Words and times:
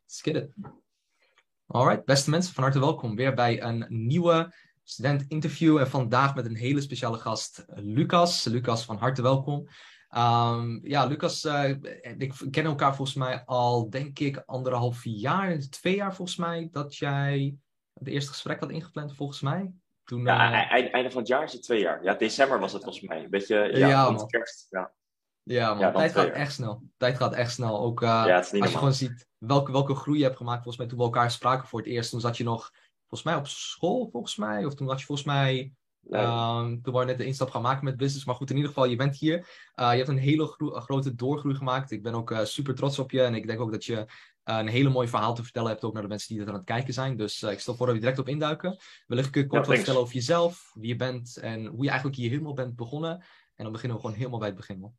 let's 0.00 0.20
get 0.20 0.36
it. 0.36 0.54
Alright, 1.66 2.04
beste 2.04 2.30
mensen, 2.30 2.54
van 2.54 2.62
harte 2.62 2.80
welkom 2.80 3.16
weer 3.16 3.34
bij 3.34 3.62
een 3.62 3.86
nieuwe 3.88 4.54
student 4.82 5.24
interview. 5.28 5.78
En 5.78 5.88
vandaag 5.88 6.34
met 6.34 6.46
een 6.46 6.56
hele 6.56 6.80
speciale 6.80 7.18
gast, 7.18 7.64
Lucas. 7.74 8.44
Lucas, 8.44 8.84
van 8.84 8.96
harte 8.96 9.22
welkom. 9.22 9.68
Um, 10.16 10.80
ja, 10.86 11.04
Lucas, 11.04 11.44
uh, 11.44 11.68
ik 12.18 12.34
ken 12.50 12.64
elkaar 12.64 12.96
volgens 12.96 13.16
mij 13.16 13.44
al, 13.44 13.90
denk 13.90 14.18
ik, 14.18 14.42
anderhalf 14.46 15.00
jaar, 15.04 15.58
twee 15.58 15.96
jaar 15.96 16.14
volgens 16.14 16.36
mij, 16.36 16.68
dat 16.70 16.96
jij 16.96 17.56
het 17.94 18.08
eerste 18.08 18.30
gesprek 18.30 18.60
had 18.60 18.70
ingepland, 18.70 19.16
volgens 19.16 19.40
mij. 19.40 19.72
Toen, 20.04 20.24
ja, 20.24 20.66
uh... 20.74 20.94
einde 20.94 21.10
van 21.10 21.20
het 21.20 21.28
jaar 21.28 21.44
is 21.44 21.52
het 21.52 21.62
twee 21.62 21.80
jaar. 21.80 22.04
Ja, 22.04 22.14
december 22.14 22.60
was 22.60 22.72
het 22.72 22.82
volgens 22.82 23.04
mij. 23.08 23.24
Een 23.24 23.30
beetje, 23.30 23.56
ja, 23.56 23.88
ja 23.88 24.24
kerst. 24.26 24.66
Ja. 24.70 24.92
Ja, 25.42 25.74
man, 25.74 25.92
tijd 25.92 26.12
gaat 26.12 26.28
echt 26.28 26.52
snel. 26.52 26.82
Tijd 26.96 27.16
gaat 27.16 27.34
echt 27.34 27.52
snel. 27.52 27.80
Ook 27.80 28.02
uh, 28.02 28.36
als 28.36 28.50
je 28.50 28.66
gewoon 28.66 28.92
ziet 28.92 29.26
welke, 29.46 29.72
welke 29.72 29.94
groei 29.94 30.18
je 30.18 30.24
hebt 30.24 30.36
gemaakt. 30.36 30.62
Volgens 30.62 30.76
mij 30.76 30.86
toen 30.86 30.98
we 30.98 31.04
elkaar 31.04 31.30
spraken 31.30 31.68
voor 31.68 31.78
het 31.78 31.88
eerst. 31.88 32.10
Toen 32.10 32.20
zat 32.20 32.36
je 32.36 32.44
nog, 32.44 32.70
volgens 33.00 33.22
mij 33.22 33.34
op 33.34 33.46
school, 33.46 34.08
volgens 34.10 34.36
mij. 34.36 34.64
Of 34.64 34.74
toen 34.74 34.88
had 34.88 35.00
je 35.00 35.06
volgens 35.06 35.26
mij, 35.26 35.72
um, 36.10 36.82
toen 36.82 36.94
we 36.94 37.04
net 37.04 37.18
de 37.18 37.24
instap 37.24 37.50
gaan 37.50 37.62
maken 37.62 37.84
met 37.84 37.96
business. 37.96 38.24
Maar 38.24 38.34
goed, 38.34 38.50
in 38.50 38.56
ieder 38.56 38.70
geval, 38.70 38.88
je 38.88 38.96
bent 38.96 39.16
hier. 39.16 39.38
Uh, 39.38 39.90
je 39.90 39.96
hebt 39.96 40.08
een 40.08 40.18
hele 40.18 40.46
grote 40.58 41.14
doorgroei 41.14 41.54
gemaakt. 41.54 41.90
Ik 41.90 42.02
ben 42.02 42.14
ook 42.14 42.30
uh, 42.30 42.44
super 42.44 42.74
trots 42.74 42.98
op 42.98 43.10
je. 43.10 43.22
En 43.22 43.34
ik 43.34 43.46
denk 43.46 43.60
ook 43.60 43.72
dat 43.72 43.84
je 43.84 44.06
een 44.44 44.68
hele 44.68 44.88
mooi 44.88 45.08
verhaal 45.08 45.34
te 45.34 45.42
vertellen 45.42 45.70
hebt. 45.70 45.84
Ook 45.84 45.92
naar 45.92 46.02
de 46.02 46.08
mensen 46.08 46.34
die 46.34 46.42
er 46.42 46.48
aan 46.48 46.54
het 46.54 46.64
kijken 46.64 46.94
zijn. 46.94 47.16
Dus 47.16 47.42
ik 47.42 47.60
stel 47.60 47.74
voor 47.74 47.86
dat 47.86 47.94
we 47.94 48.00
direct 48.00 48.18
op 48.18 48.28
induiken. 48.28 48.76
Wil 49.06 49.18
ik 49.18 49.32
kort 49.32 49.66
wat 49.66 49.66
vertellen 49.66 50.00
over 50.00 50.14
jezelf. 50.14 50.70
Wie 50.74 50.88
je 50.88 50.96
bent 50.96 51.36
en 51.36 51.66
hoe 51.66 51.82
je 51.82 51.88
eigenlijk 51.88 52.18
hier 52.18 52.30
helemaal 52.30 52.54
bent 52.54 52.76
begonnen. 52.76 53.24
En 53.54 53.64
dan 53.64 53.72
beginnen 53.72 53.96
we 53.96 54.02
gewoon 54.02 54.18
helemaal 54.18 54.38
bij 54.38 54.48
het 54.48 54.56
begin. 54.56 54.80
Man. 54.80 54.94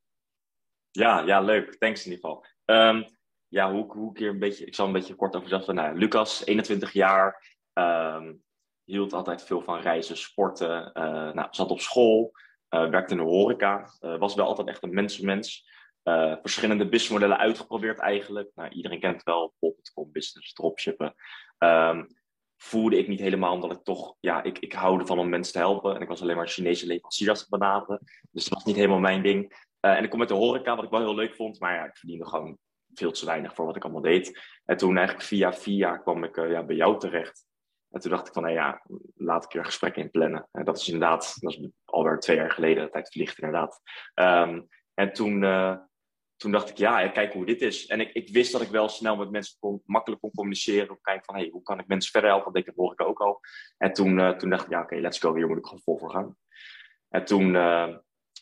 Ja, 0.91 1.20
ja, 1.20 1.41
leuk. 1.41 1.75
Thanks 1.78 2.05
in 2.05 2.12
ieder 2.12 2.30
geval. 2.30 2.45
Um, 2.66 3.05
ja, 3.53 3.71
hoe, 3.71 3.91
hoe 3.91 4.09
ik 4.13 4.20
een 4.20 4.39
beetje, 4.39 4.66
ik 4.66 4.75
zal 4.75 4.85
een 4.85 4.91
beetje 4.91 5.16
kort 5.16 5.35
over 5.35 5.49
zeggen. 5.49 5.75
Nou, 5.75 5.98
Lucas, 5.98 6.45
21 6.45 6.94
jaar, 6.94 7.57
um, 7.73 8.44
hield 8.83 9.14
altijd 9.14 9.44
veel 9.44 9.61
van 9.61 9.80
reizen, 9.80 10.17
sporten, 10.17 10.91
uh, 10.94 11.31
nou, 11.33 11.47
zat 11.52 11.69
op 11.69 11.80
school, 11.80 12.31
uh, 12.69 12.89
werkte 12.89 13.13
in 13.13 13.19
de 13.19 13.25
horeca, 13.25 13.89
uh, 14.02 14.17
was 14.17 14.36
wel 14.36 14.45
altijd 14.45 14.67
echt 14.67 14.83
een 14.83 14.94
mensenmens. 14.94 15.72
verschillende 16.41 16.89
businessmodellen 16.89 17.38
uitgeprobeerd 17.38 18.00
eigenlijk. 18.00 18.52
Nou, 18.55 18.69
iedereen 18.69 19.00
kent 19.00 19.23
wel 19.23 19.53
bol.com, 19.59 20.11
business, 20.11 20.53
dropshippen. 20.53 21.13
Um, 21.58 22.08
voelde 22.58 22.97
ik 22.97 23.08
niet 23.08 23.19
helemaal, 23.19 23.53
omdat 23.53 23.72
ik 23.72 23.83
toch, 23.83 24.16
ja, 24.19 24.44
ik, 24.44 24.59
ik 24.59 24.73
houde 24.73 25.06
van 25.06 25.19
om 25.19 25.30
mensen 25.30 25.53
te 25.53 25.59
helpen. 25.59 25.95
En 25.95 26.02
ik 26.02 26.08
was 26.08 26.22
alleen 26.22 26.35
maar 26.35 26.47
Chinese 26.47 26.88
leveranciers 26.88 27.39
te 27.39 27.50
benaderen. 27.50 28.00
Dus 28.31 28.44
dat 28.44 28.53
was 28.53 28.66
niet 28.66 28.75
helemaal 28.75 29.00
mijn 29.00 29.22
ding. 29.22 29.67
En 29.80 30.03
ik 30.03 30.09
kom 30.09 30.19
met 30.19 30.28
de 30.28 30.33
horeca, 30.33 30.75
wat 30.75 30.83
ik 30.83 30.89
wel 30.89 31.00
heel 31.00 31.16
leuk 31.16 31.35
vond. 31.35 31.59
Maar 31.59 31.75
ja, 31.75 31.85
ik 31.85 31.97
verdiende 31.97 32.28
gewoon 32.28 32.58
veel 32.94 33.11
te 33.11 33.25
weinig 33.25 33.53
voor 33.53 33.66
wat 33.66 33.75
ik 33.75 33.83
allemaal 33.83 34.02
deed. 34.02 34.39
En 34.66 34.77
toen 34.77 34.97
eigenlijk 34.97 35.27
via 35.27 35.53
via 35.53 35.97
kwam 35.97 36.23
ik 36.23 36.38
uh, 36.38 36.52
ja, 36.52 36.63
bij 36.63 36.75
jou 36.75 37.00
terecht. 37.00 37.45
En 37.89 38.00
toen 38.00 38.11
dacht 38.11 38.27
ik 38.27 38.33
van, 38.33 38.44
nou 38.44 38.55
ja, 38.55 38.83
laat 39.16 39.44
ik 39.44 39.53
er 39.53 39.59
een 39.59 39.66
gesprek 39.66 39.95
in 39.95 40.11
plannen. 40.11 40.47
En 40.52 40.66
dat 40.66 40.77
is 40.77 40.88
inderdaad, 40.88 41.35
dat 41.39 41.52
is 41.52 41.69
alweer 41.85 42.19
twee 42.19 42.35
jaar 42.35 42.52
geleden, 42.52 42.83
de 42.83 42.91
tijd 42.91 43.11
vliegt 43.11 43.39
inderdaad. 43.39 43.81
Um, 44.16 44.67
en 44.94 45.13
toen, 45.13 45.41
uh, 45.41 45.77
toen 46.35 46.52
dacht 46.52 46.69
ik, 46.69 46.77
ja, 46.77 47.08
kijk 47.08 47.33
hoe 47.33 47.45
dit 47.45 47.61
is. 47.61 47.85
En 47.85 48.00
ik, 48.00 48.11
ik 48.11 48.30
wist 48.30 48.52
dat 48.52 48.61
ik 48.61 48.69
wel 48.69 48.89
snel 48.89 49.16
met 49.16 49.31
mensen 49.31 49.57
kon, 49.59 49.81
makkelijk 49.85 50.22
kon 50.22 50.31
communiceren. 50.31 50.89
Om 50.89 50.97
kijken 51.02 51.25
van, 51.25 51.35
hey, 51.35 51.50
hoe 51.52 51.63
kan 51.63 51.80
ik 51.80 51.88
mensen 51.88 52.11
verder 52.11 52.30
helpen? 52.30 52.53
Dat 52.53 52.75
hoor 52.75 52.91
ik 52.91 53.02
ook 53.02 53.22
al. 53.22 53.39
En 53.78 53.94
toen, 53.94 54.19
uh, 54.19 54.30
toen 54.30 54.50
dacht 54.50 54.66
ik, 54.66 54.72
ja, 54.72 54.81
oké, 54.81 54.95
let's 54.95 55.19
go. 55.19 55.35
Hier 55.35 55.47
moet 55.47 55.57
ik 55.57 55.66
gewoon 55.66 55.83
vol 55.83 55.97
voor 55.97 56.11
gaan. 56.11 56.38
En 57.09 57.25
toen, 57.25 57.55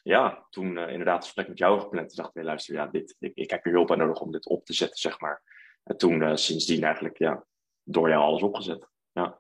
ja, 0.04 0.48
toen 0.50 0.78
uh, 0.78 0.90
inderdaad 0.90 1.16
een 1.16 1.24
gesprek 1.24 1.48
met 1.48 1.58
jou 1.58 1.80
gepland. 1.80 2.08
Toen 2.08 2.24
dacht 2.24 2.36
ik, 2.36 2.44
luister, 2.44 2.76
ja, 2.76 2.88
dit, 2.88 3.16
ik, 3.20 3.32
ik 3.36 3.50
heb 3.50 3.64
hier 3.64 3.74
hulp 3.74 3.92
aan 3.92 3.98
nodig 3.98 4.20
om 4.20 4.32
dit 4.32 4.48
op 4.48 4.66
te 4.66 4.74
zetten, 4.74 5.00
zeg 5.00 5.20
maar. 5.20 5.42
En 5.84 5.98
toen 5.98 6.22
uh, 6.22 6.36
sindsdien 6.36 6.84
eigenlijk, 6.84 7.18
ja, 7.18 7.46
door 7.84 8.10
jou 8.10 8.22
alles 8.22 8.42
opgezet. 8.42 8.88
Ja. 9.12 9.38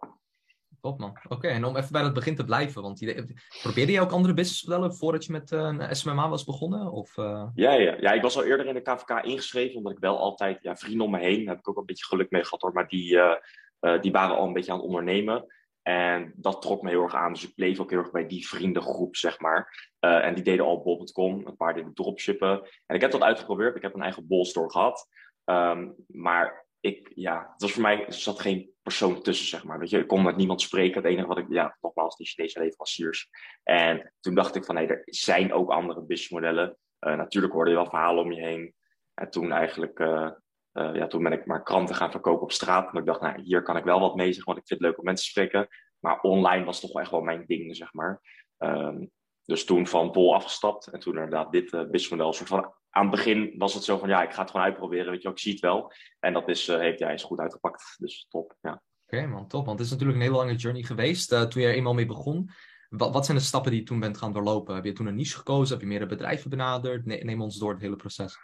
Top 0.81 0.99
man. 0.99 1.17
Oké, 1.29 1.47
en 1.47 1.65
om 1.65 1.75
even 1.75 1.91
bij 1.91 2.03
het 2.03 2.13
begin 2.13 2.35
te 2.35 2.45
blijven, 2.45 2.81
want 2.81 2.99
je, 2.99 3.35
probeerde 3.61 3.91
je 3.91 4.01
ook 4.01 4.11
andere 4.11 4.33
businessmodellen 4.33 4.95
voordat 4.95 5.25
je 5.25 5.31
met 5.31 5.51
uh, 5.51 5.91
SMMA 5.91 6.29
was 6.29 6.43
begonnen? 6.43 6.91
Of, 6.91 7.17
uh... 7.17 7.47
ja, 7.53 7.71
ja, 7.71 7.95
ja, 7.99 8.11
ik 8.11 8.21
was 8.21 8.37
al 8.37 8.43
eerder 8.43 8.65
in 8.65 8.73
de 8.73 8.81
KVK 8.81 9.23
ingeschreven, 9.23 9.77
omdat 9.77 9.91
ik 9.91 9.99
wel 9.99 10.19
altijd, 10.19 10.63
ja, 10.63 10.75
vrienden 10.75 11.05
om 11.05 11.11
me 11.11 11.19
heen, 11.19 11.39
daar 11.39 11.53
heb 11.55 11.59
ik 11.59 11.69
ook 11.69 11.77
een 11.77 11.85
beetje 11.85 12.05
geluk 12.05 12.31
mee 12.31 12.43
gehad 12.43 12.61
hoor, 12.61 12.73
maar 12.73 12.87
die, 12.87 13.13
uh, 13.13 14.01
die 14.01 14.11
waren 14.11 14.35
al 14.35 14.47
een 14.47 14.53
beetje 14.53 14.71
aan 14.71 14.77
het 14.77 14.87
ondernemen. 14.87 15.45
En 15.81 16.33
dat 16.35 16.61
trok 16.61 16.81
me 16.81 16.89
heel 16.89 17.03
erg 17.03 17.15
aan. 17.15 17.33
Dus 17.33 17.47
ik 17.47 17.55
bleef 17.55 17.79
ook 17.79 17.89
heel 17.89 17.99
erg 17.99 18.11
bij 18.11 18.27
die 18.27 18.47
vriendengroep, 18.47 19.15
zeg 19.15 19.39
maar. 19.39 19.89
Uh, 19.99 20.25
en 20.25 20.33
die 20.33 20.43
deden 20.43 20.65
al 20.65 20.81
bol.com, 20.81 21.47
een 21.47 21.55
paar 21.55 21.73
deden 21.73 21.93
dropshippen. 21.93 22.69
En 22.85 22.95
ik 22.95 23.01
heb 23.01 23.11
dat 23.11 23.21
uitgeprobeerd. 23.21 23.75
Ik 23.75 23.81
heb 23.81 23.93
een 23.93 24.01
eigen 24.01 24.27
bolstore 24.27 24.71
gehad. 24.71 25.07
Um, 25.45 25.95
maar 26.07 26.65
ik, 26.79 27.11
ja, 27.15 27.49
het 27.51 27.61
was 27.61 27.71
voor 27.71 27.81
mij, 27.81 28.05
er 28.05 28.13
zat 28.13 28.39
geen 28.39 28.71
persoon 28.83 29.21
tussen, 29.21 29.47
zeg 29.47 29.63
maar. 29.63 29.79
Weet 29.79 29.89
je, 29.89 29.99
ik 29.99 30.07
kon 30.07 30.23
met 30.23 30.35
niemand 30.35 30.61
spreken. 30.61 31.01
Het 31.01 31.11
enige 31.11 31.27
wat 31.27 31.37
ik, 31.37 31.45
ja, 31.49 31.77
nogmaals, 31.81 32.15
die 32.15 32.27
Chinese 32.27 32.59
leveranciers. 32.59 33.29
En 33.63 34.13
toen 34.19 34.35
dacht 34.35 34.55
ik 34.55 34.65
van, 34.65 34.75
nee, 34.75 34.87
er 34.87 35.01
zijn 35.05 35.53
ook 35.53 35.69
andere 35.69 36.01
businessmodellen. 36.01 36.77
Uh, 36.99 37.15
natuurlijk 37.15 37.53
hoorde 37.53 37.69
je 37.69 37.75
wel 37.75 37.89
verhalen 37.89 38.23
om 38.23 38.31
je 38.31 38.41
heen. 38.41 38.73
En 39.13 39.29
toen 39.29 39.51
eigenlijk, 39.51 39.99
uh, 39.99 40.31
uh, 40.73 40.95
ja, 40.95 41.07
toen 41.07 41.23
ben 41.23 41.31
ik 41.31 41.45
maar 41.45 41.63
kranten 41.63 41.95
gaan 41.95 42.11
verkopen 42.11 42.41
op 42.41 42.51
straat. 42.51 42.83
Want 42.83 42.97
ik 42.97 43.05
dacht, 43.05 43.21
nou, 43.21 43.41
hier 43.41 43.61
kan 43.61 43.77
ik 43.77 43.83
wel 43.83 43.99
wat 43.99 44.15
mee, 44.15 44.33
zeg, 44.33 44.45
want 44.45 44.57
ik 44.57 44.67
vind 44.67 44.79
het 44.79 44.89
leuk 44.89 44.99
om 44.99 45.05
mensen 45.05 45.25
te 45.25 45.31
spreken. 45.31 45.67
Maar 45.99 46.19
online 46.19 46.65
was 46.65 46.79
toch 46.79 46.99
echt 46.99 47.11
wel 47.11 47.21
mijn 47.21 47.43
ding, 47.45 47.75
zeg 47.75 47.93
maar. 47.93 48.21
Um, 48.57 49.11
dus 49.45 49.65
toen 49.65 49.87
van 49.87 50.11
Bol 50.11 50.35
afgestapt 50.35 50.87
en 50.87 50.99
toen 50.99 51.13
inderdaad 51.13 51.51
dit 51.51 51.73
uh, 51.73 51.81
businessmodel. 51.81 52.33
Soort 52.33 52.49
van, 52.49 52.73
aan 52.89 53.01
het 53.01 53.15
begin 53.15 53.53
was 53.57 53.73
het 53.73 53.83
zo 53.83 53.97
van, 53.97 54.09
ja, 54.09 54.23
ik 54.23 54.33
ga 54.33 54.41
het 54.41 54.51
gewoon 54.51 54.65
uitproberen, 54.65 55.11
weet 55.11 55.21
je, 55.21 55.29
ik 55.29 55.39
zie 55.39 55.51
het 55.51 55.61
wel. 55.61 55.93
En 56.19 56.33
dat 56.33 56.49
is, 56.49 56.69
uh, 56.69 56.77
heeft, 56.77 56.99
ja, 56.99 57.09
is 57.09 57.23
goed 57.23 57.39
uitgepakt, 57.39 57.95
dus 57.97 58.25
top, 58.29 58.55
ja. 58.61 58.81
Oké 59.05 59.27
man, 59.27 59.47
top. 59.47 59.65
Want 59.65 59.77
het 59.77 59.87
is 59.87 59.93
natuurlijk 59.93 60.19
een 60.19 60.25
hele 60.25 60.37
lange 60.37 60.55
journey 60.55 60.83
geweest 60.83 61.29
toen 61.29 61.61
je 61.61 61.67
er 61.67 61.73
eenmaal 61.73 61.93
mee 61.93 62.05
begon. 62.05 62.49
Wat, 62.89 63.13
wat, 63.13 63.25
zijn 63.25 63.37
de 63.37 63.43
stappen 63.43 63.71
die 63.71 63.79
je 63.79 63.85
toen 63.85 63.99
bent 63.99 64.17
gaan 64.17 64.33
doorlopen? 64.33 64.75
Heb 64.75 64.85
je 64.85 64.91
toen 64.91 65.05
een 65.05 65.15
niche 65.15 65.37
gekozen? 65.37 65.73
Heb 65.73 65.81
je 65.81 65.87
meerdere 65.87 66.09
bedrijven 66.09 66.49
benaderd? 66.49 67.05
Ne 67.05 67.15
neem 67.15 67.41
ons 67.41 67.57
door 67.57 67.71
het 67.71 67.81
hele 67.81 67.95
proces. 67.95 68.37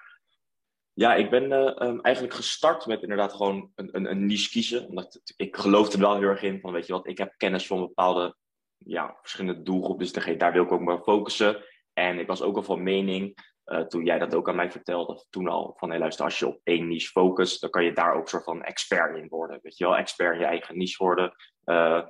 Ja, 0.98 1.16
ik 1.16 1.30
ben 1.30 1.44
uh, 1.44 1.88
um, 1.88 2.02
eigenlijk 2.02 2.36
gestart 2.36 2.86
met 2.86 3.02
inderdaad 3.02 3.34
gewoon 3.34 3.72
een, 3.76 3.90
een, 3.92 4.10
een 4.12 4.26
niche 4.26 4.50
kiezen. 4.50 4.88
Omdat 4.88 5.22
ik 5.36 5.56
geloof 5.56 5.94
er 5.94 6.00
wel 6.00 6.16
heel 6.16 6.28
erg 6.28 6.42
in 6.42 6.60
van, 6.60 6.72
weet 6.72 6.88
je 6.88 6.94
wat, 6.94 7.08
ik 7.08 7.18
heb 7.18 7.34
kennis 7.38 7.68
van 7.68 7.80
bepaalde 7.80 8.36
ja, 8.78 9.18
verschillende 9.22 9.62
doelgroepen. 9.62 10.12
Dus 10.12 10.38
daar 10.38 10.54
wil 10.54 10.64
ik 10.64 10.72
ook 10.72 10.82
maar 10.82 11.02
focussen. 11.02 11.64
En 11.94 12.20
ik 12.20 12.28
was 12.28 12.42
ook 12.42 12.56
al 12.56 12.64
van 12.64 12.84
mening, 12.84 13.52
uh, 13.66 13.80
toen 13.80 14.06
jij 14.06 14.20
dat 14.20 14.36
ook 14.36 14.50
aan 14.50 14.56
mij 14.56 14.72
vertelde, 14.72 15.26
toen 15.30 15.48
al, 15.48 15.74
van 15.78 15.90
hey, 15.90 16.00
luister, 16.00 16.26
als 16.26 16.40
je 16.40 16.48
op 16.48 16.60
één 16.64 16.88
niche 16.88 17.10
focust, 17.10 17.62
dan 17.62 17.70
kan 17.70 17.84
je 17.84 17.94
daar 17.94 18.16
ook 18.16 18.30
soort 18.30 18.44
van 18.44 18.64
expert 18.64 19.18
in 19.18 19.28
worden. 19.28 19.60
Weet 19.62 19.78
je 19.78 19.84
wel, 19.84 19.98
expert 19.98 20.34
in 20.34 20.40
je 20.40 20.46
eigen 20.46 20.78
niche 20.78 21.04
worden. 21.04 21.36
Uh, 21.66 22.02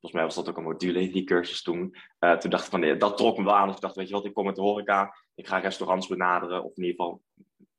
volgens 0.00 0.12
mij 0.12 0.22
was 0.22 0.34
dat 0.34 0.48
ook 0.48 0.56
een 0.56 0.72
module 0.72 1.00
in 1.00 1.12
die 1.12 1.24
cursus 1.24 1.62
toen. 1.62 1.96
Toen 2.38 2.50
dacht 2.50 2.64
ik 2.64 2.70
van, 2.70 2.80
nee, 2.80 2.96
dat 2.96 3.16
trok 3.16 3.38
me 3.38 3.44
wel 3.44 3.56
aan. 3.56 3.66
Dus 3.66 3.76
ik 3.76 3.82
dacht, 3.82 3.94
weet 3.94 4.08
je 4.08 4.14
wat, 4.14 4.24
ik 4.24 4.34
kom 4.34 4.44
met 4.44 4.54
de 4.54 4.62
horeca, 4.62 5.14
ik 5.34 5.46
ga 5.46 5.58
restaurants 5.58 6.06
benaderen, 6.06 6.64
of 6.64 6.76
in 6.76 6.84
ieder 6.84 7.00
geval 7.00 7.22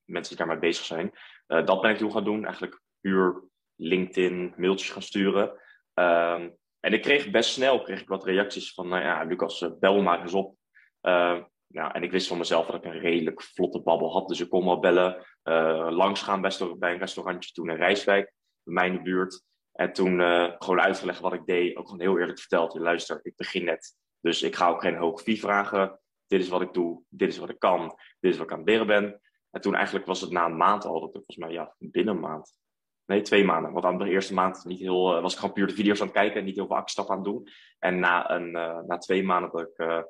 mensen 0.06 0.36
die 0.36 0.46
daarmee 0.46 0.70
bezig 0.70 0.86
zijn. 0.86 1.12
Uh, 1.48 1.66
dat 1.66 1.82
ben 1.82 1.92
ik 1.92 1.98
toen 1.98 2.12
gaan 2.12 2.24
doen. 2.24 2.44
Eigenlijk 2.44 2.82
puur 3.02 3.44
LinkedIn, 3.76 4.54
mailtjes 4.58 4.90
gaan 4.90 5.02
sturen. 5.02 5.50
Um, 5.94 6.58
en 6.80 6.94
ik 6.94 7.02
kreeg 7.02 7.30
best 7.30 7.50
snel 7.50 7.82
kreeg 7.82 8.02
ik 8.02 8.08
wat 8.08 8.26
reacties 8.26 8.74
van, 8.74 8.88
nou 8.88 9.04
ja, 9.04 9.24
Lucas, 9.24 9.62
uh, 9.62 9.70
bel 9.80 10.02
maar 10.02 10.22
eens 10.22 10.34
op. 10.34 10.56
Uh, 11.02 11.44
ja, 11.68 11.94
en 11.94 12.04
ik 12.04 12.12
wist 12.12 12.28
van 12.28 12.38
mezelf 12.38 12.66
dat 12.66 12.76
ik 12.76 12.84
een 12.84 13.00
redelijk 13.00 13.42
vlotte 13.42 13.82
babbel 13.82 14.12
had. 14.12 14.28
Dus 14.28 14.40
ik 14.40 14.50
kon 14.50 14.66
wel 14.66 14.80
bellen. 14.80 15.26
Uh, 15.44 15.88
langs 15.90 16.22
gaan 16.22 16.42
bij, 16.42 16.52
een 16.60 16.98
restaurantje 16.98 17.52
toen 17.52 17.70
in 17.70 17.76
Rijswijk, 17.76 18.34
bij 18.64 18.74
mij 18.74 18.88
in 18.88 18.94
de 18.94 19.02
buurt. 19.02 19.44
En 19.72 19.94
toen 19.94 20.20
gewoon 20.60 20.82
uitgelegd 20.82 21.20
wat 21.20 21.34
ik 21.34 21.46
deed. 21.46 21.76
Ook 21.76 21.86
gewoon 21.86 22.02
heel 22.02 22.20
eerlijk 22.20 22.40
verteld. 22.40 22.78
Luister, 22.78 23.20
ik 23.24 23.36
begin 23.36 23.64
net. 23.64 23.96
Dus 24.22 24.44
ik 24.44 24.56
ga 24.56 24.70
ook 24.70 24.82
geen 24.82 24.96
hoge 24.96 25.24
fee 25.24 25.40
vragen. 25.40 26.00
Dit 26.28 26.42
is 26.42 26.50
wat 26.50 26.62
ik 26.62 26.74
doe. 26.74 27.04
Dit 27.10 27.30
is 27.30 27.38
wat 27.38 27.50
ik 27.50 27.60
kan. 27.60 27.98
Dit 28.20 28.32
is 28.32 28.38
wat 28.38 28.46
ik 28.46 28.52
aan 28.52 28.60
het 28.60 28.68
leren 28.68 28.88
ben. 28.88 29.22
En 29.56 29.62
toen 29.62 29.76
eigenlijk 29.76 30.06
was 30.06 30.22
het 30.22 30.32
na 30.32 30.46
een 30.46 30.58
maand 30.58 30.86
al, 30.86 31.00
dat 31.00 31.10
ik 31.10 31.16
volgens 31.16 31.38
mij 31.38 31.52
ja, 31.52 31.76
binnen 31.78 32.16
een 32.16 32.22
maand. 32.22 32.58
Nee, 33.06 33.22
twee 33.22 33.44
maanden. 33.44 33.72
Want 33.72 33.86
aan 33.86 33.98
de 33.98 34.10
eerste 34.10 34.34
maand 34.34 34.66
niet 34.66 34.80
heel, 34.80 35.16
uh, 35.16 35.22
was 35.22 35.34
ik 35.34 35.40
gewoon 35.40 35.54
puur 35.54 35.68
de 35.68 35.74
video's 35.74 36.00
aan 36.00 36.08
het 36.08 36.16
kijken 36.16 36.40
en 36.40 36.46
niet 36.46 36.56
heel 36.56 36.68
veel 36.68 36.76
actiestappen 36.76 37.16
aan 37.16 37.22
het 37.22 37.32
doen. 37.32 37.48
En 37.80 38.00
na, 38.00 38.32
een, 38.32 38.48
uh, 38.48 38.80
na 38.88 38.98
twee 38.98 39.24
maanden 39.24 39.52
dat, 39.52 39.62
ik, 39.62 39.78
uh, 39.78 40.02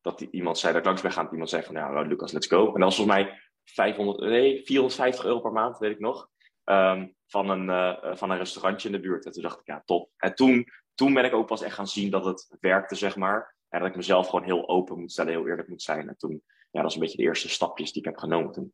dat 0.00 0.20
iemand 0.20 0.58
zei 0.58 0.72
dat 0.72 0.80
ik 0.80 0.86
langs 0.86 1.02
ben 1.02 1.12
gaan, 1.12 1.28
iemand 1.30 1.50
zei 1.50 1.62
van 1.62 1.74
ja, 1.74 2.02
Lucas, 2.02 2.32
let's 2.32 2.46
go. 2.46 2.66
En 2.66 2.72
dat 2.72 2.82
was 2.82 2.96
volgens 2.96 3.16
mij 3.16 3.40
500, 3.64 4.18
nee, 4.18 4.64
450 4.64 5.24
euro 5.24 5.40
per 5.40 5.52
maand, 5.52 5.78
weet 5.78 5.90
ik 5.90 6.00
nog. 6.00 6.28
Um, 6.64 7.14
van, 7.26 7.48
een, 7.48 7.96
van 8.16 8.30
een 8.30 8.38
restaurantje 8.38 8.88
in 8.88 8.94
de 8.94 9.00
buurt. 9.00 9.24
En 9.24 9.32
toen 9.32 9.42
dacht 9.42 9.60
ik, 9.60 9.66
ja, 9.66 9.82
top. 9.84 10.10
En 10.16 10.34
toen, 10.34 10.66
toen 10.94 11.14
ben 11.14 11.24
ik 11.24 11.34
ook 11.34 11.46
pas 11.46 11.62
echt 11.62 11.74
gaan 11.74 11.86
zien 11.86 12.10
dat 12.10 12.24
het 12.24 12.56
werkte, 12.60 12.94
zeg 12.94 13.16
maar. 13.16 13.56
En 13.68 13.80
dat 13.80 13.88
ik 13.88 13.96
mezelf 13.96 14.28
gewoon 14.28 14.44
heel 14.44 14.68
open 14.68 15.00
moet 15.00 15.12
stellen, 15.12 15.32
heel 15.32 15.48
eerlijk 15.48 15.68
moet 15.68 15.82
zijn. 15.82 16.08
En 16.08 16.16
toen, 16.16 16.42
ja, 16.70 16.82
dat 16.82 16.82
was 16.82 16.94
een 16.94 17.00
beetje 17.00 17.16
de 17.16 17.22
eerste 17.22 17.48
stapjes 17.48 17.92
die 17.92 18.02
ik 18.02 18.08
heb 18.08 18.18
genomen 18.18 18.52
toen. 18.52 18.72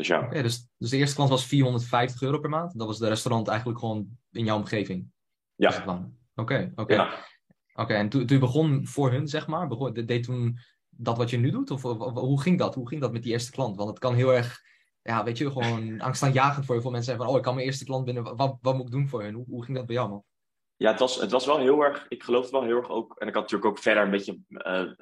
Dus 0.00 0.08
ja. 0.08 0.24
Okay, 0.24 0.42
dus, 0.42 0.68
dus 0.78 0.90
de 0.90 0.96
eerste 0.96 1.14
klant 1.14 1.30
was 1.30 1.46
450 1.46 2.22
euro 2.22 2.38
per 2.38 2.50
maand. 2.50 2.78
Dat 2.78 2.86
was 2.86 2.98
de 2.98 3.08
restaurant 3.08 3.48
eigenlijk 3.48 3.78
gewoon 3.78 4.08
in 4.30 4.44
jouw 4.44 4.56
omgeving. 4.56 5.06
Ja. 5.54 6.10
Oké, 6.34 6.72
oké. 6.74 7.08
Oké, 7.74 7.94
en 7.94 8.08
toen, 8.08 8.26
toen 8.26 8.36
je 8.36 8.42
begon 8.42 8.86
voor 8.86 9.10
hun, 9.10 9.28
zeg 9.28 9.46
maar, 9.46 9.68
begon, 9.68 9.92
deed 9.92 10.22
toen 10.22 10.58
dat 10.88 11.16
wat 11.16 11.30
je 11.30 11.36
nu 11.36 11.50
doet? 11.50 11.70
Of, 11.70 11.84
of, 11.84 12.14
hoe 12.14 12.40
ging 12.40 12.58
dat? 12.58 12.74
Hoe 12.74 12.88
ging 12.88 13.00
dat 13.00 13.12
met 13.12 13.22
die 13.22 13.32
eerste 13.32 13.50
klant? 13.50 13.76
Want 13.76 13.88
het 13.88 13.98
kan 13.98 14.14
heel 14.14 14.34
erg 14.34 14.60
ja, 15.02 15.24
weet 15.24 15.38
je, 15.38 15.50
gewoon 15.50 16.00
angstaanjagend 16.08 16.64
voor 16.64 16.74
heel 16.74 16.82
veel 16.82 16.92
mensen 16.92 17.14
zijn 17.14 17.24
van, 17.24 17.32
oh, 17.32 17.36
ik 17.36 17.42
kan 17.42 17.54
mijn 17.54 17.66
eerste 17.66 17.84
klant 17.84 18.04
binnen, 18.04 18.36
wat, 18.36 18.58
wat 18.60 18.74
moet 18.74 18.86
ik 18.86 18.92
doen 18.92 19.08
voor 19.08 19.22
hen? 19.22 19.34
Hoe, 19.34 19.44
hoe 19.48 19.64
ging 19.64 19.76
dat 19.76 19.86
bij 19.86 19.94
jou, 19.94 20.08
man? 20.08 20.24
Ja, 20.76 20.90
het 20.90 21.00
was, 21.00 21.20
het 21.20 21.30
was 21.30 21.46
wel 21.46 21.58
heel 21.58 21.84
erg, 21.84 22.06
ik 22.08 22.22
geloof 22.22 22.50
wel 22.50 22.62
heel 22.62 22.76
erg 22.76 22.90
ook, 22.90 23.18
en 23.18 23.28
ik 23.28 23.34
had 23.34 23.42
natuurlijk 23.42 23.70
ook 23.70 23.78
verder 23.78 24.02
een 24.02 24.10
beetje 24.10 24.38
uh, 24.48 24.92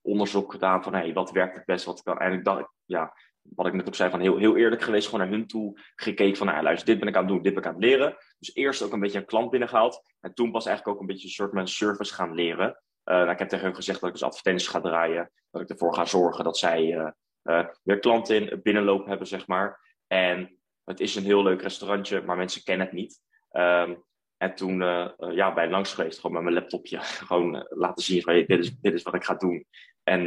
onderzoek 0.00 0.52
gedaan 0.52 0.82
van, 0.82 0.94
hey, 0.94 1.12
wat 1.12 1.30
werkt 1.30 1.56
het 1.56 1.64
best, 1.64 1.84
wat 1.84 2.02
kan, 2.02 2.18
en 2.18 2.32
ik 2.32 2.44
dacht, 2.44 2.72
ja, 2.84 3.16
wat 3.54 3.66
ik 3.66 3.72
net 3.72 3.86
ook 3.86 3.94
zei, 3.94 4.10
van 4.10 4.20
heel, 4.20 4.36
heel 4.36 4.56
eerlijk 4.56 4.82
geweest, 4.82 5.08
gewoon 5.08 5.20
naar 5.20 5.36
hun 5.36 5.46
toe 5.46 5.80
gekeken 5.94 6.36
van, 6.36 6.46
nou, 6.46 6.62
luister, 6.62 6.86
dit 6.86 6.98
ben 6.98 7.08
ik 7.08 7.14
aan 7.14 7.22
het 7.22 7.32
doen, 7.32 7.42
dit 7.42 7.54
ben 7.54 7.62
ik 7.62 7.68
aan 7.68 7.74
het 7.74 7.84
leren. 7.84 8.16
Dus 8.38 8.54
eerst 8.54 8.82
ook 8.82 8.92
een 8.92 9.00
beetje 9.00 9.18
een 9.18 9.24
klant 9.24 9.50
binnengehaald, 9.50 10.02
en 10.20 10.34
toen 10.34 10.50
pas 10.50 10.66
eigenlijk 10.66 10.96
ook 10.96 11.00
een 11.00 11.08
beetje 11.08 11.26
een 11.26 11.32
soort 11.32 11.52
van 11.52 11.68
service 11.68 12.14
gaan 12.14 12.34
leren. 12.34 12.68
Uh, 13.04 13.14
nou, 13.16 13.30
ik 13.30 13.38
heb 13.38 13.48
tegen 13.48 13.66
hen 13.66 13.74
gezegd 13.74 14.00
dat 14.00 14.08
ik 14.08 14.14
dus 14.14 14.24
advertenties 14.24 14.68
ga 14.68 14.80
draaien, 14.80 15.30
dat 15.50 15.62
ik 15.62 15.68
ervoor 15.68 15.94
ga 15.94 16.04
zorgen 16.04 16.44
dat 16.44 16.58
zij 16.58 17.12
uh, 17.42 17.64
weer 17.82 17.98
klanten 17.98 18.50
in 18.50 18.62
binnenloop 18.62 19.06
hebben, 19.06 19.26
zeg 19.26 19.46
maar. 19.46 19.80
En 20.06 20.58
het 20.84 21.00
is 21.00 21.14
een 21.14 21.24
heel 21.24 21.42
leuk 21.42 21.62
restaurantje, 21.62 22.22
maar 22.22 22.36
mensen 22.36 22.62
kennen 22.62 22.86
het 22.86 22.94
niet. 22.94 23.20
Um, 23.52 24.04
en 24.36 24.54
toen 24.54 24.80
uh, 24.80 25.08
ja, 25.18 25.54
bij 25.54 25.70
langs 25.70 25.94
geweest, 25.94 26.20
gewoon 26.20 26.36
met 26.36 26.42
mijn 26.42 26.54
laptopje, 26.54 27.00
gewoon 27.28 27.56
uh, 27.56 27.62
laten 27.68 28.04
zien 28.04 28.22
van 28.22 28.34
dit, 28.34 28.58
is, 28.58 28.76
dit 28.80 28.94
is 28.94 29.02
wat 29.02 29.14
ik 29.14 29.24
ga 29.24 29.34
doen. 29.34 29.66
En 30.02 30.24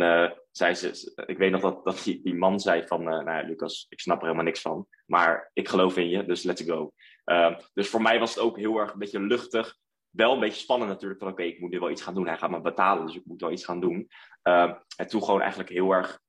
zei 0.51 0.73
ze, 0.73 1.13
ik 1.25 1.37
weet 1.37 1.51
nog 1.51 1.61
dat, 1.61 1.85
dat 1.85 2.03
die, 2.03 2.21
die 2.23 2.35
man 2.35 2.59
zei 2.59 2.87
van, 2.87 3.03
nou 3.03 3.31
ja, 3.31 3.41
Lucas, 3.41 3.85
ik 3.89 3.99
snap 3.99 4.17
er 4.17 4.23
helemaal 4.23 4.43
niks 4.43 4.61
van, 4.61 4.87
maar 5.05 5.49
ik 5.53 5.69
geloof 5.69 5.97
in 5.97 6.09
je, 6.09 6.25
dus 6.25 6.43
let's 6.43 6.61
go. 6.61 6.91
Ehm, 7.23 7.59
dus 7.73 7.89
voor 7.89 8.01
mij 8.01 8.19
was 8.19 8.35
het 8.35 8.43
ook 8.43 8.57
heel 8.57 8.77
erg 8.77 8.93
een 8.93 8.99
beetje 8.99 9.19
luchtig, 9.19 9.77
wel 10.09 10.33
een 10.33 10.39
beetje 10.39 10.61
spannend 10.61 10.89
natuurlijk, 10.89 11.19
van 11.19 11.29
oké, 11.29 11.43
ik 11.43 11.59
moet 11.59 11.71
nu 11.71 11.79
wel 11.79 11.89
iets 11.89 12.01
gaan 12.01 12.13
doen. 12.13 12.27
Hij 12.27 12.37
gaat 12.37 12.49
me 12.49 12.61
betalen, 12.61 13.05
dus 13.05 13.15
ik 13.15 13.25
moet 13.25 13.41
wel 13.41 13.51
iets 13.51 13.65
gaan 13.65 13.79
doen. 13.79 14.07
Ehm, 14.41 14.73
en 14.97 15.07
toen 15.07 15.23
gewoon 15.23 15.41
eigenlijk 15.41 15.69
heel 15.69 15.91
erg 15.91 16.19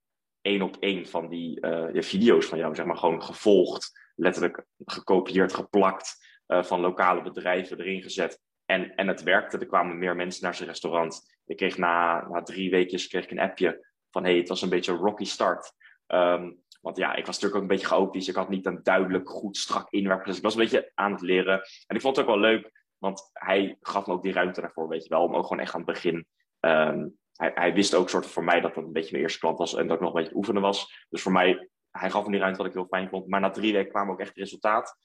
één 0.40 0.62
op 0.62 0.76
één 0.80 1.06
van 1.06 1.28
die 1.28 1.58
video's 1.92 2.46
van 2.46 2.58
jou, 2.58 2.74
zeg 2.74 2.86
maar, 2.86 2.96
gewoon 2.96 3.22
gevolgd, 3.22 4.10
letterlijk 4.14 4.64
gekopieerd, 4.84 5.54
geplakt. 5.54 6.29
Eh, 6.50 6.62
van 6.62 6.80
lokale 6.80 7.22
bedrijven 7.22 7.78
erin 7.78 8.02
gezet. 8.02 8.40
En, 8.64 8.94
en 8.94 9.08
het 9.08 9.22
werkte. 9.22 9.58
Er 9.58 9.66
kwamen 9.66 9.98
meer 9.98 10.16
mensen 10.16 10.42
naar 10.44 10.54
zijn 10.54 10.68
restaurant. 10.68 11.38
Ik 11.46 11.56
kreeg 11.56 11.78
na, 11.78 12.26
na 12.28 12.42
drie 12.42 12.70
weken 12.70 13.08
kreeg 13.08 13.24
ik 13.24 13.30
een 13.30 13.38
appje 13.38 13.86
van 14.10 14.24
hey, 14.24 14.36
het 14.36 14.48
was 14.48 14.62
een 14.62 14.68
beetje 14.68 14.92
een 14.92 14.98
rocky 14.98 15.24
start. 15.24 15.72
Um, 16.06 16.62
want 16.80 16.96
ja, 16.96 17.14
ik 17.14 17.26
was 17.26 17.34
natuurlijk 17.34 17.54
ook 17.54 17.62
een 17.62 17.76
beetje 17.76 17.86
chaotisch. 17.86 18.28
Ik 18.28 18.34
had 18.34 18.48
niet 18.48 18.66
een 18.66 18.82
duidelijk, 18.82 19.28
goed, 19.28 19.56
strak 19.56 19.90
inwerk. 19.90 20.24
Dus 20.24 20.36
ik 20.36 20.42
was 20.42 20.54
een 20.54 20.60
beetje 20.60 20.92
aan 20.94 21.12
het 21.12 21.20
leren. 21.20 21.62
En 21.86 21.96
ik 21.96 22.00
vond 22.00 22.16
het 22.16 22.24
ook 22.24 22.30
wel 22.30 22.40
leuk, 22.40 22.84
want 22.98 23.30
hij 23.32 23.76
gaf 23.80 24.06
me 24.06 24.12
ook 24.12 24.22
die 24.22 24.32
ruimte 24.32 24.60
daarvoor, 24.60 24.88
weet 24.88 25.02
je 25.02 25.08
wel. 25.08 25.22
Om 25.22 25.34
ook 25.34 25.46
gewoon 25.46 25.62
echt 25.62 25.74
aan 25.74 25.82
het 25.82 25.92
begin. 25.92 26.26
Um, 26.60 27.18
hij, 27.32 27.50
hij, 27.54 27.74
wist 27.74 27.94
ook 27.94 28.08
soort 28.08 28.26
voor 28.26 28.44
mij 28.44 28.60
dat 28.60 28.74
dat 28.74 28.84
een 28.84 28.92
beetje 28.92 29.10
mijn 29.10 29.22
eerste 29.22 29.38
klant 29.38 29.58
was 29.58 29.74
en 29.74 29.86
dat 29.86 29.96
ik 29.96 30.02
nog 30.02 30.14
een 30.14 30.22
beetje 30.22 30.36
oefenen 30.36 30.62
was. 30.62 31.06
Dus 31.08 31.22
voor 31.22 31.32
mij, 31.32 31.68
hij 31.90 32.10
gaf 32.10 32.24
me 32.24 32.30
die 32.30 32.40
ruimte 32.40 32.58
wat 32.58 32.66
ik 32.66 32.74
heel 32.74 32.86
fijn 32.86 33.08
vond. 33.08 33.28
Maar 33.28 33.40
na 33.40 33.50
drie 33.50 33.72
weken 33.72 33.92
kwam 33.92 34.10
ook 34.10 34.20
echt 34.20 34.36
resultaat. 34.36 34.96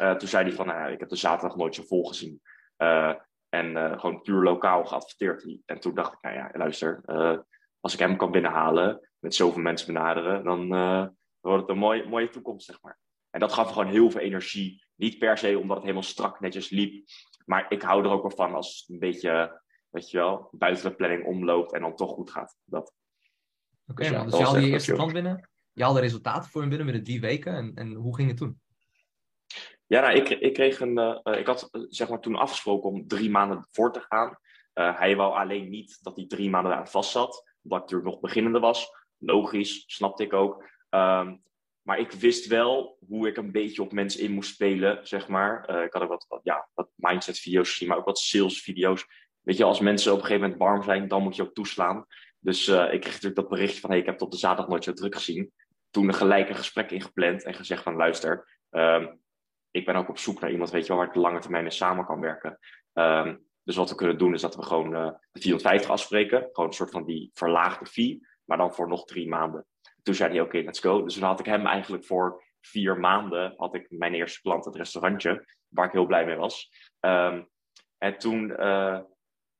Uh, 0.00 0.14
toen 0.14 0.28
zei 0.28 0.44
hij 0.44 0.52
van, 0.52 0.66
nou, 0.66 0.92
ik 0.92 1.00
heb 1.00 1.08
de 1.08 1.16
zaterdag 1.16 1.56
nooit 1.56 1.74
zo 1.74 1.82
vol 1.82 2.04
gezien. 2.04 2.40
Uh, 2.78 3.14
en 3.48 3.70
uh, 3.70 3.98
gewoon 3.98 4.22
puur 4.22 4.42
lokaal 4.42 4.84
geadverteerd. 4.84 5.58
En 5.64 5.80
toen 5.80 5.94
dacht 5.94 6.12
ik, 6.12 6.18
nou 6.20 6.34
ja, 6.36 6.50
luister, 6.52 7.02
als 7.80 7.92
ik 7.92 7.98
hem 7.98 8.16
kan 8.16 8.30
binnenhalen, 8.30 9.08
met 9.18 9.34
zoveel 9.34 9.62
mensen 9.62 9.92
benaderen, 9.92 10.44
dan 10.44 10.68
wordt 11.40 11.60
het 11.60 11.68
een 11.68 11.78
mooie, 11.78 12.08
mooie 12.08 12.28
toekomst, 12.28 12.66
zeg 12.66 12.82
maar. 12.82 12.98
En 13.30 13.40
dat 13.40 13.52
gaf 13.52 13.70
gewoon 13.70 13.88
heel 13.88 14.10
veel 14.10 14.20
energie. 14.20 14.84
Niet 14.94 15.18
per 15.18 15.38
se 15.38 15.58
omdat 15.58 15.76
het 15.76 15.84
helemaal 15.84 16.02
strak 16.02 16.40
netjes 16.40 16.70
liep. 16.70 17.06
Maar 17.44 17.66
ik 17.68 17.82
hou 17.82 18.04
er 18.04 18.10
ook 18.10 18.22
wel 18.22 18.30
van 18.30 18.54
als 18.54 18.78
het 18.78 18.88
een 18.88 18.98
beetje, 18.98 19.62
weet 19.88 20.10
je 20.10 20.16
wel, 20.16 20.48
buiten 20.50 20.84
de 20.84 20.96
planning 20.96 21.26
omloopt 21.26 21.72
en 21.72 21.80
dan 21.80 21.96
toch 21.96 22.10
goed 22.10 22.30
gaat. 22.30 22.56
Oké, 22.66 22.82
okay, 23.86 24.08
dus, 24.08 24.08
ja, 24.08 24.24
dus 24.24 24.38
je 24.38 24.44
haalde 24.44 24.60
je 24.60 24.66
eerste 24.66 24.92
klant 24.92 25.12
binnen. 25.12 25.48
Je 25.72 25.82
haalde 25.82 26.00
resultaten 26.00 26.50
voor 26.50 26.60
hem 26.60 26.70
binnen 26.70 26.86
binnen 26.86 27.04
die 27.04 27.20
weken. 27.20 27.54
En, 27.54 27.74
en 27.74 27.92
hoe 27.92 28.14
ging 28.14 28.28
het 28.28 28.36
toen? 28.36 28.60
Ja, 29.94 30.00
nou, 30.00 30.16
ik, 30.16 30.28
ik, 30.28 30.52
kreeg 30.52 30.80
een, 30.80 30.98
uh, 30.98 31.38
ik 31.38 31.46
had 31.46 31.68
zeg 31.88 32.08
maar 32.08 32.20
toen 32.20 32.36
afgesproken 32.36 32.90
om 32.90 33.08
drie 33.08 33.30
maanden 33.30 33.68
voor 33.70 33.92
te 33.92 34.00
gaan. 34.08 34.38
Hij 34.72 35.16
wou 35.16 35.34
alleen 35.34 35.68
niet 35.68 35.98
dat 36.02 36.16
hij 36.16 36.26
drie 36.26 36.50
maanden 36.50 36.72
daar 36.72 36.90
vast 36.90 37.10
zat, 37.10 37.42
omdat 37.62 37.78
ik 37.78 37.84
natuurlijk 37.84 38.10
nog 38.10 38.20
beginnende 38.20 38.58
was. 38.58 38.90
Logisch, 39.18 39.84
snapte 39.86 40.22
ik 40.22 40.32
ook. 40.32 40.62
Um, 40.90 41.42
maar 41.82 41.98
ik 41.98 42.12
wist 42.12 42.46
wel 42.46 42.98
hoe 43.08 43.28
ik 43.28 43.36
een 43.36 43.52
beetje 43.52 43.82
op 43.82 43.92
mensen 43.92 44.20
in 44.20 44.32
moest 44.32 44.52
spelen, 44.52 45.06
zeg 45.06 45.28
maar. 45.28 45.84
Ik 45.84 45.92
had 45.92 46.02
ook 46.02 46.08
wat, 46.08 46.26
wat, 46.28 46.40
ja, 46.42 46.68
wat 46.74 46.88
mindset-video's 46.94 47.70
gezien, 47.70 47.88
maar 47.88 47.98
ook 47.98 48.04
wat 48.04 48.18
sales-video's. 48.18 49.06
Weet 49.40 49.56
je, 49.56 49.64
als 49.64 49.80
mensen 49.80 50.12
op 50.12 50.18
een 50.18 50.24
gegeven 50.24 50.42
moment 50.42 50.62
warm 50.62 50.82
zijn, 50.82 51.08
dan 51.08 51.22
moet 51.22 51.36
je 51.36 51.42
ook 51.42 51.54
toeslaan. 51.54 52.06
Dus 52.38 52.68
ik 52.68 53.00
kreeg 53.00 53.04
natuurlijk 53.04 53.36
dat 53.36 53.48
berichtje 53.48 53.80
van, 53.80 53.90
hey, 53.90 53.98
ik 53.98 54.06
heb 54.06 54.18
tot 54.18 54.32
de 54.32 54.38
zaterdag 54.38 54.68
nooit 54.68 54.84
zo 54.84 54.92
druk 54.92 55.14
gezien. 55.14 55.52
Toen 55.90 56.14
gelijk 56.14 56.48
een 56.48 56.56
gesprek 56.56 56.90
ingepland 56.90 57.44
en 57.44 57.54
gezegd 57.54 57.82
van, 57.82 57.96
luister, 57.96 58.60
um, 58.70 59.22
ik 59.74 59.86
ben 59.86 59.96
ook 59.96 60.08
op 60.08 60.18
zoek 60.18 60.40
naar 60.40 60.50
iemand, 60.50 60.70
weet 60.70 60.82
je 60.82 60.88
wel, 60.88 60.96
waar 60.96 61.08
ik 61.08 61.14
lange 61.14 61.38
termijn 61.38 61.62
mee 61.62 61.72
samen 61.72 62.04
kan 62.04 62.20
werken. 62.20 62.58
Um, 62.92 63.46
dus 63.62 63.76
wat 63.76 63.90
we 63.90 63.96
kunnen 63.96 64.18
doen 64.18 64.34
is 64.34 64.40
dat 64.40 64.56
we 64.56 64.62
gewoon 64.62 64.92
uh, 64.92 65.10
de 65.32 65.40
450 65.40 65.90
afspreken. 65.90 66.48
Gewoon 66.52 66.68
een 66.68 66.76
soort 66.76 66.90
van 66.90 67.04
die 67.04 67.30
verlaagde 67.32 67.86
fee, 67.86 68.26
maar 68.44 68.58
dan 68.58 68.74
voor 68.74 68.88
nog 68.88 69.04
drie 69.04 69.28
maanden. 69.28 69.66
Toen 70.02 70.14
zei 70.14 70.30
hij, 70.30 70.40
oké, 70.40 70.58
let's 70.58 70.80
go. 70.80 71.02
Dus 71.02 71.14
dan 71.14 71.28
had 71.28 71.40
ik 71.40 71.46
hem 71.46 71.66
eigenlijk 71.66 72.04
voor 72.04 72.44
vier 72.60 73.00
maanden, 73.00 73.54
had 73.56 73.74
ik 73.74 73.86
mijn 73.90 74.14
eerste 74.14 74.40
klant, 74.40 74.64
het 74.64 74.76
restaurantje, 74.76 75.46
waar 75.68 75.86
ik 75.86 75.92
heel 75.92 76.06
blij 76.06 76.24
mee 76.24 76.36
was. 76.36 76.70
Um, 77.00 77.48
en 77.98 78.18
toen, 78.18 78.50
uh, 78.50 79.00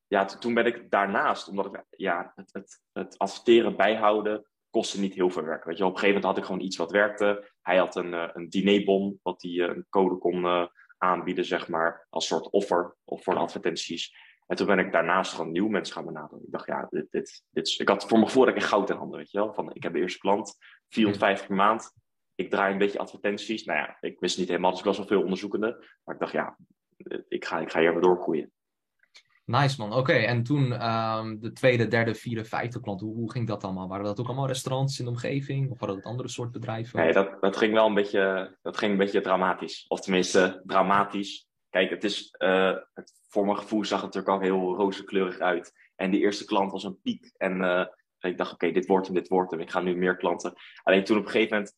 ja, 0.07 0.25
toen 0.25 0.55
ben 0.55 0.67
ik 0.67 0.91
daarnaast, 0.91 1.49
omdat 1.49 1.67
ik 1.67 1.85
ja, 1.91 2.33
het, 2.35 2.53
het, 2.53 2.81
het 2.93 3.19
adverteren 3.19 3.77
bijhouden, 3.77 4.47
kostte 4.75 5.01
niet 5.01 5.15
heel 5.15 5.31
veel 5.31 5.43
werk. 5.43 5.65
Weet 5.65 5.79
je, 5.79 5.85
op 5.85 5.91
een 5.91 5.99
gegeven 5.99 6.15
moment 6.15 6.33
had 6.33 6.39
ik 6.39 6.45
gewoon 6.45 6.67
iets 6.67 6.77
wat 6.77 6.91
werkte. 6.91 7.51
Hij 7.63 7.77
had 7.77 7.97
een, 7.97 8.13
uh, 8.13 8.29
een 8.33 8.49
dinerbon, 8.49 9.21
wat 9.23 9.43
hij 9.43 9.51
uh, 9.51 9.67
een 9.67 9.87
code 9.89 10.19
kon 10.19 10.45
uh, 10.45 10.67
aanbieden, 10.99 11.45
zeg 11.45 11.69
maar, 11.69 12.07
als 12.11 12.27
soort 12.27 12.51
offer 12.51 12.97
of 13.05 13.23
voor 13.23 13.37
advertenties. 13.37 14.17
En 14.47 14.57
toen 14.57 14.67
ben 14.67 14.79
ik 14.79 14.93
daarnaast 14.93 15.33
gewoon 15.33 15.53
nieuw 15.53 15.69
mensen 15.69 15.95
gaan 15.95 16.05
benaderen. 16.05 16.45
Ik 16.45 16.53
dacht, 16.53 16.67
ja, 16.67 16.87
dit, 16.91 17.07
dit, 17.11 17.45
dit 17.51 17.67
is... 17.67 17.77
Ik 17.77 17.89
had 17.89 18.03
voor 18.03 18.17
mijn 18.17 18.29
gevoel 18.29 18.45
dat 18.45 18.57
ik 18.57 18.63
goud 18.63 18.91
in 18.91 18.97
handen, 18.97 19.19
weet 19.19 19.31
je 19.31 19.39
wel. 19.39 19.55
Van, 19.55 19.75
ik 19.75 19.83
heb 19.83 19.93
de 19.93 19.99
eerste 19.99 20.19
klant, 20.19 20.57
450 20.89 21.47
per 21.47 21.57
maand. 21.57 21.93
Ik 22.35 22.51
draai 22.51 22.73
een 22.73 22.79
beetje 22.79 22.99
advertenties. 22.99 23.65
Nou 23.65 23.79
ja, 23.79 23.97
ik 24.01 24.21
wist 24.21 24.39
niet 24.39 24.49
helemaal, 24.49 24.71
dus 24.71 24.81
ik 24.81 24.87
was 24.87 24.97
wel 24.97 25.07
veel 25.07 25.23
onderzoekende. 25.23 25.87
Maar 26.05 26.15
ik 26.15 26.21
dacht, 26.21 26.33
ja, 26.33 26.59
ik 27.29 27.45
ga, 27.45 27.59
ik 27.59 27.71
ga 27.71 27.81
hier 27.81 27.93
maar 27.93 28.03
doorgroeien. 28.03 28.53
Nice 29.45 29.81
man, 29.81 29.93
oké. 29.93 30.13
En 30.13 30.43
toen 30.43 30.89
um, 30.91 31.41
de 31.41 31.53
tweede, 31.53 31.89
derde, 31.89 32.15
vierde, 32.15 32.45
vijfde 32.45 32.81
klant, 32.81 33.01
hoe, 33.01 33.15
hoe, 33.15 33.31
ging 33.31 33.47
dat 33.47 33.65
allemaal? 33.65 33.89
Waren 33.89 34.05
dat 34.05 34.21
ook 34.21 34.27
allemaal 34.27 34.47
restaurants 34.47 34.99
in 34.99 35.05
de 35.05 35.11
omgeving? 35.11 35.71
Of 35.71 35.81
waren 35.81 35.95
dat 35.95 36.05
andere 36.05 36.29
soort 36.29 36.53
bedrijven? 36.53 37.01
Nee, 37.01 37.13
dat, 37.13 37.41
dat 37.41 37.57
ging 37.57 37.73
wel 37.73 37.87
een 37.87 37.95
beetje, 37.95 38.57
dat 38.63 38.77
ging 38.77 38.93
een 38.93 38.99
beetje 38.99 39.21
dramatisch. 39.21 39.85
Of 39.89 40.01
tenminste, 40.01 40.63
dramatisch. 40.65 41.47
Kijk, 41.71 41.91
het 41.91 42.05
is, 42.05 42.35
het, 42.95 43.13
voor 43.29 43.45
mijn 43.45 43.59
gevoel 43.59 43.85
zag 43.85 44.03
het 44.03 44.15
natuurlijk 44.15 44.35
al 44.35 44.49
heel 44.51 44.77
rozenkleurig 44.77 45.39
uit. 45.39 45.73
En 45.97 46.11
die 46.11 46.21
eerste 46.21 46.45
klant 46.45 46.73
was 46.73 46.85
een 46.85 47.01
piek. 47.01 47.33
En 47.37 47.61
uh, 47.61 47.87
ik 48.19 48.39
dacht, 48.39 48.53
oké, 48.53 48.71
dit 48.71 48.87
wordt 48.87 49.07
hem, 49.07 49.15
dit 49.15 49.29
wordt 49.29 49.51
hem. 49.51 49.61
Ik 49.61 49.71
ga 49.71 49.81
nu 49.81 49.97
meer 49.97 50.17
klanten. 50.17 50.53
Alleen 50.83 51.05
toen 51.05 51.19
op 51.19 51.25
een 51.25 51.31
gegeven 51.31 51.57
moment 51.57 51.75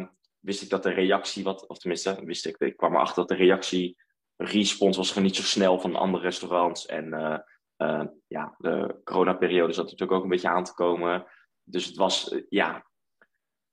um, 0.00 0.10
wist 0.40 0.62
ik 0.62 0.68
dat 0.68 0.82
de 0.82 0.92
reactie, 0.92 1.44
wat, 1.44 1.66
of 1.66 1.78
tenminste, 1.78 2.24
wist 2.24 2.46
ik, 2.46 2.56
ik 2.58 2.76
kwam 2.76 2.94
erachter 2.94 3.16
dat 3.16 3.28
de 3.28 3.44
reactie 3.44 3.96
respons 4.44 4.96
was 4.96 5.08
gewoon 5.08 5.24
niet 5.24 5.36
zo 5.36 5.42
snel 5.42 5.78
van 5.78 5.96
andere 5.96 6.22
restaurants. 6.22 6.86
En 6.86 7.06
uh, 7.06 7.38
uh, 7.76 8.04
ja, 8.26 8.54
de 8.58 9.00
coronaperiode 9.04 9.72
zat 9.72 9.84
natuurlijk 9.84 10.12
ook 10.12 10.22
een 10.22 10.28
beetje 10.28 10.48
aan 10.48 10.64
te 10.64 10.74
komen. 10.74 11.26
Dus 11.62 11.86
het 11.86 11.96
was, 11.96 12.32
uh, 12.32 12.42
ja, 12.48 12.86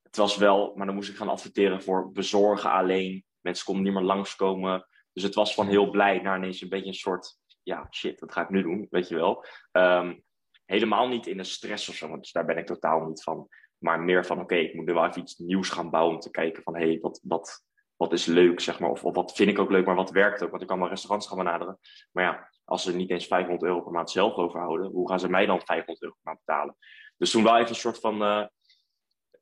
het 0.01 0.15
was 0.15 0.37
wel, 0.37 0.75
maar 0.75 0.85
dan 0.85 0.95
moest 0.95 1.09
ik 1.09 1.15
gaan 1.15 1.29
adverteren 1.29 1.81
voor 1.81 2.11
bezorgen 2.11 2.71
alleen. 2.71 3.25
Mensen 3.39 3.65
konden 3.65 3.83
niet 3.83 3.93
meer 3.93 4.03
langskomen. 4.03 4.87
Dus 5.13 5.23
het 5.23 5.35
was 5.35 5.53
van 5.53 5.67
heel 5.67 5.89
blij 5.89 6.19
naar 6.19 6.37
ineens 6.37 6.61
een 6.61 6.69
beetje 6.69 6.87
een 6.87 6.93
soort, 6.93 7.37
ja, 7.63 7.87
shit, 7.89 8.19
wat 8.19 8.31
ga 8.31 8.41
ik 8.41 8.49
nu 8.49 8.61
doen, 8.61 8.87
weet 8.89 9.07
je 9.07 9.15
wel. 9.15 9.45
Um, 9.71 10.23
helemaal 10.65 11.07
niet 11.07 11.27
in 11.27 11.39
een 11.39 11.45
stress 11.45 11.89
of 11.89 11.95
zo, 11.95 12.07
want 12.07 12.21
dus 12.21 12.31
daar 12.31 12.45
ben 12.45 12.57
ik 12.57 12.65
totaal 12.65 13.05
niet 13.05 13.23
van. 13.23 13.47
Maar 13.77 14.01
meer 14.01 14.25
van, 14.25 14.39
oké, 14.39 14.55
ik 14.55 14.73
moet 14.73 14.85
nu 14.85 14.93
wel 14.93 15.05
even 15.05 15.21
iets 15.21 15.37
nieuws 15.37 15.69
gaan 15.69 15.89
bouwen 15.89 16.15
om 16.15 16.21
te 16.21 16.31
kijken 16.31 16.63
van, 16.63 16.75
hé, 16.75 16.85
hey, 16.85 16.99
wat, 16.99 17.19
wat, 17.23 17.65
wat 18.01 18.13
is 18.13 18.25
leuk, 18.25 18.59
zeg 18.59 18.79
maar. 18.79 18.89
Of, 18.89 19.03
of, 19.03 19.15
wat 19.15 19.33
vind 19.33 19.49
ik 19.49 19.59
ook 19.59 19.71
leuk, 19.71 19.85
maar 19.85 19.95
wat 19.95 20.11
werkt 20.11 20.43
ook. 20.43 20.49
Want 20.49 20.61
ik 20.61 20.67
kan 20.67 20.79
wel 20.79 20.89
restaurants 20.89 21.27
gaan 21.27 21.37
benaderen. 21.37 21.79
Maar 22.11 22.23
ja, 22.23 22.49
als 22.65 22.83
ze 22.83 22.95
niet 22.95 23.09
eens 23.09 23.27
500 23.27 23.63
euro 23.63 23.81
per 23.81 23.91
maand 23.91 24.11
zelf 24.11 24.35
overhouden, 24.35 24.91
hoe 24.91 25.09
gaan 25.09 25.19
ze 25.19 25.29
mij 25.29 25.45
dan 25.45 25.61
500 25.61 26.01
euro 26.01 26.15
per 26.15 26.23
maand 26.23 26.41
betalen? 26.45 26.75
Dus 27.17 27.31
toen 27.31 27.43
wel 27.43 27.57
even 27.57 27.69
een 27.69 27.75
soort 27.75 27.99
van 27.99 28.21
uh, 28.21 28.45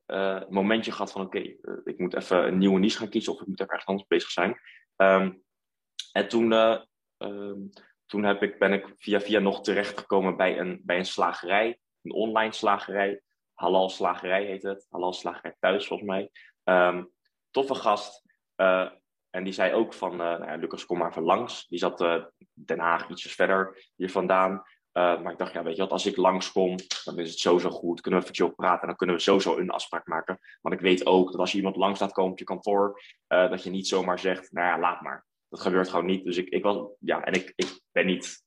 uh, 0.07 0.41
momentje 0.49 0.91
gehad 0.91 1.11
van 1.11 1.21
oké, 1.21 1.39
uh, 1.39 1.55
ik 1.83 1.99
moet 1.99 2.15
even 2.15 2.47
een 2.47 2.57
nieuwe 2.57 2.79
niche 2.79 2.97
gaan 2.97 3.09
kiezen 3.09 3.33
of 3.33 3.41
ik 3.41 3.47
moet 3.47 3.59
even 3.59 3.71
ergens 3.71 3.89
anders 3.89 4.07
bezig 4.07 4.29
zijn. 4.29 4.59
Um, 4.95 5.43
en 6.11 6.27
toen, 6.27 6.51
um, 7.17 7.69
toen 8.05 8.23
heb 8.23 8.43
ik, 8.43 8.59
ben 8.59 8.73
ik 8.73 8.93
via 8.97 9.19
via 9.21 9.39
nog 9.39 9.61
terechtgekomen 9.61 10.37
bij 10.37 10.59
een, 10.59 10.81
bij 10.83 10.97
een 10.97 11.05
slagerij, 11.05 11.79
een 12.01 12.13
online 12.13 12.53
slagerij. 12.53 13.21
Halal 13.53 13.89
slagerij 13.89 14.45
heet 14.45 14.63
het. 14.63 14.87
Halal 14.89 15.13
slagerij 15.13 15.55
thuis 15.59 15.87
volgens 15.87 16.09
mij. 16.09 16.29
Um, 16.63 17.11
toffe 17.51 17.75
gast. 17.75 18.27
Uh, 18.61 18.89
en 19.29 19.43
die 19.43 19.53
zei 19.53 19.73
ook 19.73 19.93
van, 19.93 20.11
uh, 20.11 20.17
nou 20.17 20.45
ja, 20.45 20.55
Lucas, 20.55 20.85
kom 20.85 20.97
maar 20.97 21.09
even 21.09 21.23
langs. 21.23 21.67
Die 21.67 21.79
zat 21.79 22.01
uh, 22.01 22.23
Den 22.53 22.79
Haag 22.79 23.09
ietsjes 23.09 23.35
verder 23.35 23.91
hier 23.95 24.11
vandaan. 24.11 24.51
Uh, 24.93 25.21
maar 25.21 25.31
ik 25.31 25.37
dacht, 25.37 25.53
ja, 25.53 25.63
weet 25.63 25.75
je 25.75 25.81
wat, 25.81 25.91
als 25.91 26.05
ik 26.05 26.17
langskom, 26.17 26.75
dan 27.03 27.19
is 27.19 27.29
het 27.29 27.39
sowieso 27.39 27.69
goed. 27.69 28.01
Kunnen 28.01 28.19
we 28.19 28.25
even 28.25 28.45
chill 28.45 28.55
praten 28.55 28.81
en 28.81 28.87
dan 28.87 28.95
kunnen 28.95 29.15
we 29.15 29.21
sowieso 29.21 29.57
een 29.57 29.69
afspraak 29.69 30.07
maken. 30.07 30.39
Want 30.61 30.75
ik 30.75 30.81
weet 30.81 31.05
ook 31.05 31.31
dat 31.31 31.39
als 31.39 31.51
je 31.51 31.57
iemand 31.57 31.75
langs 31.75 31.99
laat 31.99 32.11
komen 32.11 32.31
op 32.31 32.39
je 32.39 32.45
kantoor, 32.45 33.01
uh, 33.27 33.49
dat 33.49 33.63
je 33.63 33.69
niet 33.69 33.87
zomaar 33.87 34.19
zegt, 34.19 34.51
nou 34.51 34.67
ja, 34.67 34.79
laat 34.79 35.01
maar. 35.01 35.25
Dat 35.49 35.59
gebeurt 35.59 35.89
gewoon 35.89 36.05
niet. 36.05 36.23
Dus 36.23 36.37
ik, 36.37 36.47
ik 36.47 36.63
was, 36.63 36.87
ja, 36.99 37.23
en 37.23 37.33
ik, 37.33 37.53
ik 37.55 37.79
ben 37.91 38.05
niet 38.05 38.43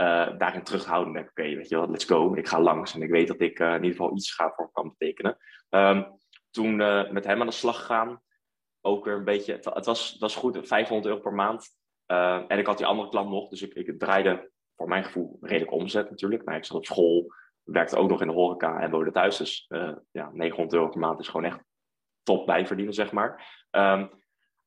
uh, 0.00 0.38
daarin 0.38 0.62
terughoudend. 0.62 1.28
Oké, 1.28 1.42
weet 1.42 1.68
je 1.68 1.76
wat, 1.76 1.90
let's 1.90 2.04
go. 2.04 2.34
Ik 2.34 2.48
ga 2.48 2.60
langs 2.60 2.94
en 2.94 3.02
ik 3.02 3.10
weet 3.10 3.28
dat 3.28 3.40
ik 3.40 3.58
in 3.58 3.74
ieder 3.74 3.90
geval 3.90 4.16
iets 4.16 4.34
ga 4.34 4.52
voor 4.56 4.70
kan 4.72 4.94
betekenen. 4.98 5.36
Um, 5.68 6.18
toen 6.50 6.76
met 7.12 7.24
hem 7.24 7.40
aan 7.40 7.46
de 7.46 7.52
slag 7.52 7.78
gegaan, 7.78 8.22
ook 8.80 9.04
weer 9.04 9.14
een 9.14 9.24
beetje, 9.24 9.52
het, 9.52 9.86
was, 9.86 10.16
was 10.18 10.36
goed, 10.36 10.58
500 10.62 11.06
euro 11.06 11.20
per 11.20 11.32
maand. 11.32 11.76
en 12.06 12.58
ik 12.58 12.66
had 12.66 12.78
die 12.78 12.86
andere 12.86 13.08
klant 13.08 13.30
nog, 13.30 13.48
dus 13.48 13.62
ik, 13.62 13.74
ik 13.74 13.98
draaide 13.98 14.50
voor 14.80 14.88
mijn 14.88 15.04
gevoel 15.04 15.38
redelijk 15.40 15.72
omzet 15.72 16.10
natuurlijk. 16.10 16.44
Maar 16.44 16.56
ik 16.56 16.64
zat 16.64 16.76
op 16.76 16.84
school, 16.84 17.32
werkte 17.62 17.96
ook 17.96 18.08
nog 18.08 18.20
in 18.20 18.26
de 18.26 18.32
horeca 18.32 18.80
en 18.80 18.90
woonde 18.90 19.10
thuis. 19.10 19.36
Dus 19.36 19.66
uh, 19.68 19.92
ja, 20.10 20.30
900 20.32 20.74
euro 20.74 20.88
per 20.88 21.00
maand 21.00 21.20
is 21.20 21.28
gewoon 21.28 21.46
echt 21.46 21.60
top 22.22 22.46
bijverdienen, 22.46 22.94
zeg 22.94 23.12
maar. 23.12 23.58
Um, 23.70 24.10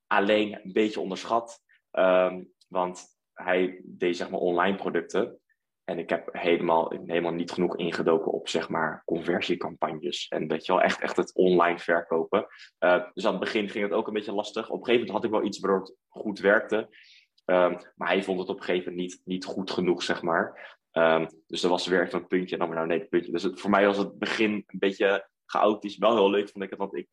alleen 0.07 0.53
een 0.63 0.73
beetje 0.73 0.99
onderschat, 0.99 1.59
um, 1.91 2.53
want 2.67 3.05
hij 3.33 3.81
deed 3.83 4.17
zeg 4.17 4.29
maar 4.29 4.39
online 4.39 4.75
producten. 4.75 5.39
En 5.83 5.99
ik 5.99 6.09
heb 6.09 6.29
helemaal, 6.31 6.93
helemaal 7.05 7.31
niet 7.31 7.51
genoeg 7.51 7.77
ingedoken 7.77 8.31
op 8.31 8.49
zeg 8.49 8.69
maar 8.69 9.01
conversiecampagnes. 9.05 10.27
En 10.27 10.47
weet 10.47 10.65
je 10.65 10.71
wel, 10.71 10.81
echt, 10.81 11.01
echt 11.01 11.17
het 11.17 11.35
online 11.35 11.79
verkopen. 11.79 12.47
Uh, 12.79 13.03
dus 13.13 13.25
aan 13.25 13.31
het 13.31 13.39
begin 13.39 13.69
ging 13.69 13.83
het 13.83 13.93
ook 13.93 14.07
een 14.07 14.13
beetje 14.13 14.33
lastig. 14.33 14.69
Op 14.69 14.79
een 14.79 14.85
gegeven 14.85 15.05
moment 15.05 15.15
had 15.15 15.23
ik 15.23 15.39
wel 15.39 15.47
iets 15.49 15.59
waardoor 15.59 15.79
het 15.79 15.95
goed 16.07 16.39
werkte. 16.39 16.89
Um, 17.45 17.77
maar 17.95 18.07
hij 18.07 18.23
vond 18.23 18.39
het 18.39 18.49
op 18.49 18.57
een 18.57 18.63
gegeven 18.63 18.91
moment 18.91 19.09
niet, 19.09 19.21
niet 19.25 19.45
goed 19.45 19.71
genoeg, 19.71 20.03
zeg 20.03 20.21
maar. 20.21 20.77
Um, 20.91 21.27
dus 21.47 21.61
dat 21.61 21.71
was 21.71 21.87
weer 21.87 22.13
een 22.13 22.27
puntje 22.27 22.53
en 22.53 22.59
dan 22.59 22.67
maar 22.67 22.77
nou 22.77 22.87
nee, 22.87 23.07
puntje. 23.07 23.31
Dus 23.31 23.47
voor 23.51 23.69
mij 23.69 23.85
was 23.85 23.97
het 23.97 24.19
begin 24.19 24.51
een 24.51 24.79
beetje 24.79 25.29
chaotisch. 25.45 25.97
Wel 25.97 26.15
heel 26.15 26.29
leuk 26.29 26.49
vond 26.49 26.63
ik 26.63 26.69
het, 26.69 26.79
want 26.79 26.95
ik 26.95 27.07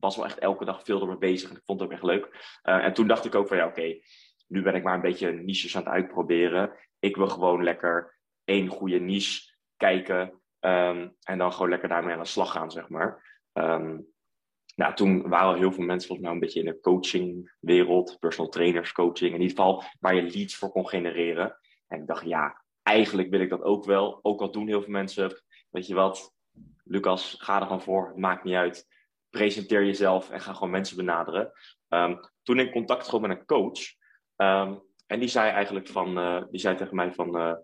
was 0.00 0.16
wel 0.16 0.24
echt 0.24 0.38
elke 0.38 0.64
dag 0.64 0.84
veel 0.84 1.00
ermee 1.00 1.18
bezig 1.18 1.50
en 1.50 1.56
ik 1.56 1.64
vond 1.64 1.80
het 1.80 1.88
ook 1.88 1.94
echt 1.94 2.04
leuk. 2.04 2.58
Uh, 2.64 2.84
en 2.84 2.92
toen 2.92 3.06
dacht 3.06 3.24
ik 3.24 3.34
ook 3.34 3.48
van 3.48 3.56
ja, 3.56 3.66
oké, 3.66 3.98
nu 4.46 4.62
ben 4.62 4.74
ik 4.74 4.82
maar 4.82 4.94
een 4.94 5.00
beetje 5.00 5.32
niches 5.32 5.76
aan 5.76 5.82
het 5.82 5.92
uitproberen. 5.92 6.72
Ik 7.06 7.16
wil 7.16 7.28
gewoon 7.28 7.62
lekker 7.62 8.18
één 8.44 8.68
goede 8.68 8.98
niche 8.98 9.54
kijken 9.76 10.42
um, 10.60 11.16
en 11.22 11.38
dan 11.38 11.52
gewoon 11.52 11.68
lekker 11.68 11.88
daarmee 11.88 12.14
aan 12.14 12.22
de 12.22 12.26
slag 12.26 12.50
gaan, 12.50 12.70
zeg 12.70 12.88
maar. 12.88 13.40
Um, 13.52 14.06
nou, 14.74 14.94
toen 14.94 15.28
waren 15.28 15.58
heel 15.58 15.72
veel 15.72 15.84
mensen 15.84 16.06
volgens 16.06 16.26
mij 16.26 16.36
een 16.36 16.42
beetje 16.42 16.60
in 16.60 16.66
de 16.66 16.80
coachingwereld, 16.80 18.16
personal 18.18 18.50
trainers 18.50 18.92
coaching, 18.92 19.34
in 19.34 19.40
ieder 19.40 19.56
geval 19.56 19.82
waar 20.00 20.14
je 20.14 20.22
leads 20.22 20.56
voor 20.56 20.70
kon 20.70 20.88
genereren. 20.88 21.58
En 21.86 22.00
ik 22.00 22.06
dacht, 22.06 22.24
ja, 22.24 22.62
eigenlijk 22.82 23.30
wil 23.30 23.40
ik 23.40 23.50
dat 23.50 23.62
ook 23.62 23.84
wel. 23.84 24.18
Ook 24.22 24.40
al 24.40 24.50
doen 24.50 24.66
heel 24.66 24.82
veel 24.82 24.92
mensen, 24.92 25.42
weet 25.70 25.86
je 25.86 25.94
wat, 25.94 26.34
Lucas, 26.84 27.36
ga 27.38 27.56
er 27.56 27.66
gewoon 27.66 27.82
voor, 27.82 28.12
maakt 28.16 28.44
niet 28.44 28.54
uit. 28.54 28.86
Presenteer 29.30 29.84
jezelf 29.84 30.30
en 30.30 30.40
ga 30.40 30.52
gewoon 30.52 30.70
mensen 30.70 30.96
benaderen. 30.96 31.52
Um, 31.88 32.20
toen 32.42 32.58
in 32.58 32.70
contact 32.70 33.04
gewoon 33.04 33.28
met 33.28 33.38
een 33.38 33.46
coach. 33.46 33.80
Um, 34.36 34.82
en 35.06 35.20
die 35.20 35.28
zei 35.28 35.50
eigenlijk 35.50 35.88
van, 35.88 36.18
uh, 36.18 36.42
die 36.50 36.60
zei 36.60 36.76
tegen 36.76 36.96
mij 36.96 37.12
van, 37.12 37.36
uh, 37.36 37.54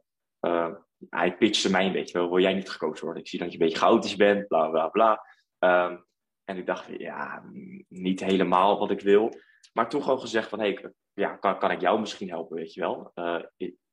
uh, 0.40 0.74
hij 1.10 1.36
pitchte 1.36 1.70
mij 1.70 1.86
een 1.86 1.92
beetje, 1.92 2.28
wil 2.28 2.38
jij 2.38 2.54
niet 2.54 2.70
gecoacht 2.70 3.00
worden? 3.00 3.22
Ik 3.22 3.28
zie 3.28 3.38
dat 3.38 3.52
je 3.52 3.58
een 3.58 3.64
beetje 3.64 3.78
chaotisch 3.78 4.16
bent, 4.16 4.48
bla 4.48 4.68
bla 4.68 4.88
bla. 4.88 5.26
Um, 5.58 6.06
en 6.44 6.56
ik 6.56 6.66
dacht, 6.66 6.86
ja, 6.98 7.42
niet 7.88 8.20
helemaal 8.20 8.78
wat 8.78 8.90
ik 8.90 9.00
wil. 9.00 9.32
Maar 9.72 9.88
toen 9.88 10.02
gewoon 10.02 10.20
gezegd 10.20 10.48
van, 10.48 10.58
hey, 10.58 10.92
ja, 11.12 11.36
kan, 11.36 11.58
kan 11.58 11.70
ik 11.70 11.80
jou 11.80 12.00
misschien 12.00 12.28
helpen, 12.28 12.56
weet 12.56 12.74
je 12.74 12.80
wel? 12.80 13.12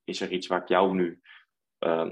Is 0.04 0.22
er 0.22 0.32
iets 0.32 0.48
waar 0.48 0.62
ik 0.62 0.68
jou 0.68 0.94
nu 0.94 1.22
uh, 1.86 2.12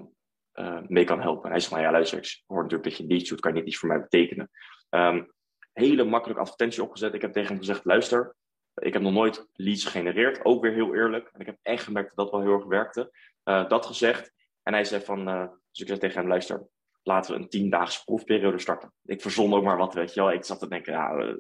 mee 0.88 1.04
kan 1.04 1.22
helpen? 1.22 1.44
En 1.44 1.52
hij 1.52 1.60
zei, 1.60 1.74
nou 1.74 1.86
ja, 1.86 1.92
luister, 1.92 2.18
ik 2.18 2.44
hoor 2.46 2.62
natuurlijk 2.62 2.90
dat 2.90 2.98
je 2.98 3.06
niets 3.06 3.30
doet, 3.30 3.40
kan 3.40 3.54
niet 3.54 3.66
iets 3.66 3.78
voor 3.78 3.90
mij 3.90 4.02
betekenen? 4.02 4.50
Um, 4.90 5.34
hele 5.74 6.04
makkelijke 6.04 6.42
advertentie 6.42 6.84
opgezet. 6.84 7.14
Ik 7.14 7.22
heb 7.22 7.34
tegen 7.34 7.50
hem 7.50 7.58
gezegd, 7.58 7.86
luister, 7.86 8.36
ik 8.78 8.94
heb 8.94 9.02
nog 9.02 9.14
nooit 9.14 9.48
leads 9.54 9.84
gegenereerd. 9.84 10.46
Ook 10.46 10.62
weer 10.62 10.74
heel 10.74 10.96
eerlijk. 10.96 11.30
En 11.34 11.40
ik 11.40 11.46
heb 11.46 11.58
echt 11.62 11.84
gemerkt 11.84 12.16
dat 12.16 12.18
dat 12.18 12.32
wel 12.32 12.42
heel 12.42 12.58
erg 12.58 12.66
werkte. 12.66 13.12
Uh, 13.44 13.70
dat 13.70 13.86
gezegd. 13.86 14.34
En 14.64 14.74
hij 14.74 14.84
zei 14.84 15.04
van, 15.04 15.26
dus 15.72 15.82
ik 15.82 15.88
zei 15.88 16.00
tegen 16.00 16.20
hem, 16.20 16.28
luister, 16.28 16.68
laten 17.04 17.34
we 17.34 17.42
een 17.42 17.50
tiendaagse 17.50 18.04
proefperiode 18.04 18.60
starten. 18.60 18.94
Ik 19.06 19.22
verzon 19.22 19.54
ook 19.54 19.64
maar 19.64 19.78
wat, 19.78 19.94
weet 19.94 20.14
je 20.14 20.20
wel. 20.20 20.32
Ik 20.32 20.46
zat 20.46 20.60
te 20.60 20.68
denken, 20.68 20.94
ja, 20.94 21.16
uh, 21.16 21.36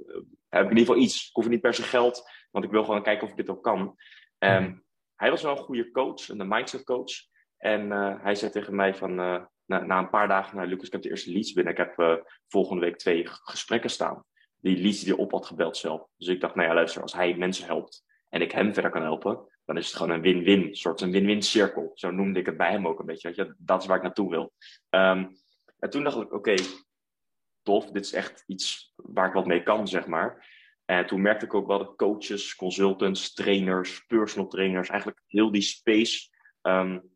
heb 0.49 0.63
ik 0.63 0.71
in 0.71 0.77
ieder 0.77 0.77
geval 0.77 0.97
iets. 0.97 1.27
Ik 1.27 1.35
hoef 1.35 1.47
niet 1.47 1.61
per 1.61 1.73
se 1.73 1.83
geld, 1.83 2.29
want 2.51 2.65
ik 2.65 2.71
wil 2.71 2.83
gewoon 2.83 3.03
kijken 3.03 3.23
of 3.23 3.29
ik 3.29 3.37
dit 3.37 3.49
ook 3.49 3.63
kan. 3.63 3.95
Um, 4.39 4.85
hij 5.15 5.29
was 5.29 5.41
wel 5.41 5.51
een 5.51 5.63
goede 5.63 5.91
coach, 5.91 6.29
een 6.29 6.47
mindset 6.47 6.83
coach. 6.83 7.11
En 7.57 7.91
hij 8.21 8.35
zei 8.35 8.51
tegen 8.51 8.75
mij 8.75 8.95
van, 8.95 9.15
na, 9.15 9.49
na, 9.65 9.97
een 9.97 10.09
paar 10.09 10.27
dagen, 10.27 10.57
nou 10.57 10.67
Lucas, 10.67 10.85
ik 10.85 10.91
heb 10.91 11.01
de 11.01 11.09
eerste 11.09 11.31
leads 11.31 11.53
binnen. 11.53 11.73
Ik 11.73 11.79
heb 11.79 12.23
volgende 12.47 12.81
week 12.81 12.97
twee 12.97 13.27
gesprekken 13.27 13.89
staan. 13.89 14.23
Die 14.59 14.81
leads 14.81 15.03
die 15.03 15.17
op 15.17 15.31
had 15.31 15.45
gebeld 15.45 15.77
zelf. 15.77 16.07
Dus 16.17 16.27
ik 16.27 16.41
dacht, 16.41 16.55
nou 16.55 16.67
ja, 16.67 16.73
luister, 16.73 17.01
als 17.01 17.13
hij 17.13 17.37
mensen 17.37 17.65
helpt 17.65 18.05
en 18.29 18.41
ik 18.41 18.51
hem 18.51 18.73
verder 18.73 18.91
kan 18.91 19.01
helpen, 19.01 19.47
dan 19.65 19.77
is 19.77 19.87
het 19.87 19.95
gewoon 19.95 20.11
een 20.11 20.21
win-win, 20.21 20.75
soort 20.75 21.01
een 21.01 21.11
win-win 21.11 21.41
cirkel. 21.41 21.91
Zo 21.93 22.11
noemde 22.11 22.39
ik 22.39 22.45
het 22.45 22.57
bij 22.57 22.71
hem 22.71 22.87
ook 22.87 22.99
een 22.99 23.05
beetje. 23.05 23.55
Dat 23.57 23.81
is 23.81 23.87
waar 23.87 23.97
ik 23.97 24.03
naartoe 24.03 24.29
wil. 24.29 24.53
Um, 24.89 25.37
en 25.79 25.89
toen 25.89 26.03
dacht 26.03 26.17
ik, 26.17 26.33
oké, 26.33 26.55
tof, 27.63 27.91
dit 27.91 28.05
is 28.05 28.13
echt 28.13 28.43
iets 28.47 28.93
waar 28.95 29.27
ik 29.27 29.33
wat 29.33 29.45
mee 29.45 29.63
kan, 29.63 29.87
zeg 29.87 30.07
maar. 30.07 30.55
En 30.85 31.05
toen 31.05 31.21
merkte 31.21 31.45
ik 31.45 31.53
ook 31.53 31.67
wel 31.67 31.77
dat 31.77 31.95
coaches, 31.95 32.55
consultants, 32.55 33.33
trainers, 33.33 34.05
personal 34.05 34.47
trainers, 34.49 34.89
eigenlijk 34.89 35.21
heel 35.27 35.51
die 35.51 35.61
space. 35.61 36.29
Um, 36.61 37.15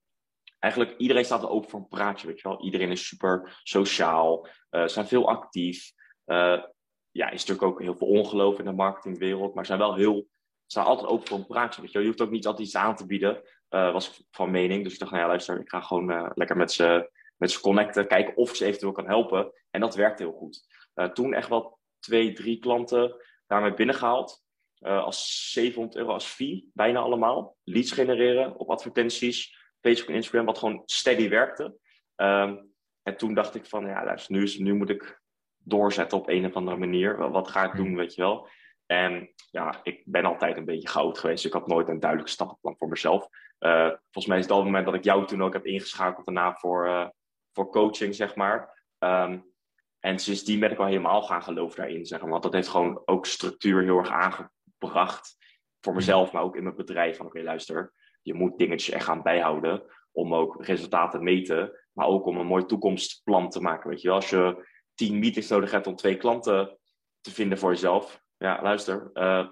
eigenlijk 0.60 0.98
iedereen 0.98 1.26
staat 1.26 1.44
er 1.44 1.50
open 1.50 1.70
voor 1.70 1.80
een 1.80 1.88
praatje, 1.88 2.28
weet 2.28 2.42
je 2.42 2.48
wel. 2.48 2.64
Iedereen 2.64 2.92
is 2.92 3.08
super 3.08 3.60
sociaal, 3.64 4.48
uh, 4.72 4.88
zijn 4.88 5.08
veel 5.08 5.30
actief. 5.30 5.92
Uh, 6.26 6.64
ja, 7.12 7.30
is 7.30 7.46
natuurlijk 7.46 7.68
ook 7.68 7.82
heel 7.82 7.96
veel 7.96 8.08
ongeloof 8.08 8.60
in 8.60 8.66
de 8.66 8.72
marketingwereld, 8.72 9.54
maar 9.54 9.66
zijn 9.66 9.80
wel 9.80 9.96
heel, 9.96 10.28
staan 10.66 10.86
altijd 10.86 11.10
open 11.10 11.28
voor 11.28 11.38
een 11.38 11.46
praatje, 11.46 11.82
weet 11.82 11.92
je. 11.92 12.00
Je 12.00 12.06
hoeft 12.06 12.22
ook 12.22 12.30
niet 12.30 12.46
altijd 12.46 12.68
iets 12.68 12.76
aan 12.76 12.96
te 12.96 13.06
bieden, 13.06 13.42
uh, 13.70 13.92
was 13.92 14.10
ik 14.10 14.26
van 14.32 14.52
mening. 14.52 14.84
Dus 14.84 14.94
ik 14.94 15.00
dacht, 15.00 15.12
nou 15.12 15.24
ja, 15.24 15.30
luister, 15.30 15.60
ik 15.60 15.70
ga 15.70 15.82
gewoon 15.82 16.32
lekker 16.36 16.58
met 16.58 16.72
ze 16.72 17.10
met 17.38 17.52
ze 17.52 17.60
connecten, 17.60 18.08
kijken 18.08 18.36
of 18.36 18.56
ze 18.56 18.66
eventueel 18.66 18.92
kan 18.92 19.08
helpen. 19.08 19.52
En 19.70 19.80
dat 19.80 19.96
werkt 19.96 20.20
heel 20.20 20.32
goed. 20.32 20.68
Uh, 20.96 21.06
toen 21.06 21.34
echt 21.34 21.50
wel 21.50 21.80
twee, 22.00 22.34
drie 22.34 22.60
klanten 22.60 23.16
daarmee 23.48 23.74
binnengehaald. 23.74 24.44
Als 24.80 25.52
700 25.52 25.98
euro 25.98 26.14
als 26.14 26.26
fee, 26.26 26.70
bijna 26.74 27.00
allemaal. 27.00 27.58
Leads 27.64 27.92
genereren 27.92 28.56
op 28.56 28.70
advertenties, 28.70 29.58
Facebook 29.80 30.10
en 30.10 30.16
Instagram, 30.16 30.46
wat 30.46 30.58
gewoon 30.58 30.82
steady 30.86 31.30
werkte. 31.30 31.78
Um, 32.16 32.72
en 33.04 33.18
toen 33.18 33.34
dacht 33.34 33.56
ik 33.56 33.66
van, 33.66 33.86
ja, 33.86 34.06
luister, 34.06 34.36
nu, 34.36 34.56
nu 34.58 34.74
moet 34.74 34.90
ik 34.90 35.21
doorzetten 35.64 36.18
op 36.18 36.30
een 36.30 36.46
of 36.46 36.54
andere 36.54 36.78
manier. 36.78 37.32
Wat 37.32 37.48
ga 37.48 37.64
ik 37.64 37.76
doen, 37.76 37.96
weet 37.96 38.16
je 38.16 38.22
wel? 38.22 38.48
En 38.86 39.34
ja, 39.52 39.80
ik 39.84 40.02
ben 40.06 40.26
altijd 40.26 40.58
een 40.58 40.66
beetje 40.66 40.88
goud 40.88 41.18
geweest. 41.18 41.46
Ik 41.46 41.54
had 41.54 41.68
nooit 41.68 41.88
een 41.88 42.00
duidelijk 42.00 42.30
stappenplan 42.30 42.76
voor 42.78 42.88
mezelf. 42.88 43.28
Uh, 43.60 43.88
volgens 43.88 44.26
mij 44.26 44.38
is 44.38 44.44
het 44.44 44.52
al 44.52 44.58
het 44.58 44.66
moment 44.66 44.86
dat 44.86 44.96
ik 44.96 45.04
jou 45.04 45.26
toen 45.26 45.44
ook 45.44 45.54
heb 45.54 45.66
ingeschakeld 45.66 46.26
daarna 46.26 46.54
voor, 46.54 46.88
uh, 46.88 47.08
voor 47.54 47.70
coaching, 47.70 48.16
zeg 48.16 48.36
maar. 48.36 48.86
Um, 49.00 49.52
en 50.00 50.20
sindsdien 50.20 50.60
ben 50.60 50.72
ik 50.72 50.78
al 50.78 50.86
helemaal 50.86 51.22
gaan 51.22 51.44
geloven 51.44 51.78
daarin, 51.78 52.06
zeg 52.06 52.22
maar. 52.22 52.30
Want 52.30 52.44
dat 52.44 52.54
heeft 52.54 52.68
gewoon 52.68 53.02
ook 53.06 53.26
structuur 53.26 53.84
heel 53.84 53.98
erg 53.98 54.10
aangebracht. 54.10 55.38
Voor 55.80 55.94
mezelf, 55.94 56.32
maar 56.32 56.44
ook 56.44 56.56
in 56.56 56.64
mijn 56.64 56.76
bedrijf. 56.76 57.18
Van 57.18 57.26
oké, 57.26 57.36
okay, 57.36 57.48
luister, 57.48 57.94
je 58.22 58.34
moet 58.34 58.58
dingetjes 58.58 58.96
echt 58.96 59.06
gaan 59.06 59.22
bijhouden. 59.22 59.84
Om 60.12 60.34
ook 60.34 60.66
resultaten 60.66 61.20
te 61.20 61.26
meten. 61.26 61.72
Maar 61.92 62.08
ook 62.08 62.26
om 62.26 62.38
een 62.38 62.46
mooi 62.46 62.66
toekomstplan 62.66 63.50
te 63.50 63.62
maken. 63.62 63.90
Weet 63.90 64.02
je 64.02 64.08
wel, 64.08 64.18
als 64.18 64.30
je 64.30 64.70
tien 65.02 65.20
meetings 65.20 65.50
nodig 65.50 65.72
hebt 65.72 65.88
om 65.88 65.96
twee 65.96 66.18
klanten 66.18 66.78
te 67.22 67.32
vinden 67.32 67.58
voor 67.58 67.72
jezelf. 67.72 68.24
Ja, 68.38 68.62
luister. 68.62 69.10
Uh, 69.14 69.50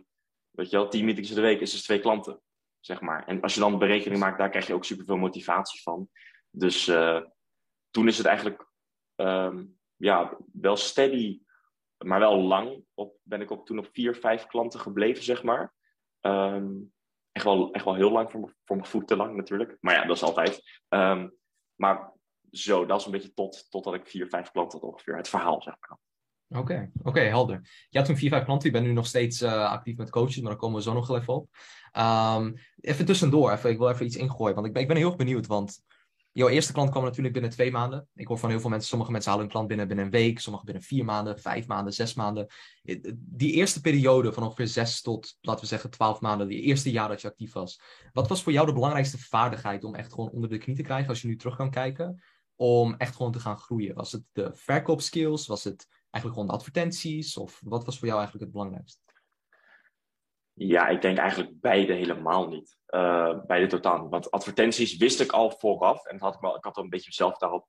weet 0.50 0.70
je 0.70 0.78
wel, 0.78 0.88
tien 0.88 1.06
meetings 1.06 1.30
in 1.30 1.36
de 1.36 1.42
week 1.42 1.60
is 1.60 1.72
dus 1.72 1.84
twee 1.84 2.00
klanten. 2.00 2.42
Zeg 2.80 3.02
maar. 3.02 3.28
En 3.28 3.42
als 3.42 3.54
je 3.54 3.60
dan 3.60 3.80
berekening 3.80 4.20
maakt, 4.20 4.38
daar 4.38 4.50
krijg 4.50 4.68
je 4.68 4.74
ook 4.74 4.86
superveel 4.86 5.18
motivatie 5.18 5.82
van. 5.82 6.10
Dus 6.50 6.88
uh, 6.88 7.22
toen 7.90 8.08
is 8.08 8.18
het 8.18 8.26
eigenlijk 8.26 8.68
um, 9.16 9.80
ja, 9.96 10.38
wel 10.54 10.76
steady, 10.76 11.42
maar 11.98 12.20
wel 12.20 12.42
lang. 12.42 12.84
Op, 12.94 13.18
ben 13.24 13.42
ik 13.42 13.52
op, 13.52 13.66
toen 13.66 13.80
op 13.80 13.90
vier, 13.92 14.16
vijf 14.16 14.46
klanten 14.46 14.80
gebleven, 14.80 15.24
zeg 15.24 15.44
maar. 15.44 15.74
Um, 16.22 16.94
echt, 17.32 17.46
wel, 17.46 17.72
echt 17.72 17.86
wel 17.86 17.96
heel 17.96 18.12
lang 18.12 18.32
voor, 18.32 18.56
voor 18.66 18.76
mijn 18.76 18.90
voet 18.90 19.08
te 19.08 19.16
lang 19.16 19.36
natuurlijk. 19.36 19.78
Maar 19.80 19.96
ja, 19.96 20.06
dat 20.06 20.16
is 20.16 20.24
altijd. 20.24 20.82
Um, 20.90 21.38
maar 21.76 22.18
zo, 22.52 22.86
dat 22.86 23.00
is 23.00 23.06
een 23.06 23.12
beetje 23.12 23.34
tot, 23.34 23.68
totdat 23.70 23.94
ik 23.94 24.08
vier, 24.08 24.28
vijf 24.28 24.52
klanten 24.52 24.80
had 24.80 24.90
ongeveer. 24.90 25.18
Het 25.18 25.30
verhaal, 25.30 25.62
zeg 25.62 25.76
maar. 25.80 25.98
Oké, 26.62 26.92
oké, 27.04 27.20
helder. 27.20 27.88
Je 27.90 27.98
had 27.98 28.08
toen 28.08 28.18
vier, 28.18 28.30
vijf 28.30 28.44
klanten. 28.44 28.68
Je 28.68 28.74
bent 28.74 28.86
nu 28.86 28.94
nog 28.94 29.08
steeds 29.08 29.42
uh, 29.42 29.70
actief 29.72 29.98
met 29.98 30.10
coaches, 30.10 30.40
maar 30.40 30.52
daar 30.52 30.60
komen 30.60 30.78
we 30.78 30.84
zo 30.84 30.94
nog 30.94 31.08
wel 31.08 31.18
even 31.18 31.34
op. 31.34 31.50
Um, 31.98 32.56
even 32.82 33.06
tussendoor, 33.06 33.52
even, 33.52 33.70
ik 33.70 33.78
wil 33.78 33.90
even 33.90 34.06
iets 34.06 34.16
ingooien, 34.16 34.56
want 34.56 34.68
ik 34.68 34.74
ben, 34.74 34.82
ik 34.82 34.88
ben 34.88 34.98
heel 34.98 35.08
erg 35.08 35.16
benieuwd, 35.16 35.48
want 35.48 35.84
jouw 36.32 36.48
eerste 36.48 36.74
klant 36.74 36.90
kwam 36.90 37.04
natuurlijk 37.04 37.34
binnen 37.34 37.52
twee 37.52 37.72
maanden. 37.72 38.08
Ik 38.16 38.28
hoor 38.28 38.38
van 38.38 38.50
heel 38.50 38.60
veel 38.60 38.70
mensen, 38.70 38.90
sommige 38.90 39.12
mensen 39.12 39.30
halen 39.30 39.46
een 39.46 39.52
klant 39.52 39.68
binnen, 39.68 39.88
binnen 39.88 40.06
een 40.06 40.12
week, 40.12 40.40
sommige 40.40 40.66
binnen 40.66 40.84
vier 40.84 41.06
maanden, 41.06 41.40
vijf 41.40 41.68
maanden, 41.68 41.94
zes 41.94 42.14
maanden. 42.14 42.48
Die 43.16 43.54
eerste 43.54 43.82
periode 43.82 44.34
van 44.34 44.44
ongeveer 44.44 44.68
zes 44.68 45.02
tot, 45.02 45.38
laten 45.42 45.62
we 45.62 45.68
zeggen, 45.68 45.90
twaalf 45.90 46.22
maanden, 46.22 46.48
die 46.48 46.62
eerste 46.62 46.92
jaar 46.92 47.08
dat 47.08 47.22
je 47.22 47.28
actief 47.28 47.54
was. 47.54 47.82
Wat 48.14 48.28
was 48.28 48.44
voor 48.44 48.52
jou 48.52 48.66
de 48.66 48.74
belangrijkste 48.74 49.18
vaardigheid 49.18 49.84
om 49.84 49.96
echt 49.96 50.14
gewoon 50.14 50.30
onder 50.30 50.50
de 50.50 50.58
knie 50.58 50.76
te 50.76 50.82
krijgen, 50.82 51.10
als 51.10 51.22
je 51.22 51.28
nu 51.28 51.36
terug 51.36 51.56
kan 51.56 51.70
kijken, 51.70 52.24
om 52.62 52.96
echt 52.98 53.16
gewoon 53.16 53.32
te 53.32 53.40
gaan 53.40 53.58
groeien? 53.58 53.96
Was 53.96 54.12
het 54.12 54.24
de 54.32 54.50
verkoopskills? 54.54 55.48
Was 55.48 55.64
het 55.64 55.88
eigenlijk 56.10 56.42
gewoon 56.42 56.58
advertenties? 56.58 57.38
Of 57.38 57.62
wat 57.64 57.86
was 57.86 57.98
voor 57.98 58.08
jou 58.08 58.20
eigenlijk 58.20 58.46
het 58.46 58.56
belangrijkste? 58.56 59.02
Ja, 60.54 60.88
ik 60.88 61.02
denk 61.02 61.18
eigenlijk 61.18 61.60
beide 61.60 61.94
helemaal 61.94 62.48
niet. 62.48 62.78
Uh, 62.88 63.40
beide 63.46 63.68
totaal. 63.68 64.10
Want 64.10 64.32
advertenties 64.32 64.98
wist 64.98 65.20
ik 65.20 65.32
al 65.32 65.52
vooraf. 65.52 66.06
En 66.06 66.20
had 66.20 66.34
ik, 66.34 66.40
wel, 66.40 66.56
ik 66.56 66.64
had 66.64 66.76
al 66.76 66.84
een 66.84 66.90
beetje 66.90 67.12
zelf 67.12 67.38
daarop. 67.38 67.68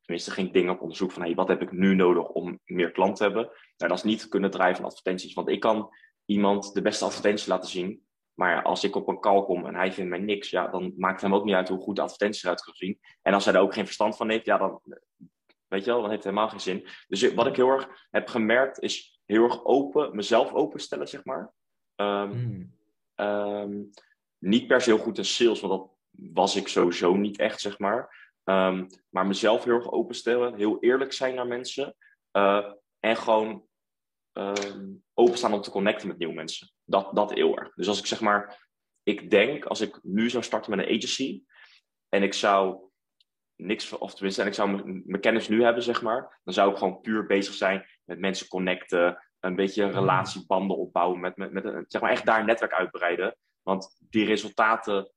Tenminste, 0.00 0.30
ging 0.30 0.52
dingen 0.52 0.74
op 0.74 0.80
onderzoek 0.80 1.12
van 1.12 1.22
hey, 1.22 1.34
wat 1.34 1.48
heb 1.48 1.62
ik 1.62 1.72
nu 1.72 1.94
nodig 1.94 2.28
om 2.28 2.60
meer 2.64 2.90
klanten 2.90 3.16
te 3.16 3.22
hebben. 3.22 3.42
Nou, 3.76 3.90
dat 3.90 3.98
is 3.98 4.02
niet 4.02 4.28
kunnen 4.28 4.50
draaien 4.50 4.76
van 4.76 4.84
advertenties. 4.84 5.34
Want 5.34 5.48
ik 5.48 5.60
kan 5.60 5.90
iemand 6.24 6.72
de 6.72 6.82
beste 6.82 7.04
advertentie 7.04 7.48
laten 7.48 7.70
zien. 7.70 8.06
Maar 8.38 8.62
als 8.62 8.84
ik 8.84 8.94
op 8.96 9.08
een 9.08 9.20
call 9.20 9.42
kom 9.42 9.66
en 9.66 9.74
hij 9.74 9.92
vindt 9.92 10.10
mij 10.10 10.18
niks, 10.18 10.50
ja, 10.50 10.68
dan 10.68 10.92
maakt 10.96 11.20
het 11.20 11.30
hem 11.30 11.34
ook 11.34 11.44
niet 11.44 11.54
uit 11.54 11.68
hoe 11.68 11.80
goed 11.80 11.96
de 11.96 12.02
advertenties 12.02 12.42
eruit 12.42 12.62
gaan 12.62 12.74
zien. 12.74 12.98
En 13.22 13.34
als 13.34 13.44
hij 13.44 13.54
er 13.54 13.60
ook 13.60 13.74
geen 13.74 13.84
verstand 13.84 14.16
van 14.16 14.28
heeft, 14.28 14.44
ja, 14.44 14.58
dan, 14.58 14.80
weet 15.66 15.84
je 15.84 15.90
wel, 15.90 16.00
dan 16.00 16.10
heeft 16.10 16.24
het 16.24 16.32
helemaal 16.32 16.48
geen 16.48 16.60
zin. 16.60 16.86
Dus 17.08 17.34
wat 17.34 17.46
ik 17.46 17.56
heel 17.56 17.68
erg 17.68 18.06
heb 18.10 18.28
gemerkt, 18.28 18.78
is 18.80 19.20
heel 19.24 19.44
erg 19.44 19.64
open, 19.64 20.16
mezelf 20.16 20.52
openstellen, 20.52 21.08
zeg 21.08 21.24
maar. 21.24 21.52
Um, 21.96 22.74
um, 23.16 23.90
niet 24.38 24.66
per 24.66 24.80
se 24.80 24.90
heel 24.90 25.02
goed 25.02 25.18
in 25.18 25.24
sales, 25.24 25.60
want 25.60 25.72
dat 25.72 25.90
was 26.10 26.56
ik 26.56 26.68
sowieso 26.68 27.14
niet 27.14 27.38
echt, 27.38 27.60
zeg 27.60 27.78
maar. 27.78 28.32
Um, 28.44 28.86
maar 29.08 29.26
mezelf 29.26 29.64
heel 29.64 29.74
erg 29.74 29.90
openstellen, 29.90 30.54
heel 30.54 30.78
eerlijk 30.80 31.12
zijn 31.12 31.34
naar 31.34 31.46
mensen. 31.46 31.96
Uh, 32.32 32.72
en 33.00 33.16
gewoon 33.16 33.66
openstaan 35.14 35.52
om 35.52 35.60
te 35.60 35.70
connecten 35.70 36.08
met 36.08 36.18
nieuwe 36.18 36.34
mensen. 36.34 36.68
Dat, 36.88 37.14
dat 37.14 37.34
heel 37.34 37.58
erg. 37.58 37.74
Dus 37.74 37.88
als 37.88 37.98
ik 37.98 38.06
zeg 38.06 38.20
maar, 38.20 38.66
ik 39.02 39.30
denk, 39.30 39.64
als 39.64 39.80
ik 39.80 39.98
nu 40.02 40.30
zou 40.30 40.42
starten 40.42 40.76
met 40.76 40.86
een 40.86 40.96
agency 40.96 41.42
en 42.08 42.22
ik 42.22 42.34
zou 42.34 42.90
niks, 43.56 43.92
of 43.92 44.14
tenminste, 44.14 44.42
en 44.42 44.48
ik 44.48 44.54
zou 44.54 44.82
mijn 45.04 45.20
kennis 45.20 45.48
nu 45.48 45.62
hebben, 45.62 45.82
zeg 45.82 46.02
maar, 46.02 46.40
dan 46.44 46.54
zou 46.54 46.70
ik 46.70 46.76
gewoon 46.76 47.00
puur 47.00 47.26
bezig 47.26 47.54
zijn 47.54 47.86
met 48.04 48.18
mensen 48.18 48.48
connecten, 48.48 49.26
een 49.40 49.56
beetje 49.56 49.84
mm. 49.84 49.90
relatiebanden 49.90 50.76
opbouwen, 50.76 51.20
met, 51.20 51.36
met, 51.36 51.52
met 51.52 51.84
zeg 51.86 52.00
maar 52.00 52.10
echt 52.10 52.26
daar 52.26 52.40
een 52.40 52.46
netwerk 52.46 52.72
uitbreiden. 52.72 53.36
Want 53.62 53.96
die 54.10 54.24
resultaten, 54.24 55.12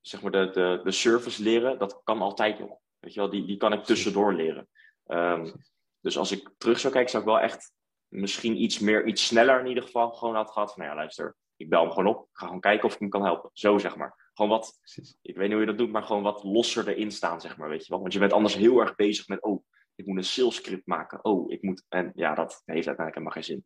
zeg 0.00 0.22
maar 0.22 0.30
de, 0.30 0.50
de, 0.50 0.80
de 0.84 0.90
service 0.90 1.42
leren, 1.42 1.78
dat 1.78 2.00
kan 2.04 2.20
altijd 2.20 2.58
nog. 2.58 2.78
Weet 2.98 3.14
je 3.14 3.20
wel, 3.20 3.30
die, 3.30 3.46
die 3.46 3.56
kan 3.56 3.72
ik 3.72 3.84
tussendoor 3.84 4.34
leren. 4.34 4.68
Um, 5.06 5.52
dus 6.00 6.18
als 6.18 6.32
ik 6.32 6.50
terug 6.58 6.78
zou 6.78 6.92
kijken, 6.92 7.10
zou 7.10 7.22
ik 7.22 7.28
wel 7.28 7.40
echt 7.40 7.72
misschien 8.16 8.62
iets 8.62 8.78
meer, 8.78 9.06
iets 9.06 9.26
sneller 9.26 9.60
in 9.60 9.66
ieder 9.66 9.82
geval 9.82 10.10
gewoon 10.10 10.34
had 10.34 10.50
gehad. 10.50 10.72
Van 10.72 10.82
nou 10.82 10.94
ja, 10.94 11.00
luister, 11.00 11.36
ik 11.56 11.68
bel 11.68 11.82
hem 11.82 11.90
gewoon 11.90 12.14
op. 12.14 12.22
Ik 12.22 12.28
ga 12.36 12.46
gewoon 12.46 12.60
kijken 12.60 12.84
of 12.84 12.94
ik 12.94 13.00
hem 13.00 13.08
kan 13.08 13.24
helpen. 13.24 13.50
Zo 13.52 13.78
zeg 13.78 13.96
maar. 13.96 14.30
Gewoon 14.34 14.50
wat, 14.50 14.78
ik 15.22 15.36
weet 15.36 15.42
niet 15.42 15.52
hoe 15.52 15.60
je 15.60 15.66
dat 15.66 15.78
doet, 15.78 15.90
maar 15.90 16.02
gewoon 16.02 16.22
wat 16.22 16.44
losser 16.44 16.88
erin 16.88 17.10
staan, 17.10 17.40
zeg 17.40 17.56
maar. 17.56 17.68
Weet 17.68 17.86
je 17.86 17.92
wel? 17.92 18.00
Want 18.00 18.12
je 18.12 18.18
bent 18.18 18.32
anders 18.32 18.54
heel 18.54 18.80
erg 18.80 18.94
bezig 18.94 19.28
met, 19.28 19.42
oh, 19.42 19.64
ik 19.94 20.06
moet 20.06 20.16
een 20.16 20.24
sales 20.24 20.54
script 20.54 20.86
maken. 20.86 21.24
Oh, 21.24 21.52
ik 21.52 21.62
moet. 21.62 21.84
En 21.88 22.12
ja, 22.14 22.34
dat 22.34 22.62
heeft 22.64 22.86
uiteindelijk 22.86 23.14
helemaal 23.14 23.32
geen 23.32 23.44
zin. 23.44 23.64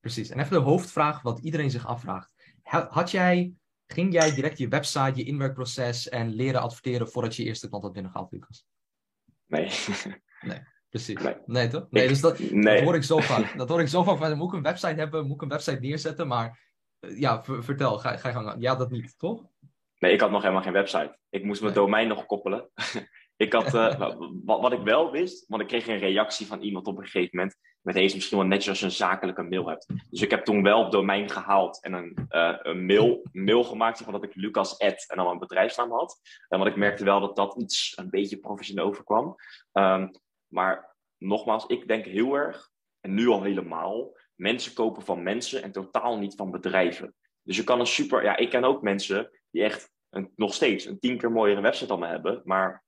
Precies. 0.00 0.30
En 0.30 0.38
even 0.38 0.52
de 0.52 0.64
hoofdvraag, 0.64 1.22
wat 1.22 1.38
iedereen 1.38 1.70
zich 1.70 1.86
afvraagt. 1.86 2.30
Had 2.88 3.10
jij, 3.10 3.52
ging 3.86 4.12
jij 4.12 4.34
direct 4.34 4.58
je 4.58 4.68
website, 4.68 5.12
je 5.14 5.24
inwerkproces 5.24 6.08
en 6.08 6.34
leren 6.34 6.60
adverteren 6.60 7.08
voordat 7.08 7.36
je, 7.36 7.42
je 7.42 7.48
eerste 7.48 7.68
klant 7.68 7.84
had 7.84 7.92
binnengehaald, 7.92 8.32
Lucas? 8.32 8.66
Nee. 9.46 9.70
nee. 10.40 10.60
Precies. 10.88 11.22
Nee, 11.22 11.34
nee 11.46 11.68
toch? 11.68 11.86
Nee, 11.90 12.08
dus 12.08 12.20
dat, 12.20 12.38
nee. 12.38 12.74
dat 12.74 12.84
hoor 12.84 12.94
ik 12.94 13.02
zo 13.02 13.18
vaak. 13.30 13.56
Dat 13.56 13.68
hoor 13.68 13.80
ik 13.80 13.88
zo 13.88 14.02
vaak. 14.02 14.34
Moet 14.34 14.48
ik 14.48 14.56
een 14.56 14.62
website 14.62 14.94
hebben? 14.94 15.26
Moet 15.26 15.34
ik 15.34 15.42
een 15.42 15.48
website 15.48 15.80
neerzetten? 15.80 16.26
Maar 16.26 16.60
eh, 17.00 17.20
ja, 17.20 17.44
vertel. 17.44 17.98
Ga, 17.98 18.16
ga 18.16 18.28
je 18.28 18.34
gang. 18.34 18.54
Ja, 18.58 18.74
dat 18.74 18.90
niet, 18.90 19.18
toch? 19.18 19.42
Nee, 19.98 20.12
ik 20.12 20.20
had 20.20 20.30
nog 20.30 20.42
helemaal 20.42 20.62
geen 20.62 20.72
website. 20.72 21.18
Ik 21.30 21.44
moest 21.44 21.62
mijn 21.62 21.74
domein 21.74 22.08
nog 22.08 22.26
koppelen. 22.26 22.70
ik 23.36 23.52
had, 23.52 23.74
uh, 23.74 23.98
wat, 24.44 24.60
wat, 24.60 24.72
ik 24.72 24.82
wel 24.82 25.10
wist, 25.10 25.44
want 25.48 25.62
ik 25.62 25.68
kreeg 25.68 25.86
een 25.86 25.98
reactie 25.98 26.46
van 26.46 26.60
iemand 26.60 26.86
op 26.86 26.98
een 26.98 27.04
gegeven 27.04 27.36
moment. 27.36 27.56
Met 27.82 27.94
deze 27.94 28.14
misschien 28.14 28.38
wel 28.38 28.46
netjes 28.46 28.68
als 28.68 28.78
je 28.78 28.84
een 28.84 28.90
zakelijke 28.90 29.42
mail 29.42 29.68
hebt. 29.68 29.86
Dus 30.10 30.22
ik 30.22 30.30
heb 30.30 30.44
toen 30.44 30.62
wel 30.62 30.82
het 30.82 30.92
domein 30.92 31.30
gehaald 31.30 31.82
en 31.82 31.92
een, 31.92 32.26
uh, 32.30 32.56
een 32.62 32.86
mail, 32.86 33.22
mail 33.32 33.64
gemaakt. 33.64 34.02
Van 34.02 34.12
dat 34.12 34.24
ik 34.24 34.34
Lucas 34.34 34.76
Ed 34.76 35.04
en 35.08 35.16
dan 35.16 35.26
een 35.26 35.38
bedrijfsnaam 35.38 35.90
had. 35.90 36.20
En 36.48 36.58
want 36.58 36.70
ik 36.70 36.76
merkte 36.76 37.04
wel 37.04 37.20
dat 37.20 37.36
dat 37.36 37.56
iets 37.60 37.92
een 37.96 38.10
beetje 38.10 38.38
professioneel 38.38 38.84
overkwam. 38.84 39.34
Um, 39.72 40.10
maar 40.48 40.96
nogmaals, 41.16 41.66
ik 41.66 41.88
denk 41.88 42.04
heel 42.04 42.34
erg, 42.34 42.70
en 43.00 43.14
nu 43.14 43.28
al 43.28 43.42
helemaal, 43.42 44.16
mensen 44.34 44.74
kopen 44.74 45.02
van 45.02 45.22
mensen 45.22 45.62
en 45.62 45.72
totaal 45.72 46.18
niet 46.18 46.34
van 46.34 46.50
bedrijven. 46.50 47.14
Dus 47.42 47.56
je 47.56 47.64
kan 47.64 47.80
een 47.80 47.86
super, 47.86 48.22
ja, 48.22 48.36
ik 48.36 48.50
ken 48.50 48.64
ook 48.64 48.82
mensen 48.82 49.30
die 49.50 49.62
echt 49.62 49.90
een, 50.10 50.32
nog 50.36 50.54
steeds 50.54 50.84
een 50.84 50.98
tien 50.98 51.18
keer 51.18 51.32
mooiere 51.32 51.60
website 51.60 51.86
dan 51.86 51.98
me 51.98 52.06
hebben, 52.06 52.40
maar 52.44 52.84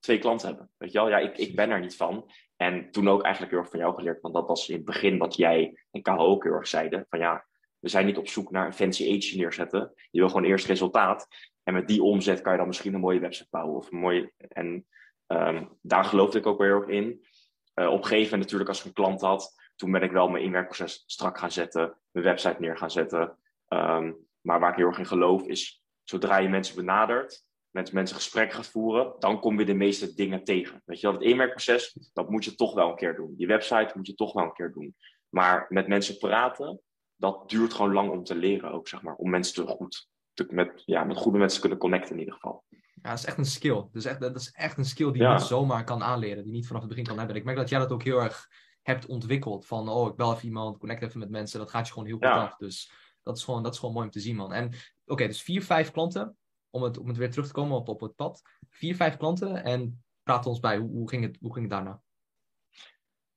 twee 0.00 0.18
klanten 0.18 0.48
hebben. 0.48 0.70
Weet 0.76 0.92
je 0.92 0.98
wel, 0.98 1.08
ja, 1.08 1.18
ik, 1.18 1.36
ik 1.36 1.56
ben 1.56 1.70
er 1.70 1.80
niet 1.80 1.96
van. 1.96 2.30
En 2.56 2.90
toen 2.90 3.08
ook 3.08 3.22
eigenlijk 3.22 3.52
heel 3.52 3.62
erg 3.62 3.70
van 3.70 3.80
jou 3.80 3.94
geleerd, 3.94 4.20
want 4.20 4.34
dat 4.34 4.48
was 4.48 4.68
in 4.68 4.74
het 4.76 4.84
begin 4.84 5.18
wat 5.18 5.36
jij 5.36 5.78
en 5.90 6.02
Karel 6.02 6.26
ook 6.26 6.44
heel 6.44 6.52
erg 6.52 6.66
zeiden. 6.66 7.06
Van 7.08 7.18
ja, 7.18 7.46
we 7.78 7.88
zijn 7.88 8.06
niet 8.06 8.18
op 8.18 8.28
zoek 8.28 8.50
naar 8.50 8.66
een 8.66 8.72
fancy 8.72 9.06
agency 9.06 9.36
neerzetten. 9.36 9.92
Je 10.10 10.20
wil 10.20 10.28
gewoon 10.28 10.44
eerst 10.44 10.66
resultaat. 10.66 11.26
En 11.62 11.74
met 11.74 11.88
die 11.88 12.02
omzet 12.02 12.40
kan 12.40 12.52
je 12.52 12.58
dan 12.58 12.66
misschien 12.66 12.94
een 12.94 13.00
mooie 13.00 13.20
website 13.20 13.48
bouwen. 13.50 13.76
Of 13.76 13.90
een 13.90 13.98
mooie, 13.98 14.32
en 14.36 14.86
um, 15.26 15.78
daar 15.82 16.04
geloofde 16.04 16.38
ik 16.38 16.46
ook 16.46 16.58
weer 16.58 16.70
erg 16.70 16.88
in. 16.88 17.26
Uh, 17.74 17.86
op 17.86 17.98
een 17.98 18.04
gegeven 18.04 18.22
moment 18.22 18.40
natuurlijk 18.40 18.68
als 18.68 18.80
ik 18.80 18.86
een 18.86 18.92
klant 18.92 19.20
had, 19.20 19.54
toen 19.76 19.90
ben 19.90 20.02
ik 20.02 20.12
wel 20.12 20.28
mijn 20.28 20.44
inwerkproces 20.44 21.02
strak 21.06 21.38
gaan 21.38 21.52
zetten, 21.52 21.98
mijn 22.10 22.26
website 22.26 22.56
neer 22.58 22.76
gaan 22.76 22.90
zetten. 22.90 23.38
Um, 23.68 24.26
maar 24.40 24.60
waar 24.60 24.70
ik 24.70 24.76
heel 24.76 24.86
erg 24.86 24.98
in 24.98 25.06
geloof 25.06 25.42
is, 25.42 25.82
zodra 26.02 26.36
je 26.36 26.48
mensen 26.48 26.76
benadert, 26.76 27.44
met 27.70 27.92
mensen 27.92 28.16
gesprekken 28.16 28.56
gaat 28.56 28.68
voeren, 28.68 29.14
dan 29.18 29.40
kom 29.40 29.58
je 29.58 29.64
de 29.64 29.74
meeste 29.74 30.14
dingen 30.14 30.44
tegen. 30.44 30.82
Weet 30.84 31.00
je 31.00 31.06
wel, 31.06 31.16
het 31.16 31.26
inwerkproces, 31.26 31.98
dat 32.12 32.30
moet 32.30 32.44
je 32.44 32.54
toch 32.54 32.74
wel 32.74 32.88
een 32.88 32.96
keer 32.96 33.14
doen. 33.14 33.34
Je 33.36 33.46
website 33.46 33.92
moet 33.94 34.06
je 34.06 34.14
toch 34.14 34.32
wel 34.32 34.44
een 34.44 34.52
keer 34.52 34.72
doen. 34.72 34.96
Maar 35.28 35.66
met 35.68 35.88
mensen 35.88 36.18
praten, 36.18 36.80
dat 37.16 37.48
duurt 37.48 37.74
gewoon 37.74 37.92
lang 37.92 38.10
om 38.10 38.24
te 38.24 38.34
leren 38.34 38.72
ook, 38.72 38.88
zeg 38.88 39.02
maar. 39.02 39.14
Om 39.14 39.30
mensen 39.30 39.54
te 39.64 39.70
goed, 39.70 40.08
met, 40.48 40.82
ja, 40.84 41.04
met 41.04 41.16
goede 41.16 41.38
mensen 41.38 41.54
te 41.54 41.60
kunnen 41.60 41.78
connecten 41.78 42.12
in 42.12 42.18
ieder 42.18 42.34
geval. 42.34 42.64
Ja, 43.04 43.10
dat 43.10 43.18
is 43.18 43.24
echt 43.24 43.38
een 43.38 43.44
skill. 43.44 43.88
Dus 43.92 44.04
echt, 44.04 44.20
dat 44.20 44.36
is 44.36 44.50
echt 44.50 44.78
een 44.78 44.84
skill 44.84 45.12
die 45.12 45.22
je 45.22 45.28
niet 45.28 45.40
zomaar 45.40 45.84
kan 45.84 46.02
aanleren. 46.02 46.36
Die 46.36 46.46
je 46.46 46.52
niet 46.52 46.66
vanaf 46.66 46.82
het 46.82 46.90
begin 46.90 47.06
kan 47.06 47.18
hebben. 47.18 47.36
Ik 47.36 47.44
merk 47.44 47.56
dat 47.56 47.68
jij 47.68 47.78
dat 47.78 47.92
ook 47.92 48.02
heel 48.02 48.22
erg 48.22 48.48
hebt 48.82 49.06
ontwikkeld. 49.06 49.66
Van, 49.66 49.88
oh, 49.88 50.08
ik 50.08 50.16
bel 50.16 50.32
even 50.32 50.44
iemand, 50.44 50.78
connect 50.78 51.02
even 51.02 51.18
met 51.18 51.30
mensen. 51.30 51.58
Dat 51.58 51.70
gaat 51.70 51.86
je 51.86 51.92
gewoon 51.92 52.08
heel 52.08 52.16
goed 52.16 52.26
af. 52.26 52.56
Dus 52.56 52.92
dat 53.22 53.36
is, 53.36 53.44
gewoon, 53.44 53.62
dat 53.62 53.72
is 53.72 53.78
gewoon 53.78 53.94
mooi 53.94 54.06
om 54.06 54.12
te 54.12 54.20
zien, 54.20 54.36
man. 54.36 54.52
En 54.52 54.72
oké, 55.06 55.26
dus 55.26 55.42
vier, 55.42 55.62
vijf 55.62 55.90
klanten. 55.90 56.36
Om 56.70 56.82
het, 56.82 56.98
om 56.98 57.08
het 57.08 57.16
weer 57.16 57.30
terug 57.30 57.46
te 57.46 57.52
komen 57.52 57.76
op, 57.76 57.88
op 57.88 58.00
het 58.00 58.14
pad. 58.14 58.42
Vier, 58.68 58.96
vijf 58.96 59.16
klanten. 59.16 59.64
En 59.64 60.04
praat 60.22 60.46
ons 60.46 60.60
bij, 60.60 60.76
hoe, 60.76 60.90
hoe, 60.90 61.08
ging, 61.08 61.22
het, 61.22 61.38
hoe 61.40 61.52
ging 61.52 61.64
het 61.64 61.74
daarna? 61.74 62.02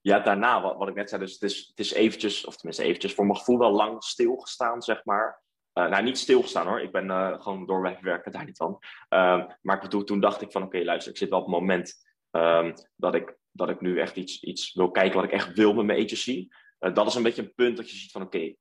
Ja, 0.01 0.19
daarna, 0.19 0.61
wat, 0.61 0.77
wat 0.77 0.87
ik 0.87 0.95
net 0.95 1.09
zei, 1.09 1.21
dus 1.21 1.33
het 1.33 1.43
is, 1.43 1.67
het 1.67 1.79
is 1.79 1.93
eventjes, 1.93 2.45
of 2.45 2.55
tenminste 2.55 2.83
eventjes, 2.83 3.13
voor 3.13 3.25
mijn 3.25 3.37
gevoel 3.37 3.57
wel 3.57 3.71
lang 3.71 4.03
stilgestaan, 4.03 4.81
zeg 4.81 5.05
maar. 5.05 5.43
Uh, 5.77 5.87
nou, 5.87 6.03
niet 6.03 6.17
stilgestaan 6.17 6.67
hoor. 6.67 6.81
Ik 6.81 6.91
ben 6.91 7.05
uh, 7.05 7.41
gewoon 7.41 7.65
doorwerken, 7.65 8.31
daar 8.31 8.45
niet 8.45 8.57
van. 8.57 8.77
Uh, 9.09 9.45
maar 9.61 9.75
ik 9.75 9.81
bedoel, 9.81 10.03
toen 10.03 10.19
dacht 10.19 10.41
ik 10.41 10.51
van, 10.51 10.63
oké, 10.63 10.83
luister, 10.83 11.11
ik 11.11 11.17
zit 11.17 11.29
wel 11.29 11.39
op 11.39 11.45
het 11.45 11.55
moment 11.55 11.93
um, 12.31 12.73
dat, 12.95 13.15
ik, 13.15 13.37
dat 13.51 13.69
ik 13.69 13.81
nu 13.81 13.99
echt 13.99 14.15
iets, 14.15 14.43
iets 14.43 14.73
wil 14.73 14.91
kijken 14.91 15.15
wat 15.15 15.25
ik 15.25 15.31
echt 15.31 15.53
wil 15.53 15.73
met 15.73 15.85
mijn 15.85 16.03
agency. 16.03 16.47
Eh, 16.79 16.93
dat 16.93 17.07
is 17.07 17.15
een 17.15 17.23
beetje 17.23 17.41
een 17.41 17.53
punt 17.53 17.77
dat 17.77 17.89
je 17.89 17.97
ziet 17.97 18.11
van, 18.11 18.21
oké, 18.21 18.53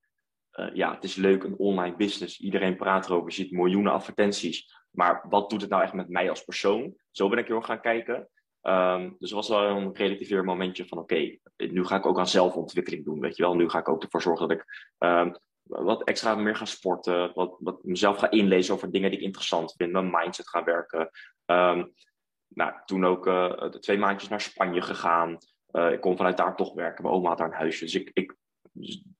ja, 0.72 0.94
het 0.94 1.04
is 1.04 1.14
leuk, 1.14 1.44
een 1.44 1.58
online 1.58 1.96
business. 1.96 2.40
Iedereen 2.40 2.76
praat 2.76 3.06
erover, 3.06 3.28
je 3.28 3.34
ziet 3.34 3.50
miljoenen 3.50 3.92
advertenties. 3.92 4.74
Maar 4.90 5.24
wat 5.28 5.50
doet 5.50 5.60
het 5.60 5.70
nou 5.70 5.82
echt 5.82 5.92
met 5.92 6.08
mij 6.08 6.30
als 6.30 6.44
persoon? 6.44 6.94
Zo 7.10 7.28
ben 7.28 7.38
ik 7.38 7.46
heel 7.46 7.60
gaan 7.60 7.80
kijken. 7.80 8.28
Um, 8.62 9.16
dus 9.18 9.30
het 9.30 9.38
was 9.38 9.48
wel 9.48 9.64
een 9.64 9.94
relativeer 9.94 10.44
momentje 10.44 10.86
van, 10.86 10.98
oké, 10.98 11.38
nu 11.56 11.84
ga 11.84 11.96
ik 11.96 12.06
ook 12.06 12.18
aan 12.18 12.28
zelfontwikkeling 12.28 13.04
doen, 13.04 13.20
weet 13.20 13.36
je 13.36 13.42
wel. 13.42 13.54
Nu 13.54 13.68
ga 13.68 13.78
ik 13.78 13.88
ook 13.88 14.02
ervoor 14.02 14.22
zorgen 14.22 14.48
dat 14.48 14.58
ik 14.58 14.64
wat 15.66 16.04
extra 16.04 16.34
meer 16.34 16.56
gaan 16.56 16.66
sporten, 16.66 17.34
wat, 17.34 17.56
wat 17.58 17.84
mezelf 17.84 18.18
ga 18.18 18.30
inlezen 18.30 18.74
over 18.74 18.90
dingen 18.90 19.10
die 19.10 19.18
ik 19.18 19.24
interessant 19.24 19.74
vind, 19.76 19.92
mijn 19.92 20.10
mindset 20.10 20.48
gaan 20.48 20.64
werken. 20.64 21.10
Um, 21.46 21.92
nou, 22.48 22.72
toen 22.84 23.06
ook 23.06 23.26
uh, 23.26 23.52
twee 23.52 23.98
maandjes 23.98 24.30
naar 24.30 24.40
Spanje 24.40 24.82
gegaan. 24.82 25.38
Uh, 25.72 25.92
ik 25.92 26.00
kon 26.00 26.16
vanuit 26.16 26.36
daar 26.36 26.56
toch 26.56 26.74
werken. 26.74 27.02
Mijn 27.02 27.14
oma 27.14 27.28
had 27.28 27.38
daar 27.38 27.46
een 27.46 27.52
huisje. 27.52 27.84
Dus 27.84 27.94
ik, 27.94 28.10
ik 28.12 28.34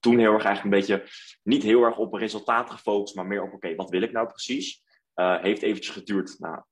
toen 0.00 0.18
heel 0.18 0.32
erg 0.32 0.44
eigenlijk 0.44 0.64
een 0.64 0.80
beetje, 0.80 1.09
niet 1.42 1.62
heel 1.62 1.82
erg 1.82 1.98
op 1.98 2.14
resultaat 2.14 2.70
gefocust, 2.70 3.14
maar 3.14 3.26
meer 3.26 3.42
op, 3.42 3.52
oké, 3.52 3.74
wat 3.74 3.90
wil 3.90 4.02
ik 4.02 4.12
nou 4.12 4.26
precies? 4.26 4.82
Uh, 5.14 5.40
heeft 5.40 5.62
eventjes 5.62 5.94
geduurd, 5.94 6.37
nou, 6.38 6.62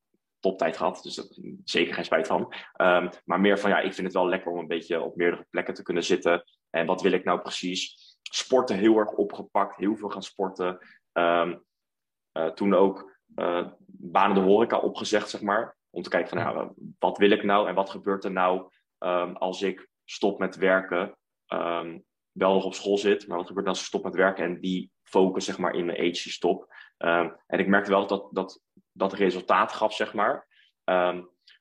toptijd 0.41 0.77
gehad, 0.77 1.03
dus 1.03 1.15
daar 1.15 1.27
zeker 1.65 1.95
geen 1.95 2.05
spijt 2.05 2.27
van. 2.27 2.55
Um, 2.77 3.09
maar 3.25 3.41
meer 3.41 3.59
van, 3.59 3.71
ja, 3.71 3.79
ik 3.79 3.95
vind 3.95 4.07
het 4.07 4.17
wel 4.17 4.29
lekker 4.29 4.53
om 4.53 4.59
een 4.59 4.67
beetje 4.67 5.01
op 5.01 5.17
meerdere 5.17 5.47
plekken 5.51 5.75
te 5.75 5.83
kunnen 5.83 6.05
zitten. 6.05 6.45
En 6.71 6.87
wat 6.87 7.03
wil 7.03 7.13
ik 7.13 7.25
nou 7.25 7.41
precies? 7.41 8.04
Sporten 8.31 8.77
heel 8.77 8.99
erg 8.99 9.11
opgepakt, 9.11 9.77
heel 9.77 9.97
veel 9.97 10.09
gaan 10.09 10.23
sporten. 10.23 10.79
Um, 11.13 11.65
uh, 12.39 12.47
toen 12.47 12.75
ook 12.75 13.13
uh, 13.37 13.67
banen 13.87 14.35
de 14.35 14.41
horeca 14.41 14.79
opgezegd, 14.79 15.31
zeg 15.31 15.41
maar. 15.43 15.77
Om 15.91 16.03
te 16.03 16.09
kijken 16.09 16.29
van, 16.29 16.39
nou, 16.39 16.73
wat 16.99 17.19
wil 17.19 17.31
ik 17.31 17.43
nou 17.43 17.69
en 17.69 17.75
wat 17.75 17.91
gebeurt 17.91 18.25
er 18.25 18.33
nou 18.33 18.71
ehm, 18.99 19.33
als 19.33 19.63
ik 19.63 19.89
stop 20.05 20.39
met 20.39 20.57
werken, 20.57 21.17
um, 21.49 22.05
wel 22.33 22.55
nog 22.55 22.65
op 22.65 22.75
school 22.75 22.99
zit, 22.99 23.27
maar 23.27 23.37
wat 23.37 23.47
gebeurt 23.47 23.67
als 23.67 23.81
ik 23.81 23.87
stop 23.87 24.05
met 24.05 24.15
werken 24.15 24.45
en 24.45 24.61
die 24.61 24.91
focus 25.03 25.45
zeg 25.45 25.59
maar 25.59 25.75
in 25.75 25.85
mijn 25.85 25.99
agency 25.99 26.31
stop. 26.31 26.75
en 26.97 27.59
ik 27.59 27.67
merkte 27.67 27.91
wel 27.91 28.07
dat 28.07 28.29
dat, 28.31 28.61
dat 28.93 29.13
resultaat 29.13 29.73
gaf, 29.73 29.95
zeg 29.95 30.15
maar. 30.15 30.47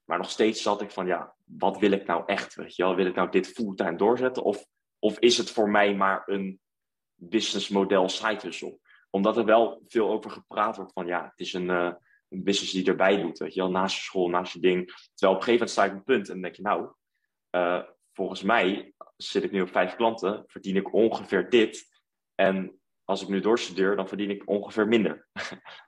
maar 0.04 0.18
nog 0.18 0.30
steeds 0.30 0.62
zat 0.62 0.82
ik 0.82 0.92
van, 0.92 1.06
ja, 1.06 1.36
wat 1.44 1.78
wil 1.78 1.92
ik 1.92 2.06
nou 2.06 2.24
echt? 2.26 2.56
Weet 2.56 2.76
je 2.76 2.84
wel? 2.84 2.96
Wil 2.96 3.06
ik 3.06 3.16
nou 3.16 3.30
dit 3.30 3.48
fulltime 3.48 3.96
doorzetten? 3.96 4.44
Of, 4.44 4.66
of 5.04 5.20
is 5.20 5.38
het 5.38 5.52
voor 5.52 5.70
mij 5.70 5.96
maar 5.96 6.24
een 6.26 6.60
businessmodel 7.16 8.10
side 8.10 8.40
hustle? 8.42 8.80
Omdat 9.10 9.38
er 9.38 9.46
wel 9.46 9.82
veel 9.88 10.10
over 10.10 10.32
gepraat 10.32 10.76
wordt 10.76 10.94
van, 10.94 11.06
ja, 11.06 11.24
het 11.24 11.40
is 11.40 11.54
een, 11.54 11.70
uh, 11.70 11.94
een 12.30 12.44
business 12.44 12.72
die 12.72 12.86
erbij 12.86 13.22
doet. 13.22 13.38
Weet 13.38 13.54
je 13.54 13.60
wel? 13.60 13.72
Naast 13.72 13.96
je 13.96 14.02
school, 14.02 14.30
naast 14.30 14.54
je 14.54 14.60
ding. 14.60 14.86
Terwijl 14.86 15.38
op 15.38 15.42
een 15.42 15.44
gegeven 15.44 15.52
moment 15.52 15.70
sta 15.70 15.84
ik 15.84 15.92
op 15.92 15.98
een 15.98 16.04
punt 16.04 16.30
en 16.30 16.42
denk 16.42 16.56
je, 16.56 16.62
nou, 16.62 16.92
uh, 17.52 17.84
volgens 18.14 18.42
mij 18.42 18.94
zit 19.18 19.44
ik 19.44 19.52
nu 19.52 19.62
op 19.62 19.70
vijf 19.70 19.96
klanten, 19.96 20.44
verdien 20.48 20.76
ik 20.76 20.94
ongeveer 20.94 21.50
dit. 21.50 22.02
En 22.36 22.80
als 23.04 23.22
ik 23.22 23.28
nu 23.28 23.40
doorstudeer, 23.40 23.96
dan 23.96 24.08
verdien 24.08 24.30
ik 24.30 24.50
ongeveer 24.50 24.88
minder. 24.88 25.28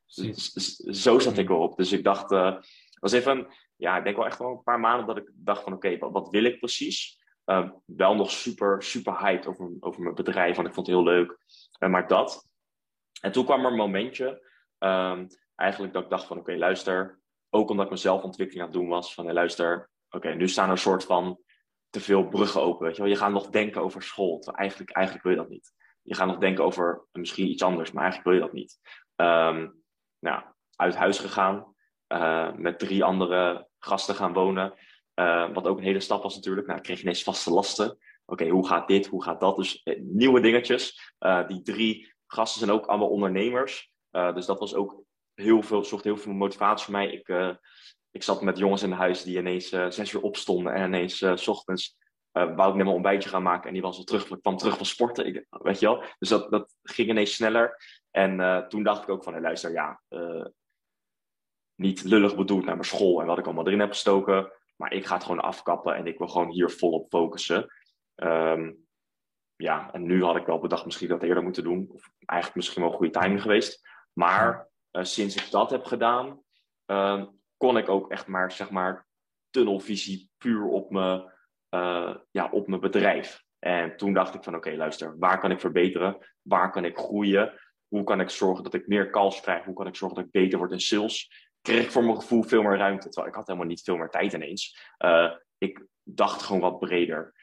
Zo 1.04 1.20
zat 1.20 1.38
ik 1.38 1.50
erop. 1.50 1.78
Dus 1.78 1.92
ik 1.92 2.04
dacht, 2.04 2.32
uh, 2.32 2.58
was 3.00 3.12
even 3.12 3.48
ja, 3.76 3.98
ik 3.98 4.04
denk 4.04 4.16
wel 4.16 4.26
echt 4.26 4.40
wel 4.40 4.52
een 4.52 4.64
paar 4.64 4.80
maanden 4.80 5.08
dat 5.08 5.18
ik 5.18 5.32
dacht 5.34 5.64
van 5.64 5.74
oké, 5.74 5.98
wat, 5.98 6.12
wat, 6.12 6.30
wil 6.30 6.44
ik 6.44 6.60
precies? 6.60 7.24
Uh, 7.46 7.70
wel 7.86 8.16
nog 8.16 8.32
super, 8.32 8.84
super 8.84 9.20
hyped 9.20 9.48
over, 9.48 9.72
over 9.80 10.02
mijn 10.02 10.16
bedrijf, 10.16 10.56
want 10.56 10.68
ik 10.68 10.74
vond 10.74 10.88
het 10.88 10.96
heel 10.96 11.06
leuk. 11.06 11.38
Uh, 11.80 11.90
maar 11.90 12.08
dat. 12.08 12.48
En 13.22 13.32
toen 13.32 13.46
kwam 13.46 13.66
er 13.66 13.72
een 13.72 13.78
momentje, 13.78 14.28
um, 14.80 15.28
eigenlijk 15.56 15.94
dat 15.94 16.04
ik 16.04 16.10
dacht 16.10 16.26
van 16.26 16.38
oké, 16.38 16.56
luister. 16.56 17.20
Ook 17.50 17.70
omdat 17.70 17.86
ik 17.86 17.92
mezelf 17.92 18.24
ontwikkeling 18.24 18.66
aan 18.66 18.72
het 18.72 18.82
doen 18.82 18.90
was. 18.90 19.14
Van 19.14 19.34
luister, 19.34 19.90
oké, 20.10 20.34
nu 20.34 20.48
staan 20.48 20.66
er 20.66 20.72
een 20.72 20.78
soort 20.78 21.04
van 21.04 21.40
te 21.90 22.00
veel 22.00 22.28
bruggen 22.28 22.62
open. 22.62 22.86
Weet 22.86 22.96
je, 22.96 23.02
wel? 23.02 23.12
je 23.12 23.18
gaat 23.18 23.32
nog 23.32 23.50
denken 23.50 23.82
over 23.82 24.04
school. 24.04 24.44
Eigenlijk, 24.52 24.92
eigenlijk 24.92 25.26
wil 25.26 25.34
je 25.34 25.40
dat 25.40 25.50
niet. 25.50 25.74
Je 26.02 26.16
gaat 26.16 26.28
nog 26.28 26.38
denken 26.38 26.64
over 26.64 27.06
misschien 27.12 27.48
iets 27.48 27.64
anders, 27.64 27.92
maar 27.92 28.04
eigenlijk 28.04 28.32
wil 28.32 28.40
je 28.40 28.46
dat 28.46 28.60
niet. 28.60 28.80
Um, 29.16 29.84
nou, 30.20 30.44
uit 30.76 30.96
huis 30.96 31.20
gegaan. 31.20 31.76
Uh, 32.08 32.54
met 32.54 32.80
drie 32.80 33.04
andere 33.04 33.68
gasten 33.80 34.16
gaan 34.16 34.34
wonen. 34.34 34.74
Uh, 35.16 35.54
wat 35.54 35.68
ook 35.68 35.78
een 35.78 35.84
hele 35.84 36.00
stap 36.00 36.24
was 36.24 36.36
natuurlijk. 36.36 36.68
Nou, 36.68 36.80
ik 36.80 36.86
kreeg 36.86 37.02
ineens 37.02 37.24
vaste 37.24 37.52
lasten. 37.52 37.98
Oké, 38.26 38.48
hoe 38.48 38.68
gaat 38.68 38.88
dit? 38.88 39.08
Hoe 39.08 39.24
gaat 39.24 39.40
dat? 39.40 39.56
Dus 39.56 39.82
uh, 39.84 40.00
nieuwe 40.02 40.42
dingetjes. 40.42 41.14
die 41.48 41.62
drie 41.62 42.14
gasten 42.28 42.60
zijn 42.60 42.72
ook 42.72 42.86
allemaal 42.86 43.10
ondernemers. 43.10 43.92
dus 44.12 44.46
dat 44.46 44.60
was 44.60 44.76
ook 44.76 45.04
heel 45.34 45.62
veel, 45.62 45.84
zorgt 45.84 46.04
heel 46.04 46.18
veel 46.18 46.34
motivatie 46.34 46.86
voor 46.86 46.94
mij. 46.94 47.12
Ik, 47.12 47.58
ik 48.12 48.24
zat 48.24 48.42
met 48.42 48.58
jongens 48.58 48.84
in 48.84 48.92
huis 48.92 49.24
die 49.24 49.38
ineens 49.38 49.70
zes 49.70 50.12
uur 50.12 50.22
opstonden 50.22 50.74
en 50.74 50.86
ineens 50.86 51.18
s 51.18 51.48
ochtends 51.48 51.98
wou 52.32 52.70
ik 52.70 52.76
net 52.76 52.76
mijn 52.76 52.88
ontbijtje 52.88 53.30
gaan 53.30 53.44
maken 53.44 53.68
en 53.68 53.74
die 53.74 53.82
was 53.82 53.98
al 53.98 54.04
terug, 54.04 54.40
kwam 54.40 54.58
terug 54.58 54.78
van 54.78 54.86
sporten. 54.86 55.26
Ik, 55.26 55.46
weet 55.50 55.80
je 55.80 55.86
wel? 55.86 56.04
Dus 56.20 56.30
dat, 56.30 56.52
dat 56.52 56.76
ging 56.84 57.10
ineens 57.10 57.34
sneller. 57.34 57.78
En 58.12 58.66
toen 58.70 58.84
dacht 58.84 59.04
ik 59.04 59.10
ook 59.10 59.24
van, 59.24 59.34
hey, 59.34 59.42
luister, 59.42 59.72
ja, 59.72 60.02
niet 61.76 62.04
lullig 62.04 62.36
bedoeld 62.36 62.66
naar 62.66 62.76
mijn 62.76 62.88
school 62.88 63.22
en 63.22 63.28
wat 63.28 63.38
ik 63.38 63.46
allemaal 63.46 63.66
erin 63.66 63.80
heb 63.80 63.90
gestoken. 63.90 64.52
Maar 64.76 64.94
ik 64.94 65.06
ga 65.06 65.14
het 65.14 65.24
gewoon 65.24 65.42
afkappen 65.42 65.96
en 65.96 66.08
ik 66.08 66.18
wil 66.18 66.28
gewoon 66.28 66.50
hier 66.50 66.70
volop 66.70 67.08
focussen. 67.10 67.68
Um, 68.16 68.86
ja, 69.56 69.92
en 69.92 70.06
nu 70.06 70.24
had 70.24 70.36
ik 70.36 70.46
wel 70.46 70.60
bedacht 70.60 70.86
misschien 70.86 71.08
dat 71.08 71.24
eerder 71.24 71.44
moeten 71.44 71.64
doen. 71.64 71.90
Of 71.92 72.12
eigenlijk 72.26 72.56
misschien 72.56 72.82
wel 72.82 72.92
een 72.92 72.98
goede 72.98 73.20
timing 73.20 73.42
geweest. 73.42 73.90
Maar 74.14 74.70
uh, 74.92 75.04
sinds 75.04 75.36
ik 75.36 75.52
dat 75.52 75.70
heb 75.70 75.84
gedaan, 75.84 76.42
uh, 76.92 77.26
kon 77.58 77.78
ik 77.78 77.90
ook 77.90 78.12
echt 78.12 78.28
maar, 78.28 78.52
zeg 78.52 78.70
maar, 78.70 79.08
tunnelvisie 79.50 80.30
puur 80.38 80.64
op 80.64 80.92
mijn, 80.92 81.34
uh, 81.70 82.16
ja, 82.32 82.50
op 82.52 82.68
mijn 82.68 82.82
bedrijf. 82.82 83.44
En 83.60 83.98
toen 83.98 84.14
dacht 84.14 84.34
ik 84.34 84.44
van 84.44 84.56
oké, 84.56 84.76
luister, 84.76 85.20
waar 85.20 85.40
kan 85.40 85.52
ik 85.52 85.60
verbeteren? 85.60 86.18
Waar 86.42 86.72
kan 86.72 86.86
ik 86.86 86.98
groeien? 86.98 87.60
Hoe 87.88 88.04
kan 88.04 88.20
ik 88.20 88.30
zorgen 88.30 88.64
dat 88.64 88.74
ik 88.74 88.88
meer 88.88 89.10
calls 89.10 89.42
krijg? 89.42 89.66
Hoe 89.66 89.74
kan 89.74 89.88
ik 89.88 89.96
zorgen 89.96 90.18
dat 90.18 90.26
ik 90.26 90.32
beter 90.32 90.58
word 90.58 90.72
in 90.72 90.80
sales? 90.80 91.45
Kreeg 91.66 91.84
ik 91.84 91.92
voor 91.92 92.04
mijn 92.04 92.16
gevoel 92.16 92.44
veel 92.44 92.62
meer 92.62 92.78
ruimte. 92.78 93.10
Terwijl 93.10 93.28
ik 93.28 93.36
had 93.36 93.48
helemaal 93.48 93.68
niet 93.68 93.82
veel 93.82 93.98
meer 93.98 94.10
tijd 94.10 94.34
ineens. 94.34 94.94
Uh, 95.00 95.32
ik 95.58 95.86
dacht 96.04 96.42
gewoon 96.42 96.62
wat 96.62 96.80
breder. 96.80 97.34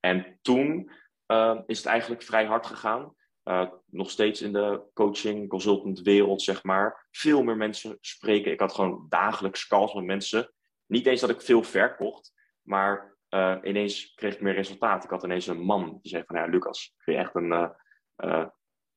En 0.00 0.38
toen 0.42 0.90
uh, 1.26 1.60
is 1.66 1.78
het 1.78 1.86
eigenlijk 1.86 2.22
vrij 2.22 2.44
hard 2.44 2.66
gegaan. 2.66 3.14
Uh, 3.44 3.70
nog 3.86 4.10
steeds 4.10 4.42
in 4.42 4.52
de 4.52 4.82
coaching, 4.94 5.48
consultant 5.48 6.00
wereld, 6.00 6.42
zeg 6.42 6.62
maar. 6.62 7.06
Veel 7.10 7.42
meer 7.42 7.56
mensen 7.56 7.98
spreken. 8.00 8.52
Ik 8.52 8.60
had 8.60 8.74
gewoon 8.74 9.06
dagelijks 9.08 9.66
calls 9.66 9.94
met 9.94 10.04
mensen. 10.04 10.52
Niet 10.86 11.06
eens 11.06 11.20
dat 11.20 11.30
ik 11.30 11.40
veel 11.40 11.62
verkocht, 11.62 12.32
maar 12.62 13.16
ineens 13.62 14.14
kreeg 14.14 14.34
ik 14.34 14.40
meer 14.40 14.54
resultaat. 14.54 15.04
Ik 15.04 15.10
had 15.10 15.24
ineens 15.24 15.46
een 15.46 15.60
man 15.60 15.98
die 16.02 16.10
zei 16.10 16.22
van, 16.26 16.36
ja, 16.36 16.46
Lucas, 16.46 16.94
vind 16.98 17.16
je 17.16 17.22
echt 17.22 17.34
een 17.34 17.72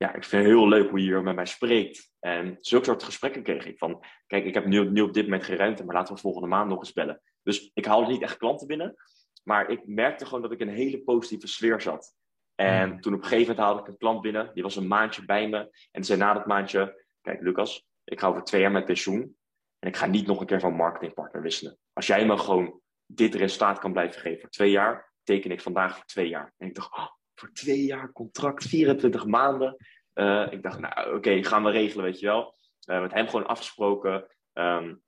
ja, 0.05 0.15
ik 0.15 0.23
vind 0.23 0.43
het 0.43 0.51
heel 0.51 0.67
leuk 0.67 0.89
hoe 0.89 0.99
je 0.99 1.05
hier 1.05 1.23
met 1.23 1.35
mij 1.35 1.45
spreekt. 1.45 2.11
En 2.19 2.57
zulke 2.59 2.85
soort 2.85 3.03
gesprekken 3.03 3.43
kreeg 3.43 3.65
ik 3.65 3.77
van, 3.77 4.03
kijk, 4.27 4.45
ik 4.45 4.53
heb 4.53 4.65
nu, 4.65 4.89
nu 4.89 5.01
op 5.01 5.13
dit 5.13 5.23
moment 5.23 5.43
geen 5.43 5.57
ruimte, 5.57 5.85
maar 5.85 5.95
laten 5.95 6.15
we 6.15 6.21
volgende 6.21 6.47
maand 6.47 6.69
nog 6.69 6.79
eens 6.79 6.93
bellen. 6.93 7.21
Dus 7.43 7.71
ik 7.73 7.85
haalde 7.85 8.11
niet 8.11 8.21
echt 8.21 8.37
klanten 8.37 8.67
binnen, 8.67 8.95
maar 9.43 9.69
ik 9.69 9.87
merkte 9.87 10.25
gewoon 10.25 10.41
dat 10.41 10.51
ik 10.51 10.59
in 10.59 10.67
een 10.67 10.75
hele 10.75 11.03
positieve 11.03 11.47
sfeer 11.47 11.81
zat. 11.81 12.15
En 12.55 12.89
hmm. 12.89 13.01
toen 13.01 13.13
op 13.13 13.19
een 13.19 13.27
gegeven 13.27 13.47
moment 13.47 13.65
haalde 13.65 13.81
ik 13.81 13.87
een 13.87 13.97
klant 13.97 14.21
binnen, 14.21 14.51
die 14.53 14.63
was 14.63 14.75
een 14.75 14.87
maandje 14.87 15.25
bij 15.25 15.49
me. 15.49 15.69
En 15.91 16.03
zei 16.03 16.19
na 16.19 16.33
dat 16.33 16.45
maandje, 16.45 17.05
kijk 17.21 17.41
Lucas, 17.41 17.87
ik 18.03 18.19
ga 18.19 18.27
over 18.27 18.43
twee 18.43 18.61
jaar 18.61 18.71
met 18.71 18.85
pensioen. 18.85 19.37
En 19.79 19.87
ik 19.87 19.95
ga 19.95 20.05
niet 20.05 20.27
nog 20.27 20.39
een 20.39 20.45
keer 20.45 20.59
van 20.59 20.73
marketingpartner 20.73 21.41
wisselen. 21.41 21.77
Als 21.93 22.07
jij 22.07 22.25
me 22.25 22.37
gewoon 22.37 22.81
dit 23.05 23.35
resultaat 23.35 23.79
kan 23.79 23.91
blijven 23.91 24.21
geven 24.21 24.39
voor 24.39 24.49
twee 24.49 24.71
jaar, 24.71 25.13
teken 25.23 25.51
ik 25.51 25.61
vandaag 25.61 25.95
voor 25.95 26.05
twee 26.05 26.27
jaar. 26.27 26.53
En 26.57 26.67
ik 26.67 26.75
dacht, 26.75 26.97
oh, 26.97 27.07
voor 27.35 27.51
twee 27.51 27.85
jaar 27.85 28.11
contract, 28.11 28.63
24 28.63 29.25
maanden. 29.25 29.75
Uh, 30.13 30.47
ik 30.51 30.63
dacht, 30.63 30.79
nou 30.79 31.15
oké, 31.15 31.43
gaan 31.43 31.63
we 31.63 31.71
regelen, 31.71 32.05
weet 32.05 32.19
je 32.19 32.25
wel. 32.25 32.55
Met 32.85 33.13
hem 33.13 33.27
gewoon 33.27 33.47
afgesproken 33.47 34.27
um, 34.53 35.03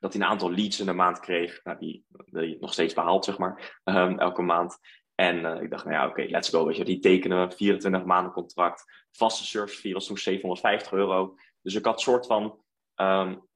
dat 0.00 0.12
hij 0.12 0.22
een 0.22 0.28
aantal 0.28 0.52
leads 0.52 0.80
in 0.80 0.86
de 0.86 0.92
maand 0.92 1.20
kreeg. 1.20 1.60
Nou, 1.64 1.78
die, 1.78 2.04
die 2.24 2.56
nog 2.60 2.72
steeds 2.72 2.94
behaalt, 2.94 3.24
zeg 3.24 3.38
maar, 3.38 3.80
um, 3.84 4.18
elke 4.18 4.42
maand. 4.42 4.78
En 5.14 5.36
uh, 5.36 5.62
ik 5.62 5.70
dacht, 5.70 5.84
nou 5.84 5.96
ja, 5.96 6.06
oké, 6.06 6.22
let's 6.22 6.48
go. 6.48 6.66
Weet 6.66 6.76
je, 6.76 6.84
die 6.84 6.98
tekenen 6.98 7.52
24 7.52 8.04
maanden 8.04 8.32
contract. 8.32 9.06
Vaste 9.10 9.44
service 9.44 9.80
fee 9.80 9.92
was 9.92 10.06
toen 10.06 10.18
750 10.18 10.92
euro. 10.92 11.36
Dus 11.62 11.74
ik 11.74 11.84
had 11.84 12.00
soort 12.00 12.26
van. 12.26 12.60
Um, 12.96 13.48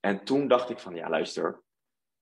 en 0.00 0.24
toen 0.24 0.48
dacht 0.48 0.70
ik 0.70 0.78
van, 0.78 0.94
ja, 0.94 1.08
luister, 1.08 1.62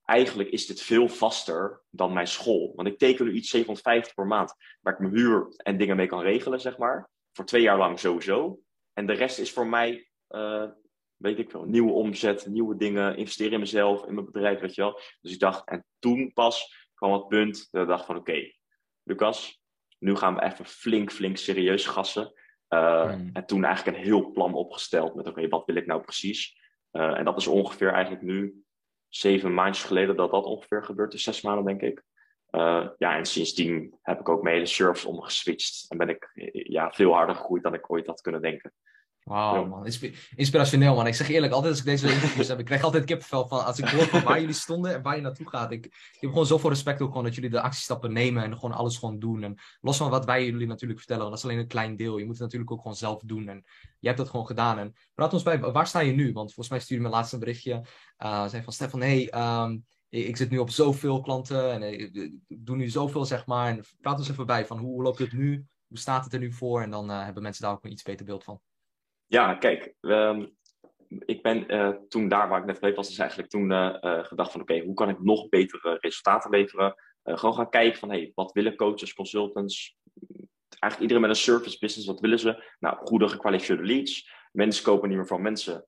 eigenlijk 0.07 0.49
is 0.49 0.67
dit 0.67 0.83
veel 0.83 1.09
vaster 1.09 1.83
dan 1.91 2.13
mijn 2.13 2.27
school. 2.27 2.73
Want 2.75 2.89
ik 2.89 2.99
teken 2.99 3.25
nu 3.25 3.33
iets 3.33 3.51
750 3.51 4.15
per 4.15 4.27
maand, 4.27 4.55
waar 4.81 4.93
ik 4.93 4.99
mijn 4.99 5.15
huur 5.15 5.55
en 5.57 5.77
dingen 5.77 5.97
mee 5.97 6.07
kan 6.07 6.21
regelen, 6.21 6.61
zeg 6.61 6.79
maar. 6.79 7.11
Voor 7.33 7.45
twee 7.45 7.63
jaar 7.63 7.79
lang 7.79 7.99
sowieso. 7.99 8.61
En 8.93 9.07
de 9.07 9.13
rest 9.13 9.39
is 9.39 9.53
voor 9.53 9.67
mij, 9.67 10.09
uh, 10.29 10.65
weet 11.17 11.39
ik 11.39 11.53
wel, 11.53 11.65
nieuwe 11.65 11.93
omzet, 11.93 12.47
nieuwe 12.47 12.77
dingen, 12.77 13.17
investeren 13.17 13.53
in 13.53 13.61
mezelf, 13.61 14.07
in 14.07 14.15
mijn 14.15 14.27
bedrijf, 14.27 14.61
weet 14.61 14.75
je 14.75 14.81
wel. 14.81 15.01
Dus 15.21 15.33
ik 15.33 15.39
dacht, 15.39 15.69
en 15.69 15.85
toen 15.99 16.33
pas 16.33 16.89
kwam 16.95 17.13
het 17.13 17.29
punt 17.29 17.69
dat 17.71 17.83
ik 17.83 17.89
dacht 17.89 18.05
van, 18.05 18.17
oké, 18.17 18.53
Lucas, 19.03 19.61
nu 19.99 20.17
gaan 20.17 20.35
we 20.35 20.43
even 20.43 20.67
flink, 20.67 21.13
flink 21.13 21.37
serieus 21.37 21.87
gassen. 21.87 22.33
Uh, 22.69 23.11
hmm. 23.11 23.31
En 23.33 23.47
toen 23.47 23.65
eigenlijk 23.65 23.97
een 23.97 24.05
heel 24.05 24.31
plan 24.31 24.55
opgesteld 24.55 25.15
met, 25.15 25.27
oké, 25.27 25.49
wat 25.49 25.65
wil 25.67 25.77
ik 25.77 25.87
nou 25.87 26.03
precies? 26.03 26.65
Uh, 26.93 27.19
en 27.19 27.25
dat 27.25 27.37
is 27.37 27.47
ongeveer 27.47 27.93
eigenlijk 27.93 28.23
nu 28.23 28.66
zeven 29.09 29.55
maandjes 29.55 29.85
geleden 29.85 30.17
dat 30.17 30.31
dat 30.31 30.45
ongeveer 30.45 30.85
gebeurt 30.85 31.15
is, 31.15 31.23
zes 31.23 31.41
maanden 31.41 31.65
denk 31.65 31.83
ik. 31.83 32.03
Uh, 32.51 32.89
ja, 32.99 33.17
en 33.17 33.25
sindsdien 33.25 33.99
heb 34.03 34.21
ik 34.21 34.29
ook 34.29 34.43
mijn 34.43 34.55
hele 34.55 34.67
service 34.67 35.09
omgeswitcht 35.09 35.87
en 35.89 35.99
ben 35.99 36.09
ik 36.09 36.31
ja, 36.53 36.91
veel 36.91 37.13
harder 37.13 37.35
gegroeid 37.35 37.63
dan 37.63 37.75
ik 37.75 37.91
ooit 37.91 38.07
had 38.07 38.21
kunnen 38.21 38.43
denken. 38.43 38.73
Wauw, 39.27 39.67
man. 39.67 39.87
Inspirationeel, 40.35 40.95
man. 40.95 41.07
Ik 41.07 41.15
zeg 41.15 41.29
eerlijk, 41.29 41.53
altijd 41.53 41.71
als 41.71 41.81
ik 41.81 41.87
deze 41.87 42.13
interviews 42.13 42.49
heb, 42.49 42.59
ik 42.59 42.65
krijg 42.65 42.83
altijd 42.83 43.05
kippenvel 43.05 43.49
van 43.49 43.65
als 43.65 43.79
ik 43.79 43.89
hoor 43.89 44.07
van 44.07 44.23
waar 44.23 44.41
jullie 44.41 44.55
stonden 44.55 44.95
en 44.95 45.03
waar 45.03 45.17
je 45.17 45.23
naartoe 45.23 45.49
gaat. 45.49 45.71
Ik, 45.73 45.85
ik 45.85 46.19
heb 46.21 46.31
gewoon 46.31 46.47
zoveel 46.47 46.71
respect 46.71 47.01
ook 47.01 47.09
gewoon 47.09 47.25
dat 47.25 47.35
jullie 47.35 47.51
de 47.51 47.61
actiestappen 47.61 48.13
nemen 48.13 48.43
en 48.43 48.55
gewoon 48.55 48.73
alles 48.73 48.99
gewoon 48.99 49.19
doen. 49.19 49.43
En 49.43 49.59
los 49.81 49.97
van 49.97 50.11
wat 50.11 50.25
wij 50.25 50.45
jullie 50.45 50.67
natuurlijk 50.67 50.99
vertellen, 50.99 51.23
want 51.23 51.35
dat 51.35 51.45
is 51.45 51.51
alleen 51.51 51.63
een 51.63 51.71
klein 51.71 51.97
deel. 51.97 52.19
Je 52.19 52.25
moet 52.25 52.33
het 52.33 52.43
natuurlijk 52.43 52.71
ook 52.71 52.81
gewoon 52.81 52.97
zelf 52.97 53.23
doen. 53.25 53.49
En 53.49 53.65
je 53.99 54.07
hebt 54.07 54.19
dat 54.19 54.29
gewoon 54.29 54.47
gedaan. 54.47 54.79
En 54.79 54.95
praat 55.15 55.33
ons 55.33 55.43
bij, 55.43 55.61
waar 55.61 55.87
sta 55.87 56.01
je 56.01 56.13
nu? 56.13 56.33
Want 56.33 56.47
volgens 56.47 56.69
mij 56.69 56.81
stuurde 56.81 57.03
je 57.03 57.09
mijn 57.09 57.21
laatste 57.21 57.39
berichtje. 57.39 57.85
Uh, 58.19 58.49
zei 58.49 58.63
van 58.63 58.73
Stefan, 58.73 59.01
hey, 59.01 59.33
um, 59.63 59.85
ik 60.09 60.37
zit 60.37 60.51
nu 60.51 60.59
op 60.59 60.71
zoveel 60.71 61.21
klanten 61.21 61.73
en 61.73 61.83
ik 62.01 62.31
doe 62.49 62.77
nu 62.77 62.89
zoveel, 62.89 63.25
zeg 63.25 63.47
maar. 63.47 63.69
En 63.69 63.85
praat 64.01 64.19
ons 64.19 64.31
even 64.31 64.47
bij 64.47 64.67
van 64.67 64.79
hoe 64.79 65.03
loopt 65.03 65.19
het 65.19 65.33
nu? 65.33 65.67
Hoe 65.87 65.99
staat 65.99 66.25
het 66.25 66.33
er 66.33 66.39
nu 66.39 66.53
voor? 66.53 66.83
En 66.83 66.91
dan 66.91 67.11
uh, 67.11 67.25
hebben 67.25 67.43
mensen 67.43 67.63
daar 67.63 67.73
ook 67.73 67.85
een 67.85 67.93
iets 67.93 68.03
beter 68.03 68.27
beeld 68.27 68.45
van. 68.45 68.61
Ja, 69.27 69.55
kijk, 69.55 69.95
um, 70.01 70.57
ik 71.09 71.43
ben 71.43 71.75
uh, 71.75 71.89
toen 72.09 72.29
daar 72.29 72.49
waar 72.49 72.61
ik 72.61 72.67
net 72.67 72.79
geweest 72.79 72.97
was, 72.97 73.09
dus 73.09 73.19
eigenlijk 73.19 73.51
toen 73.51 73.71
uh, 73.71 74.25
gedacht 74.25 74.53
van 74.53 74.61
oké, 74.61 74.79
hoe 74.81 74.95
kan 74.95 75.09
ik 75.09 75.23
nog 75.23 75.49
betere 75.49 75.97
resultaten 76.01 76.51
leveren? 76.51 76.95
gewoon 77.23 77.55
gaan 77.55 77.71
kijken 77.71 77.99
van 77.99 78.11
hey, 78.11 78.33
wat 78.35 78.53
willen 78.53 78.77
coaches, 78.77 79.15
consultants, 79.15 79.97
eigenlijk 80.69 81.01
iedereen 81.01 81.21
met 81.21 81.31
een 81.31 81.53
service 81.53 81.79
business, 81.79 82.07
wat 82.07 82.21
willen 82.21 82.39
ze? 82.39 82.65
Nou, 82.79 82.97
goede 82.97 83.29
gekwalificeerde 83.29 83.85
leads. 83.85 84.33
Mensen 84.53 84.85
kopen 84.85 85.09
niet 85.09 85.19
meer 85.19 85.27
van 85.27 85.43
mensen, 85.43 85.87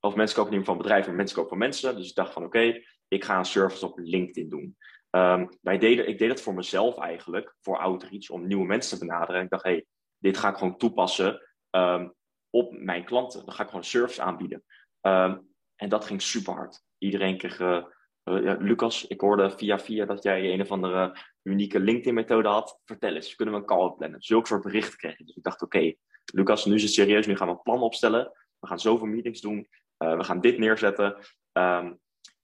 of 0.00 0.14
mensen 0.14 0.36
kopen 0.36 0.50
niet 0.50 0.60
meer 0.60 0.68
van 0.68 0.78
bedrijven, 0.82 1.08
maar 1.08 1.16
mensen 1.16 1.36
kopen 1.36 1.50
van 1.50 1.58
mensen. 1.58 1.96
Dus 1.96 2.08
ik 2.08 2.14
dacht 2.14 2.32
van 2.32 2.44
oké, 2.44 2.82
ik 3.08 3.24
ga 3.24 3.38
een 3.38 3.44
service 3.44 3.86
op 3.86 3.98
LinkedIn 3.98 4.48
doen. 4.48 4.76
Um, 5.10 5.48
wij 5.60 5.78
deden, 5.78 6.08
ik 6.08 6.18
deed 6.18 6.28
het 6.28 6.42
voor 6.42 6.54
mezelf 6.54 6.98
eigenlijk, 6.98 7.56
voor 7.60 7.78
outreach, 7.78 8.30
om 8.30 8.46
nieuwe 8.46 8.66
mensen 8.66 8.98
te 8.98 9.06
benaderen. 9.06 9.36
En 9.36 9.44
ik 9.44 9.50
dacht, 9.50 9.64
hé, 9.64 9.70
hey, 9.70 9.86
dit 10.18 10.36
ga 10.36 10.48
ik 10.48 10.56
gewoon 10.56 10.76
toepassen 10.76 11.48
um, 11.70 12.14
op 12.50 12.72
mijn 12.72 13.04
klanten. 13.04 13.44
Dan 13.44 13.54
ga 13.54 13.62
ik 13.62 13.68
gewoon 13.68 13.84
service 13.84 14.22
aanbieden. 14.22 14.64
Um, 15.00 15.48
en 15.76 15.88
dat 15.88 16.04
ging 16.04 16.22
super 16.22 16.52
hard. 16.52 16.82
Iedereen 16.98 17.38
kreeg, 17.38 17.58
uh, 17.60 17.84
uh, 18.24 18.54
Lucas, 18.58 19.06
ik 19.06 19.20
hoorde 19.20 19.50
via 19.50 19.78
via 19.78 20.04
dat 20.04 20.22
jij 20.22 20.52
een 20.52 20.60
of 20.60 20.70
andere 20.70 21.18
unieke 21.42 21.80
LinkedIn-methode 21.80 22.48
had. 22.48 22.80
Vertel 22.84 23.14
eens, 23.14 23.34
kunnen 23.34 23.54
we 23.54 23.60
een 23.60 23.66
call 23.66 23.90
plannen? 23.90 24.22
Zulke 24.22 24.46
soort 24.46 24.62
berichten 24.62 24.98
kreeg 24.98 25.16
Dus 25.16 25.36
ik 25.36 25.42
dacht, 25.42 25.62
oké, 25.62 25.94
Lucas, 26.24 26.64
nu 26.64 26.74
is 26.74 26.82
het 26.82 26.92
serieus, 26.92 27.26
nu 27.26 27.36
gaan 27.36 27.46
we 27.46 27.52
een 27.52 27.62
plan 27.62 27.80
opstellen. 27.80 28.32
We 28.58 28.66
gaan 28.66 28.80
zoveel 28.80 29.06
meetings 29.06 29.40
doen. 29.40 29.68
Uh, 29.98 30.16
we 30.16 30.24
gaan 30.24 30.40
dit 30.40 30.58
neerzetten. 30.58 31.16
Um, 31.52 31.98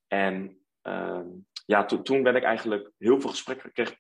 en 0.07 0.59
um, 0.83 1.47
ja, 1.67 1.85
to 1.85 2.03
toen 2.03 2.23
ben 2.23 2.37
ik 2.37 2.43
eigenlijk 2.43 2.91
heel 2.99 3.21
veel 3.21 3.31
gesprekken 3.31 3.67
gekregen. 3.67 3.99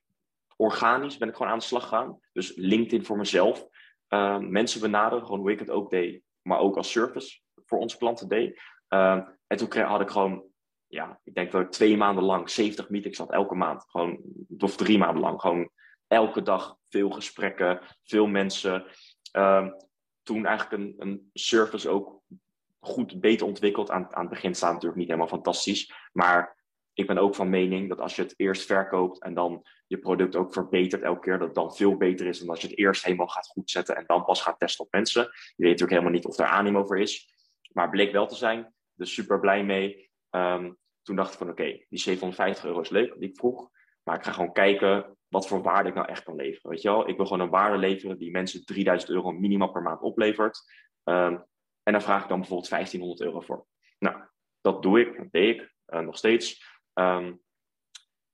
Organisch 0.56 1.16
ben 1.16 1.28
ik 1.28 1.34
gewoon 1.34 1.52
aan 1.52 1.58
de 1.58 1.64
slag 1.64 1.82
gegaan. 1.82 2.20
Dus 2.32 2.52
LinkedIn 2.56 3.04
voor 3.04 3.16
mezelf. 3.16 3.68
Uh, 4.08 4.38
mensen 4.38 4.80
benaderen, 4.80 5.26
gewoon 5.26 5.58
het 5.58 5.70
ook 5.70 5.90
deed. 5.90 6.22
Maar 6.42 6.58
ook 6.58 6.76
als 6.76 6.90
service 6.90 7.40
voor 7.64 7.78
onze 7.78 7.98
klanten 7.98 8.28
deed. 8.28 8.60
Uh, 8.88 9.28
en 9.46 9.56
toen 9.56 9.82
had 9.82 10.00
ik 10.00 10.10
gewoon, 10.10 10.44
ja, 10.86 11.20
ik 11.24 11.34
denk 11.34 11.52
dat 11.52 11.60
ik 11.60 11.70
twee 11.70 11.96
maanden 11.96 12.24
lang 12.24 12.50
70 12.50 12.88
meetings 12.88 13.18
had, 13.18 13.32
elke 13.32 13.54
maand. 13.54 13.84
Gewoon, 13.88 14.20
of 14.58 14.76
drie 14.76 14.98
maanden 14.98 15.22
lang. 15.22 15.40
Gewoon 15.40 15.70
elke 16.06 16.42
dag 16.42 16.76
veel 16.88 17.10
gesprekken, 17.10 17.80
veel 18.02 18.26
mensen. 18.26 18.84
Uh, 19.36 19.66
toen 20.22 20.46
eigenlijk 20.46 20.82
een, 20.82 20.94
een 20.98 21.30
service 21.32 21.88
ook 21.88 22.22
goed, 22.80 23.20
beter 23.20 23.46
ontwikkeld. 23.46 23.90
Aan, 23.90 24.14
aan 24.14 24.20
het 24.20 24.30
begin 24.30 24.54
staat 24.54 24.72
natuurlijk 24.72 24.98
niet 24.98 25.08
helemaal 25.08 25.28
fantastisch. 25.28 25.92
Maar 26.12 26.56
ik 26.96 27.06
ben 27.06 27.18
ook 27.18 27.34
van 27.34 27.50
mening 27.50 27.88
dat 27.88 28.00
als 28.00 28.16
je 28.16 28.22
het 28.22 28.34
eerst 28.36 28.66
verkoopt 28.66 29.22
en 29.22 29.34
dan 29.34 29.66
je 29.86 29.98
product 29.98 30.36
ook 30.36 30.52
verbetert 30.52 31.02
elke 31.02 31.20
keer, 31.20 31.38
dat 31.38 31.46
het 31.46 31.56
dan 31.56 31.74
veel 31.74 31.96
beter 31.96 32.26
is 32.26 32.38
dan 32.38 32.48
als 32.48 32.60
je 32.60 32.68
het 32.68 32.78
eerst 32.78 33.04
helemaal 33.04 33.28
gaat 33.28 33.46
goedzetten 33.46 33.96
en 33.96 34.04
dan 34.06 34.24
pas 34.24 34.42
gaat 34.42 34.58
testen 34.58 34.84
op 34.84 34.92
mensen. 34.92 35.22
Je 35.22 35.30
weet 35.56 35.70
natuurlijk 35.70 35.90
helemaal 35.90 36.12
niet 36.12 36.24
of 36.26 36.38
er 36.38 36.46
animo 36.46 36.84
voor 36.84 37.00
is, 37.00 37.32
maar 37.72 37.90
bleek 37.90 38.12
wel 38.12 38.26
te 38.26 38.34
zijn. 38.34 38.74
Dus 38.94 39.14
super 39.14 39.40
blij 39.40 39.64
mee. 39.64 40.10
Um, 40.30 40.78
toen 41.02 41.16
dacht 41.16 41.32
ik 41.32 41.38
van 41.38 41.50
oké, 41.50 41.84
die 41.88 41.98
750 41.98 42.64
euro 42.64 42.80
is 42.80 42.88
leuk, 42.88 43.14
die 43.18 43.28
ik 43.28 43.36
vroeg. 43.36 43.70
Maar 44.02 44.16
ik 44.16 44.24
ga 44.24 44.32
gewoon 44.32 44.52
kijken 44.52 45.16
wat 45.28 45.48
voor 45.48 45.62
waarde 45.62 45.88
ik 45.88 45.94
nou 45.94 46.08
echt 46.08 46.24
kan 46.24 46.36
leveren. 46.36 46.70
Weet 46.70 46.82
je 46.82 46.88
wel? 46.88 47.08
Ik 47.08 47.16
wil 47.16 47.26
gewoon 47.26 47.42
een 47.42 47.50
waarde 47.50 47.78
leveren 47.78 48.18
die 48.18 48.30
mensen 48.30 48.64
3000 48.64 49.10
euro 49.10 49.32
minimaal 49.32 49.70
per 49.70 49.82
maand 49.82 50.00
oplevert. 50.00 50.60
Um, 51.04 51.44
en 51.82 51.92
daar 51.92 52.02
vraag 52.02 52.22
ik 52.22 52.28
dan 52.28 52.38
bijvoorbeeld 52.38 52.70
1500 52.70 53.20
euro 53.20 53.40
voor. 53.40 53.66
Nou, 53.98 54.16
dat 54.60 54.82
doe 54.82 55.00
ik, 55.00 55.16
dat 55.16 55.32
deed 55.32 55.60
ik 55.60 55.74
uh, 55.88 56.00
nog 56.00 56.16
steeds. 56.16 56.75
Um, 56.98 57.40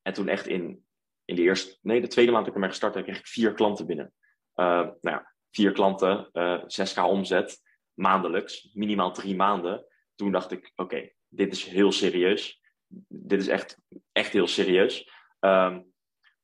en 0.03 0.13
toen 0.13 0.29
echt 0.29 0.47
in, 0.47 0.85
in 1.25 1.35
de 1.37 1.43
eerste, 1.43 1.79
nee, 1.83 2.01
de 2.01 2.07
tweede 2.07 2.33
maand 2.33 2.45
dat 2.45 2.55
ik 2.55 2.61
ermee 2.61 2.71
gestart 2.71 2.95
heb, 2.95 3.05
kreeg 3.05 3.19
ik 3.19 3.27
vier 3.27 3.55
klanten 3.55 3.87
binnen. 3.87 4.13
Uh, 4.55 4.67
nou 4.77 4.99
ja, 5.01 5.33
vier 5.51 5.73
klanten, 5.73 6.29
uh, 6.33 6.53
eh, 6.53 6.63
6k 6.63 7.03
omzet, 7.03 7.61
maandelijks, 7.95 8.71
minimaal 8.75 9.13
drie 9.13 9.37
maanden. 9.37 9.87
Toen 10.15 10.33
dacht 10.33 10.51
ik, 10.51 10.73
oké, 10.75 11.11
dit 11.29 11.53
is 11.53 11.65
heel 11.65 11.93
serieus. 11.93 12.61
Dit 13.09 13.41
is 13.41 13.49
echt, 13.49 13.79
echt 14.13 14.33
heel 14.33 14.47
serieus. 14.47 15.11
Um, 15.41 15.93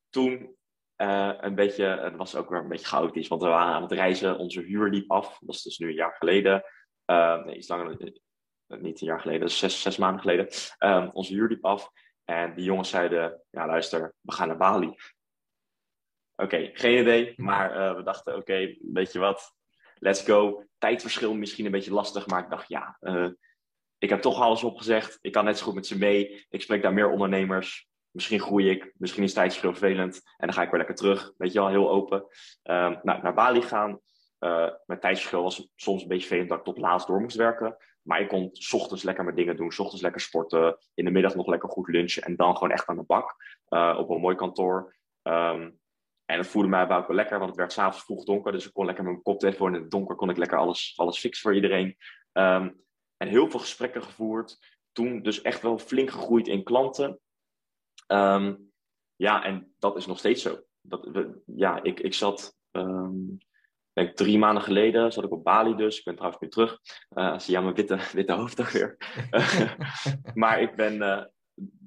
toen 0.09 0.55
uh, 0.97 1.33
een 1.37 1.55
beetje, 1.55 1.85
het 1.85 2.15
was 2.15 2.35
ook 2.35 2.49
weer 2.49 2.59
een 2.59 2.67
beetje 2.67 2.85
chaotisch, 2.85 3.27
want 3.27 3.41
we 3.41 3.47
waren 3.47 3.73
aan 3.73 3.81
het 3.81 3.91
reizen, 3.91 4.37
onze 4.37 4.61
huur 4.61 4.89
liep 4.89 5.11
af. 5.11 5.39
Dat 5.39 5.55
is 5.55 5.61
dus 5.61 5.77
nu 5.77 5.87
een 5.87 5.93
jaar 5.93 6.15
geleden. 6.15 6.63
Nee, 7.45 7.55
iets 7.55 7.67
langer, 7.67 8.13
niet 8.67 9.01
een 9.01 9.07
jaar 9.07 9.19
geleden, 9.19 9.51
zes, 9.51 9.81
zes 9.81 9.97
maanden 9.97 10.21
geleden. 10.21 10.47
Um, 10.79 11.09
onze 11.13 11.33
huur 11.33 11.47
liep 11.47 11.65
af. 11.65 11.91
En 12.29 12.53
die 12.53 12.63
jongens 12.63 12.89
zeiden, 12.89 13.41
ja 13.49 13.65
luister, 13.65 14.13
we 14.21 14.31
gaan 14.31 14.47
naar 14.47 14.57
Bali. 14.57 14.95
Oké, 16.35 16.69
geen 16.73 16.99
idee, 16.99 17.33
maar 17.37 17.75
uh, 17.77 17.95
we 17.95 18.03
dachten, 18.03 18.33
oké, 18.33 18.41
okay, 18.41 18.79
weet 18.93 19.11
je 19.11 19.19
wat, 19.19 19.55
let's 19.95 20.23
go. 20.23 20.63
Tijdverschil 20.77 21.33
misschien 21.33 21.65
een 21.65 21.71
beetje 21.71 21.93
lastig, 21.93 22.27
maar 22.27 22.43
ik 22.43 22.49
dacht, 22.49 22.67
ja, 22.67 22.97
uh, 23.01 23.29
ik 23.97 24.09
heb 24.09 24.21
toch 24.21 24.41
alles 24.41 24.63
opgezegd. 24.63 25.17
Ik 25.21 25.31
kan 25.31 25.45
net 25.45 25.57
zo 25.57 25.65
goed 25.65 25.73
met 25.73 25.87
ze 25.87 25.97
mee. 25.97 26.45
Ik 26.49 26.61
spreek 26.61 26.81
daar 26.81 26.93
meer 26.93 27.09
ondernemers. 27.09 27.87
Misschien 28.11 28.39
groei 28.39 28.69
ik, 28.69 28.93
misschien 28.97 29.23
is 29.23 29.33
tijdverschil 29.33 29.75
vervelend. 29.75 30.15
En 30.15 30.47
dan 30.47 30.53
ga 30.53 30.61
ik 30.61 30.69
weer 30.69 30.77
lekker 30.77 30.95
terug, 30.95 31.33
weet 31.37 31.53
je 31.53 31.59
wel, 31.59 31.69
heel 31.69 31.89
open. 31.89 32.17
Um, 32.63 32.99
nou, 33.03 33.21
naar 33.21 33.33
Bali 33.33 33.61
gaan. 33.61 33.99
Uh, 34.39 34.69
mijn 34.85 34.99
tijdsverschil 34.99 35.43
was 35.43 35.69
soms 35.75 36.01
een 36.01 36.07
beetje 36.07 36.27
vervelend 36.27 36.49
dat 36.49 36.59
ik 36.59 36.65
tot 36.65 36.77
laatst 36.77 37.07
door 37.07 37.21
moest 37.21 37.35
werken. 37.35 37.77
Maar 38.09 38.21
ik 38.21 38.27
kon 38.27 38.49
s 38.53 38.73
ochtends 38.73 39.03
lekker 39.03 39.23
mijn 39.23 39.35
dingen 39.35 39.55
doen, 39.55 39.71
s 39.71 39.79
ochtends 39.79 40.01
lekker 40.01 40.21
sporten, 40.21 40.77
in 40.93 41.05
de 41.05 41.11
middag 41.11 41.35
nog 41.35 41.47
lekker 41.47 41.69
goed 41.69 41.87
lunchen 41.87 42.23
en 42.23 42.35
dan 42.35 42.53
gewoon 42.53 42.71
echt 42.71 42.87
aan 42.87 42.97
de 42.97 43.03
bak 43.03 43.35
uh, 43.69 43.95
op 43.99 44.09
een 44.09 44.21
mooi 44.21 44.35
kantoor. 44.35 44.95
Um, 45.23 45.79
en 46.25 46.37
het 46.37 46.47
voelde 46.47 46.67
mij 46.67 46.87
wel 46.87 47.05
lekker, 47.07 47.37
want 47.37 47.49
het 47.49 47.59
werd 47.59 47.73
s'avonds 47.73 48.03
vroeg 48.03 48.23
donker, 48.23 48.51
dus 48.51 48.65
ik 48.65 48.73
kon 48.73 48.85
lekker 48.85 49.03
met 49.03 49.13
mijn 49.13 49.23
koptelefoon 49.23 49.75
in 49.75 49.81
het 49.81 49.91
donker, 49.91 50.15
kon 50.15 50.29
ik 50.29 50.37
lekker 50.37 50.57
alles, 50.57 50.93
alles 50.95 51.19
fixen 51.19 51.41
voor 51.41 51.55
iedereen. 51.55 51.97
Um, 52.33 52.83
en 53.17 53.27
heel 53.27 53.49
veel 53.49 53.59
gesprekken 53.59 54.03
gevoerd. 54.03 54.77
Toen 54.91 55.21
dus 55.21 55.41
echt 55.41 55.61
wel 55.61 55.77
flink 55.77 56.09
gegroeid 56.09 56.47
in 56.47 56.63
klanten. 56.63 57.19
Um, 58.07 58.71
ja, 59.15 59.43
en 59.43 59.73
dat 59.79 59.95
is 59.95 60.05
nog 60.05 60.17
steeds 60.19 60.41
zo. 60.41 60.59
Dat, 60.81 61.27
ja, 61.45 61.83
ik, 61.83 61.99
ik 61.99 62.13
zat 62.13 62.57
drie 63.93 64.37
maanden 64.37 64.63
geleden 64.63 65.11
zat 65.11 65.23
ik 65.23 65.31
op 65.31 65.43
Bali 65.43 65.75
dus. 65.75 65.97
Ik 65.97 66.03
ben 66.03 66.15
trouwens 66.15 66.41
weer 66.41 66.49
terug. 66.49 66.79
Uh, 67.13 67.39
zie 67.39 67.53
je 67.53 67.61
mijn 67.61 67.75
witte, 67.75 67.99
witte 68.13 68.33
hoofd 68.33 68.61
ook 68.61 68.69
weer. 68.69 68.97
maar 70.33 70.61
ik 70.61 70.75
ben, 70.75 70.95
uh, 70.95 71.23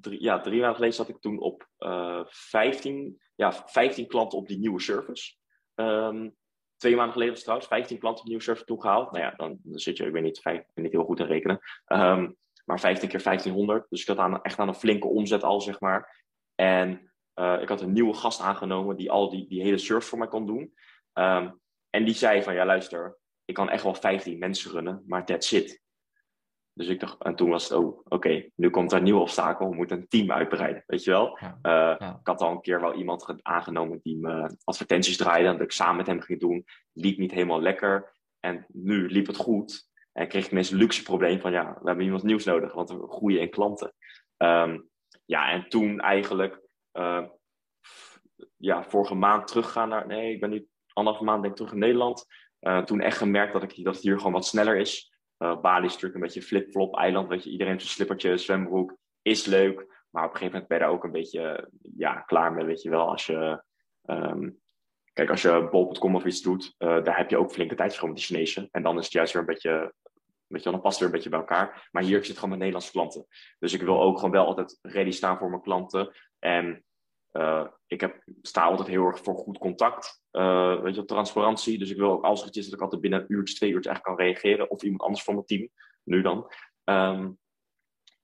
drie, 0.01 0.23
ja, 0.23 0.39
drie 0.39 0.57
maanden 0.57 0.75
geleden 0.75 0.95
zat 0.95 1.09
ik 1.09 1.19
toen 1.19 1.39
op 1.39 1.67
uh, 1.79 2.19
eh, 2.19 2.25
15, 2.25 3.21
ja, 3.35 3.53
15 3.65 4.07
klanten 4.07 4.37
op 4.37 4.47
die 4.47 4.59
nieuwe 4.59 4.81
service. 4.81 5.35
Um, 5.75 6.35
twee 6.77 6.95
maanden 6.95 7.13
geleden 7.13 7.33
was 7.33 7.43
trouwens 7.43 7.69
15 7.69 7.99
klanten 7.99 8.19
op 8.19 8.25
die 8.25 8.35
nieuwe 8.35 8.43
service 8.43 8.65
toegehaald. 8.65 9.11
Nou 9.11 9.23
ja, 9.23 9.33
dan, 9.37 9.59
dan 9.63 9.79
zit 9.79 9.97
je, 9.97 10.05
ik 10.05 10.13
weet 10.13 10.23
niet, 10.23 10.39
vijf, 10.39 10.59
ik 10.59 10.73
ben 10.73 10.83
niet 10.83 10.93
heel 10.93 11.03
goed 11.03 11.19
in 11.19 11.25
rekenen. 11.25 11.59
Um, 11.87 12.35
maar 12.65 12.79
15 12.79 13.09
keer 13.09 13.23
1500. 13.23 13.85
Dus 13.89 14.01
ik 14.01 14.07
had 14.07 14.17
aan, 14.17 14.41
echt 14.41 14.59
aan 14.59 14.67
een 14.67 14.73
flinke 14.73 15.07
omzet 15.07 15.43
al, 15.43 15.61
zeg 15.61 15.79
maar. 15.79 16.25
En 16.55 17.11
ik 17.61 17.69
had 17.69 17.81
een 17.81 17.93
nieuwe 17.93 18.13
gast 18.13 18.41
aangenomen 18.41 18.95
die 18.95 19.11
al 19.11 19.29
die, 19.29 19.47
die 19.47 19.61
hele 19.61 19.77
service 19.77 20.09
voor 20.09 20.17
mij 20.17 20.27
kon 20.27 20.45
doen. 20.45 20.73
Um, 21.13 21.61
en 21.95 22.05
die 22.05 22.13
zei 22.13 22.43
van, 22.43 22.53
ja 22.53 22.65
luister, 22.65 23.17
ik 23.45 23.53
kan 23.53 23.69
echt 23.69 23.83
wel 23.83 23.95
15 23.95 24.39
mensen 24.39 24.71
runnen, 24.71 25.03
maar 25.07 25.25
that's 25.25 25.51
it. 25.51 25.81
Dus 26.73 26.87
ik 26.87 26.99
dacht, 26.99 27.23
en 27.23 27.35
toen 27.35 27.49
was 27.49 27.63
het, 27.63 27.77
oh, 27.77 28.01
oké, 28.03 28.49
nu 28.55 28.69
komt 28.69 28.91
er 28.91 28.97
een 28.97 29.03
nieuw 29.03 29.19
obstakel, 29.19 29.69
we 29.69 29.75
moeten 29.75 29.97
een 29.97 30.07
team 30.07 30.31
uitbreiden, 30.31 30.83
weet 30.87 31.03
je 31.03 31.11
wel. 31.11 31.39
Ja, 31.41 31.99
uh, 31.99 32.09
Ik 32.19 32.27
had 32.27 32.41
al 32.41 32.51
een 32.51 32.61
keer 32.61 32.81
wel 32.81 32.93
iemand 32.93 33.35
aangenomen 33.41 33.99
die 34.03 34.17
me 34.17 34.57
advertenties 34.63 35.17
draaide, 35.17 35.51
dat 35.51 35.61
ik 35.61 35.71
samen 35.71 35.95
met 35.95 36.07
hem 36.07 36.21
ging 36.21 36.39
doen. 36.39 36.65
Liep 36.93 37.17
niet 37.17 37.31
helemaal 37.31 37.61
lekker. 37.61 38.11
En 38.39 38.65
nu 38.67 39.07
liep 39.07 39.27
het 39.27 39.37
goed. 39.37 39.89
En 40.11 40.27
kreeg 40.27 40.45
ik 40.45 40.51
ineens 40.51 40.71
een 40.71 40.77
luxe 40.77 41.03
probleem 41.03 41.39
van, 41.39 41.51
ja, 41.51 41.77
we 41.81 41.87
hebben 41.87 42.05
iemand 42.05 42.23
nieuws 42.23 42.43
nodig, 42.43 42.73
want 42.73 42.89
we 42.89 43.07
groeien 43.07 43.41
in 43.41 43.49
klanten. 43.49 43.93
Um, 44.37 44.89
ja, 45.25 45.49
en 45.49 45.69
toen 45.69 45.99
eigenlijk, 45.99 46.59
uh, 46.93 47.25
ja, 48.57 48.83
vorige 48.83 49.15
maand 49.15 49.47
teruggaan 49.47 49.89
naar, 49.89 50.07
nee, 50.07 50.33
ik 50.33 50.39
ben 50.39 50.49
nu 50.49 50.67
anderhalve 50.93 51.25
maand 51.25 51.41
denk 51.41 51.53
ik 51.53 51.59
terug 51.59 51.73
in 51.73 51.79
Nederland. 51.79 52.25
Uh, 52.61 52.83
toen 52.83 53.01
echt 53.01 53.17
gemerkt 53.17 53.53
dat, 53.53 53.63
ik, 53.63 53.83
dat 53.83 53.93
het 53.95 54.03
hier 54.03 54.17
gewoon 54.17 54.33
wat 54.33 54.45
sneller 54.45 54.77
is. 54.77 55.11
Uh, 55.37 55.61
Bali 55.61 55.85
is 55.85 55.91
natuurlijk 55.91 56.15
een 56.15 56.21
beetje 56.21 56.41
flip-flop 56.41 56.95
eiland. 56.97 57.27
Weet 57.27 57.43
je, 57.43 57.49
iedereen 57.49 57.73
heeft 57.73 57.85
slippertje, 57.85 58.37
zwembroek. 58.37 58.97
Is 59.21 59.45
leuk. 59.45 59.75
Maar 60.09 60.23
op 60.23 60.29
een 60.31 60.37
gegeven 60.37 60.51
moment 60.51 60.67
ben 60.67 60.77
je 60.77 60.83
daar 60.83 60.93
ook 60.93 61.03
een 61.03 61.11
beetje 61.11 61.69
ja, 61.97 62.13
klaar 62.13 62.53
mee. 62.53 62.65
Weet 62.65 62.81
je 62.81 62.89
wel, 62.89 63.09
als 63.09 63.25
je... 63.25 63.63
Um, 64.05 64.61
kijk, 65.13 65.29
als 65.29 65.41
je 65.41 65.67
bol.com 65.71 66.15
of 66.15 66.25
iets 66.25 66.41
doet, 66.41 66.75
uh, 66.79 67.03
daar 67.03 67.17
heb 67.17 67.29
je 67.29 67.37
ook 67.37 67.51
flinke 67.51 67.75
tijdsverschil 67.75 68.07
met 68.07 68.17
de 68.17 68.23
Chinezen. 68.23 68.67
En 68.71 68.83
dan 68.83 68.97
is 68.97 69.03
het 69.03 69.13
juist 69.13 69.33
weer 69.33 69.41
een 69.41 69.47
beetje... 69.47 69.93
Weet 70.47 70.63
je 70.63 70.71
dan 70.71 70.81
past 70.81 70.99
het 70.99 70.99
weer 70.99 71.07
een 71.07 71.13
beetje 71.13 71.29
bij 71.29 71.39
elkaar. 71.39 71.87
Maar 71.91 72.03
hier 72.03 72.25
zit 72.25 72.35
gewoon 72.35 72.49
met 72.49 72.59
Nederlandse 72.59 72.91
klanten. 72.91 73.25
Dus 73.59 73.73
ik 73.73 73.81
wil 73.81 74.01
ook 74.01 74.15
gewoon 74.15 74.31
wel 74.31 74.45
altijd 74.45 74.79
ready 74.81 75.11
staan 75.11 75.37
voor 75.37 75.49
mijn 75.49 75.61
klanten. 75.61 76.15
En 76.39 76.83
uh, 77.33 77.67
ik 77.87 78.01
heb, 78.01 78.23
sta 78.41 78.63
altijd 78.63 78.87
heel 78.87 79.05
erg 79.05 79.19
voor 79.19 79.35
goed 79.35 79.57
contact. 79.57 80.21
Uh, 80.31 80.81
weet 80.81 80.95
je, 80.95 81.05
transparantie. 81.05 81.77
Dus 81.77 81.89
ik 81.89 81.97
wil 81.97 82.11
ook 82.11 82.23
als 82.23 82.43
het 82.43 82.55
is 82.55 82.65
dat 82.65 82.73
ik 82.73 82.81
altijd 82.81 83.01
binnen 83.01 83.19
een 83.19 83.33
uurtje, 83.33 83.55
twee 83.55 83.71
uurtjes 83.71 83.93
eigenlijk 83.93 84.17
kan 84.17 84.27
reageren. 84.27 84.69
Of 84.69 84.83
iemand 84.83 85.01
anders 85.01 85.23
van 85.23 85.33
mijn 85.33 85.45
team. 85.45 85.69
Nu 86.03 86.21
dan. 86.21 86.51
Um, 86.83 87.39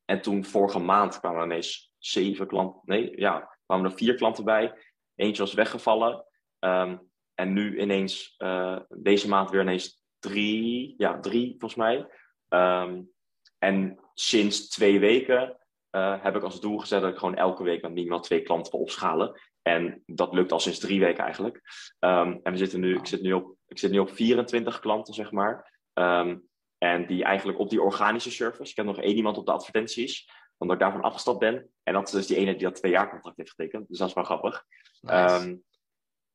en 0.06 0.22
toen 0.22 0.46
vorige 0.46 0.80
maand 0.80 1.20
kwamen 1.20 1.40
er 1.40 1.46
ineens 1.46 1.94
zeven 1.98 2.48
klanten. 2.48 2.82
Nee, 2.86 3.20
ja, 3.20 3.58
kwamen 3.66 3.86
er 3.86 3.98
vier 3.98 4.16
klanten 4.16 4.44
bij. 4.44 4.74
Eentje 5.16 5.42
was 5.42 5.54
weggevallen. 5.54 6.26
Um, 6.60 7.12
en 7.34 7.54
nu 7.54 7.80
ineens, 7.80 8.36
uh, 8.38 8.80
deze 8.88 9.28
maand 9.28 9.50
weer 9.50 9.62
ineens 9.62 10.04
drie. 10.20 10.94
Ja, 10.98 11.20
drie 11.20 11.50
volgens 11.50 11.76
mij. 11.76 12.08
Um, 12.50 13.12
en 13.58 14.00
sinds 14.14 14.70
twee 14.70 15.00
weken 15.00 15.58
uh, 15.92 16.24
heb 16.24 16.36
ik 16.36 16.44
als 16.44 16.62
doel 16.62 16.78
gezet 16.78 17.02
dat 17.02 17.12
ik 17.12 17.18
gewoon 17.18 17.36
elke 17.36 17.64
week 17.64 17.82
met 17.82 17.92
minimaal 17.92 18.20
twee 18.20 18.42
klanten 18.42 18.72
wil 18.72 18.82
opschalen. 18.82 19.40
En 19.62 20.04
dat 20.06 20.34
lukt 20.34 20.52
al 20.52 20.60
sinds 20.60 20.80
drie 20.80 21.00
weken 21.00 21.24
eigenlijk. 21.24 21.56
Um, 22.00 22.40
en 22.44 22.52
we 22.52 22.58
zitten 22.58 22.80
nu, 22.80 22.96
ik, 22.96 23.06
zit 23.06 23.22
nu 23.22 23.34
op, 23.34 23.56
ik 23.68 23.80
zit 23.80 23.92
nu 23.92 24.00
op 24.00 24.10
24 24.10 24.80
klanten, 24.80 25.14
zeg 25.14 25.32
maar. 25.32 25.82
Um, 25.94 26.48
en 26.78 27.08
die 27.08 27.24
eigenlijk 27.24 27.60
op 27.60 27.70
die 27.70 27.82
organische 27.82 28.32
service. 28.32 28.72
Ik 28.72 28.78
heb 28.78 28.86
nog 28.86 29.00
één 29.00 29.16
iemand 29.16 29.38
op 29.38 29.46
de 29.46 29.52
advertenties. 29.52 30.30
omdat 30.58 30.76
ik 30.76 30.82
daarvan 30.82 31.02
afgestapt 31.02 31.40
ben. 31.40 31.70
En 31.84 31.94
dat 31.94 32.08
is 32.08 32.14
dus 32.14 32.28
die 32.28 32.38
ene 32.38 32.52
die 32.52 32.64
dat 32.64 32.76
twee 32.76 32.92
jaar 32.92 33.10
contract 33.10 33.38
heeft 33.38 33.50
getekend. 33.50 33.88
Dus 33.88 33.98
dat 33.98 34.08
is 34.08 34.14
wel 34.14 34.24
grappig. 34.24 34.66
Ehm, 35.02 35.56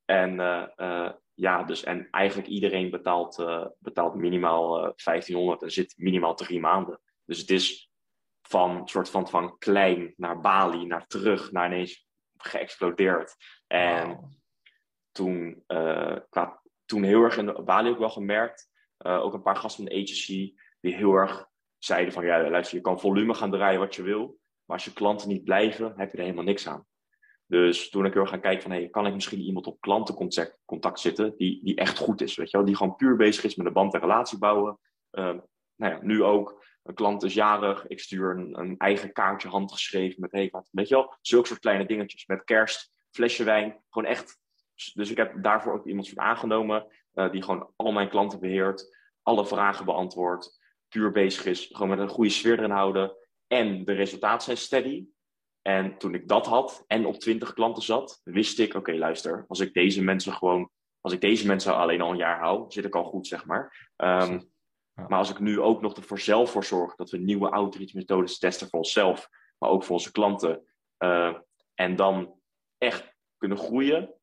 en 0.04 0.34
uh, 0.34 1.10
ja, 1.34 1.62
dus 1.62 1.84
en 1.84 2.08
eigenlijk 2.10 2.48
iedereen 2.48 2.90
betaalt, 2.90 3.44
betaalt 3.78 4.14
minimaal 4.14 4.94
1500 5.04 5.62
en 5.62 5.70
zit 5.70 5.94
minimaal 5.96 6.34
drie 6.34 6.60
maanden. 6.60 7.00
Dus 7.24 7.38
het 7.38 7.50
is 7.50 7.90
van 8.48 8.88
soort 8.88 9.10
van, 9.10 9.28
van 9.28 9.58
klein 9.58 10.14
naar 10.16 10.40
Bali, 10.40 10.86
naar 10.86 11.06
terug, 11.06 11.52
naar 11.52 11.66
ineens 11.66 12.06
geëxplodeerd. 12.36 13.36
En 13.66 14.38
toen, 15.12 15.62
qua, 16.28 16.62
toen 16.84 17.02
heel 17.02 17.22
erg 17.22 17.36
in 17.36 17.64
Bali 17.64 17.90
ook 17.90 17.98
wel 17.98 18.10
gemerkt, 18.10 18.68
ook 18.98 19.34
een 19.34 19.42
paar 19.42 19.56
gasten 19.56 19.84
van 19.84 19.94
de 19.94 20.02
agency 20.02 20.54
die 20.80 20.94
heel 20.94 21.14
erg 21.14 21.46
zeiden 21.78 22.12
van 22.12 22.24
ja, 22.24 22.50
luister, 22.50 22.76
je 22.76 22.82
kan 22.82 23.00
volume 23.00 23.34
gaan 23.34 23.50
draaien 23.50 23.80
wat 23.80 23.94
je 23.94 24.02
wil, 24.02 24.38
maar 24.64 24.76
als 24.76 24.84
je 24.84 24.92
klanten 24.92 25.28
niet 25.28 25.44
blijven, 25.44 25.92
heb 25.96 26.10
je 26.10 26.16
er 26.16 26.22
helemaal 26.22 26.44
niks 26.44 26.68
aan. 26.68 26.86
Dus 27.46 27.90
toen 27.90 28.06
ik 28.06 28.12
heel 28.14 28.26
gaan 28.26 28.40
kijken 28.40 28.62
van, 28.62 28.70
hey, 28.70 28.88
kan 28.88 29.06
ik 29.06 29.14
misschien 29.14 29.40
iemand 29.40 29.66
op 29.66 29.80
klantencontact 29.80 30.58
contact 30.64 31.00
zitten 31.00 31.36
die, 31.36 31.64
die 31.64 31.76
echt 31.76 31.98
goed 31.98 32.20
is, 32.20 32.36
weet 32.36 32.50
je 32.50 32.56
wel? 32.56 32.66
Die 32.66 32.76
gewoon 32.76 32.96
puur 32.96 33.16
bezig 33.16 33.44
is 33.44 33.54
met 33.54 33.66
een 33.66 33.72
band 33.72 33.94
en 33.94 34.00
relatie 34.00 34.38
bouwen. 34.38 34.78
Uh, 35.12 35.34
nou 35.76 35.92
ja, 35.92 35.98
nu 36.02 36.22
ook, 36.22 36.64
een 36.84 36.94
klant 36.94 37.22
is 37.22 37.34
jarig, 37.34 37.86
ik 37.86 38.00
stuur 38.00 38.30
een, 38.30 38.58
een 38.58 38.76
eigen 38.78 39.12
kaartje 39.12 39.48
handgeschreven 39.48 40.20
met, 40.20 40.32
hey, 40.32 40.48
wat, 40.50 40.68
weet 40.72 40.88
je 40.88 40.94
wel? 40.94 41.16
Zulke 41.20 41.46
soort 41.46 41.60
kleine 41.60 41.86
dingetjes, 41.86 42.26
met 42.26 42.44
kerst, 42.44 42.92
flesje 43.10 43.44
wijn, 43.44 43.82
gewoon 43.90 44.08
echt. 44.08 44.38
Dus 44.94 45.10
ik 45.10 45.16
heb 45.16 45.42
daarvoor 45.42 45.72
ook 45.72 45.86
iemand 45.86 46.16
aangenomen, 46.16 46.86
uh, 47.14 47.30
die 47.30 47.42
gewoon 47.42 47.72
al 47.76 47.92
mijn 47.92 48.08
klanten 48.08 48.40
beheert, 48.40 48.96
alle 49.22 49.46
vragen 49.46 49.84
beantwoordt, 49.84 50.58
puur 50.88 51.10
bezig 51.10 51.44
is, 51.44 51.68
gewoon 51.72 51.88
met 51.88 51.98
een 51.98 52.08
goede 52.08 52.30
sfeer 52.30 52.58
erin 52.58 52.70
houden. 52.70 53.16
En 53.46 53.84
de 53.84 53.92
resultaten 53.92 54.44
zijn 54.44 54.56
steady. 54.56 55.06
En 55.62 55.98
toen 55.98 56.14
ik 56.14 56.28
dat 56.28 56.46
had 56.46 56.84
en 56.86 57.06
op 57.06 57.14
20 57.14 57.52
klanten 57.52 57.82
zat, 57.82 58.20
wist 58.24 58.58
ik, 58.58 58.74
oké, 58.74 58.92
luister, 58.92 59.44
als 59.48 59.60
ik 59.60 59.72
deze 59.72 60.02
mensen 60.02 60.32
gewoon, 60.32 60.70
als 61.00 61.12
ik 61.12 61.20
deze 61.20 61.46
mensen 61.46 61.76
alleen 61.76 62.00
al 62.00 62.10
een 62.10 62.16
jaar 62.16 62.38
hou, 62.38 62.64
zit 62.68 62.84
ik 62.84 62.94
al 62.94 63.04
goed, 63.04 63.26
zeg 63.26 63.44
maar. 63.44 63.90
Um, 63.96 64.52
Maar 64.94 65.18
als 65.18 65.30
ik 65.30 65.38
nu 65.38 65.60
ook 65.60 65.80
nog 65.80 65.96
ervoor 65.96 66.18
zelf 66.18 66.50
voor 66.50 66.64
zorg 66.64 66.94
dat 66.94 67.10
we 67.10 67.18
nieuwe 67.18 67.50
outreach 67.50 67.92
methodes 67.92 68.38
testen 68.38 68.68
voor 68.68 68.78
onszelf, 68.78 69.28
maar 69.58 69.70
ook 69.70 69.84
voor 69.84 69.92
onze 69.92 70.12
klanten, 70.12 70.64
uh, 70.98 71.36
en 71.74 71.96
dan 71.96 72.40
echt 72.78 73.16
kunnen 73.36 73.58
groeien, 73.58 74.14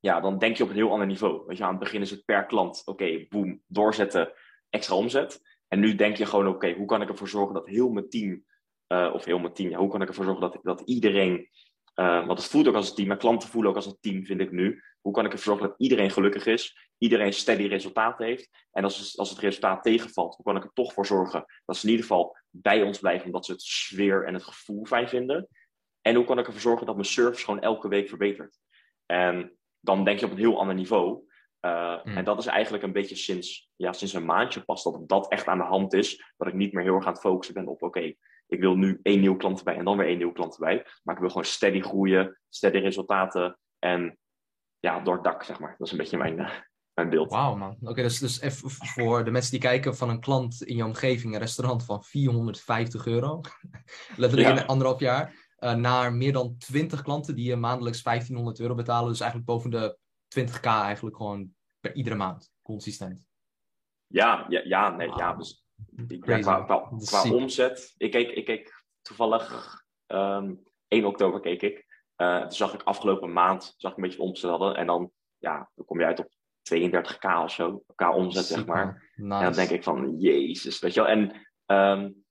ja, 0.00 0.20
dan 0.20 0.38
denk 0.38 0.56
je 0.56 0.62
op 0.62 0.68
een 0.68 0.74
heel 0.74 0.90
ander 0.90 1.06
niveau. 1.06 1.46
Weet 1.46 1.56
je, 1.56 1.64
aan 1.64 1.70
het 1.70 1.78
begin 1.78 2.00
is 2.00 2.10
het 2.10 2.24
per 2.24 2.46
klant, 2.46 2.82
oké, 2.84 3.26
boom, 3.28 3.62
doorzetten, 3.66 4.32
extra 4.70 4.96
omzet. 4.96 5.40
En 5.68 5.80
nu 5.80 5.94
denk 5.94 6.16
je 6.16 6.26
gewoon, 6.26 6.48
oké, 6.48 6.72
hoe 6.72 6.86
kan 6.86 7.02
ik 7.02 7.08
ervoor 7.08 7.28
zorgen 7.28 7.54
dat 7.54 7.66
heel 7.66 7.88
mijn 7.88 8.08
team, 8.08 8.44
uh, 8.88 9.10
of 9.14 9.24
heel 9.24 9.38
mijn 9.38 9.52
team, 9.52 9.70
ja, 9.70 9.78
hoe 9.78 9.90
kan 9.90 10.02
ik 10.02 10.08
ervoor 10.08 10.24
zorgen 10.24 10.50
dat, 10.50 10.58
dat 10.62 10.80
iedereen, 10.80 11.48
uh, 11.94 12.26
want 12.26 12.38
het 12.38 12.50
voelt 12.50 12.68
ook 12.68 12.74
als 12.74 12.88
een 12.88 12.94
team, 12.94 13.06
mijn 13.08 13.18
klanten 13.18 13.48
voelen 13.48 13.70
ook 13.70 13.76
als 13.76 13.86
een 13.86 13.98
team, 14.00 14.24
vind 14.24 14.40
ik 14.40 14.50
nu. 14.50 14.82
Hoe 15.00 15.12
kan 15.12 15.24
ik 15.24 15.32
ervoor 15.32 15.46
zorgen 15.46 15.68
dat 15.68 15.78
iedereen 15.78 16.10
gelukkig 16.10 16.46
is, 16.46 16.90
iedereen 16.98 17.32
steady 17.32 17.66
resultaten 17.66 18.26
heeft. 18.26 18.66
En 18.72 18.84
als, 18.84 19.18
als 19.18 19.30
het 19.30 19.38
resultaat 19.38 19.82
tegenvalt, 19.82 20.34
hoe 20.34 20.44
kan 20.44 20.56
ik 20.56 20.64
er 20.64 20.72
toch 20.72 20.92
voor 20.92 21.06
zorgen 21.06 21.44
dat 21.64 21.76
ze 21.76 21.84
in 21.86 21.90
ieder 21.90 22.06
geval 22.06 22.36
bij 22.50 22.82
ons 22.82 22.98
blijven, 22.98 23.26
omdat 23.26 23.44
ze 23.44 23.52
het 23.52 23.62
sfeer 23.62 24.24
en 24.24 24.34
het 24.34 24.42
gevoel 24.42 24.84
fijn 24.84 25.08
vinden. 25.08 25.48
En 26.00 26.14
hoe 26.14 26.24
kan 26.24 26.38
ik 26.38 26.46
ervoor 26.46 26.60
zorgen 26.60 26.86
dat 26.86 26.94
mijn 26.94 27.06
service 27.06 27.44
gewoon 27.44 27.60
elke 27.60 27.88
week 27.88 28.08
verbetert. 28.08 28.58
En 29.06 29.56
dan 29.80 30.04
denk 30.04 30.18
je 30.18 30.26
op 30.26 30.32
een 30.32 30.38
heel 30.38 30.58
ander 30.58 30.74
niveau. 30.74 31.22
Uh, 31.60 32.00
En 32.04 32.24
dat 32.24 32.38
is 32.38 32.46
eigenlijk 32.46 32.84
een 32.84 32.92
beetje 32.92 33.16
sinds, 33.16 33.70
ja, 33.76 33.92
sinds 33.92 34.14
een 34.14 34.24
maandje 34.24 34.64
pas 34.64 34.82
dat 34.82 35.08
dat 35.08 35.28
echt 35.28 35.46
aan 35.46 35.58
de 35.58 35.64
hand 35.64 35.92
is. 35.92 36.32
Dat 36.36 36.48
ik 36.48 36.54
niet 36.54 36.72
meer 36.72 36.84
heel 36.84 36.94
erg 36.94 37.06
aan 37.06 37.12
het 37.12 37.20
focussen 37.20 37.54
ben 37.54 37.66
op, 37.66 37.82
oké, 37.82 38.14
ik 38.46 38.60
wil 38.60 38.76
nu 38.76 39.00
één 39.02 39.20
nieuw 39.20 39.36
klant 39.36 39.58
erbij 39.58 39.76
en 39.76 39.84
dan 39.84 39.96
weer 39.96 40.06
één 40.06 40.18
nieuw 40.18 40.32
klant 40.32 40.54
erbij. 40.54 40.86
Maar 41.02 41.14
ik 41.14 41.20
wil 41.20 41.30
gewoon 41.30 41.44
steady 41.44 41.80
groeien, 41.80 42.40
steady 42.48 42.78
resultaten 42.78 43.58
en 43.78 44.18
ja, 44.78 45.00
door 45.00 45.14
het 45.14 45.24
dak, 45.24 45.42
zeg 45.42 45.58
maar. 45.58 45.74
Dat 45.78 45.86
is 45.86 45.92
een 45.92 45.98
beetje 45.98 46.16
mijn, 46.16 46.38
uh, 46.38 46.50
mijn 46.94 47.08
beeld. 47.10 47.30
Wauw, 47.30 47.56
man. 47.56 47.76
Oké, 47.80 48.02
dus, 48.02 48.18
dus 48.18 48.40
even 48.40 48.70
voor 48.70 49.24
de 49.24 49.30
mensen 49.30 49.50
die 49.50 49.60
kijken 49.60 49.96
van 49.96 50.08
een 50.08 50.20
klant 50.20 50.62
in 50.62 50.76
je 50.76 50.84
omgeving, 50.84 51.34
een 51.34 51.40
restaurant 51.40 51.84
van 51.84 52.04
450 52.04 53.06
euro, 53.06 53.40
letterlijk 54.16 54.54
ja. 54.54 54.60
in 54.62 54.66
anderhalf 54.66 55.00
jaar, 55.00 55.34
uh, 55.58 55.74
naar 55.74 56.12
meer 56.12 56.32
dan 56.32 56.56
20 56.58 57.02
klanten 57.02 57.34
die 57.34 57.48
je 57.48 57.56
maandelijks 57.56 58.02
1500 58.02 58.60
euro 58.60 58.74
betalen. 58.74 59.08
Dus 59.08 59.20
eigenlijk 59.20 59.50
boven 59.50 59.70
de 59.70 59.98
20k 60.38 60.62
eigenlijk 60.62 61.16
gewoon 61.16 61.54
per 61.80 61.94
iedere 61.94 62.16
maand, 62.16 62.52
consistent. 62.62 63.26
Ja, 64.06 64.46
ja, 64.48 64.60
ja 64.64 64.90
nee, 64.90 65.08
ja. 65.08 65.34
Dus, 65.34 65.63
ja, 66.08 66.38
qua, 66.38 66.62
qua, 66.62 66.90
qua 67.04 67.30
omzet, 67.30 67.94
ik 67.96 68.10
keek, 68.10 68.30
ik 68.30 68.44
keek 68.44 68.84
toevallig 69.02 69.82
um, 70.06 70.62
1 70.88 71.04
oktober 71.04 71.40
keek 71.40 71.62
ik. 71.62 71.86
Uh, 72.16 72.40
toen 72.40 72.52
zag 72.52 72.74
ik 72.74 72.82
afgelopen 72.82 73.32
maand 73.32 73.74
zag 73.76 73.90
ik 73.90 73.96
een 73.96 74.02
beetje 74.02 74.22
omzet 74.22 74.50
hadden. 74.50 74.76
En 74.76 74.86
dan, 74.86 75.10
ja, 75.38 75.70
dan 75.74 75.84
kom 75.84 76.00
je 76.00 76.06
uit 76.06 76.18
op 76.18 76.28
32k 76.74 77.42
of 77.42 77.50
zo, 77.50 77.84
k 77.94 78.00
omzet, 78.00 78.44
zeg 78.44 78.66
maar. 78.66 79.10
Nice. 79.14 79.38
En 79.38 79.44
dan 79.44 79.52
denk 79.52 79.70
ik 79.70 79.82
van, 79.82 80.14
jezus, 80.18 80.78
weet 80.78 80.94
je 80.94 81.00
wel. 81.00 81.08
En 81.08 81.48
um, 81.66 82.24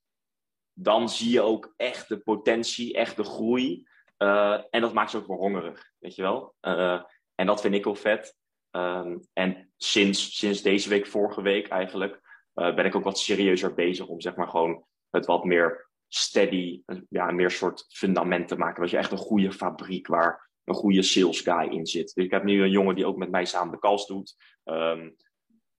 dan 0.73 1.09
zie 1.09 1.31
je 1.31 1.41
ook 1.41 1.73
echt 1.75 2.07
de 2.07 2.17
potentie, 2.17 2.93
echt 2.93 3.15
de 3.15 3.23
groei. 3.23 3.87
Uh, 4.17 4.61
en 4.69 4.81
dat 4.81 4.93
maakt 4.93 5.11
ze 5.11 5.17
ook 5.17 5.27
wel 5.27 5.37
hongerig, 5.37 5.91
weet 5.99 6.15
je 6.15 6.21
wel. 6.21 6.55
Uh, 6.61 7.01
en 7.35 7.45
dat 7.45 7.61
vind 7.61 7.73
ik 7.73 7.83
wel 7.83 7.95
vet. 7.95 8.35
Um, 8.71 9.27
en 9.33 9.71
sinds, 9.77 10.37
sinds 10.37 10.61
deze 10.61 10.89
week, 10.89 11.07
vorige 11.07 11.41
week 11.41 11.67
eigenlijk, 11.67 12.21
uh, 12.55 12.75
ben 12.75 12.85
ik 12.85 12.95
ook 12.95 13.03
wat 13.03 13.19
serieuzer 13.19 13.73
bezig 13.73 14.07
om 14.07 14.21
zeg 14.21 14.35
maar 14.35 14.47
gewoon 14.47 14.85
het 15.09 15.25
wat 15.25 15.43
meer 15.43 15.89
steady, 16.07 16.81
ja, 17.09 17.31
meer 17.31 17.51
soort 17.51 17.85
fundament 17.89 18.47
te 18.47 18.57
maken. 18.57 18.81
Dat 18.81 18.91
je 18.91 18.97
echt 18.97 19.11
een 19.11 19.17
goede 19.17 19.51
fabriek 19.51 20.07
waar 20.07 20.51
een 20.63 20.75
goede 20.75 21.01
sales 21.01 21.41
guy 21.41 21.67
in 21.69 21.85
zit. 21.85 22.11
Dus 22.15 22.25
ik 22.25 22.31
heb 22.31 22.43
nu 22.43 22.61
een 22.61 22.69
jongen 22.69 22.95
die 22.95 23.05
ook 23.05 23.17
met 23.17 23.31
mij 23.31 23.45
samen 23.45 23.71
de 23.71 23.79
calls 23.79 24.07
doet. 24.07 24.35
Um, 24.63 25.15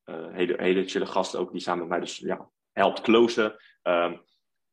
uh, 0.05 0.33
hele, 0.33 0.55
hele 0.57 0.85
chille 0.85 1.07
gasten 1.07 1.41
ook 1.41 1.53
die 1.53 1.61
samen 1.61 1.81
met 1.81 1.89
mij 1.89 2.01
dus 2.01 2.19
ja, 2.19 2.51
helpt 2.73 3.01
closen. 3.01 3.57
Um, 3.83 4.23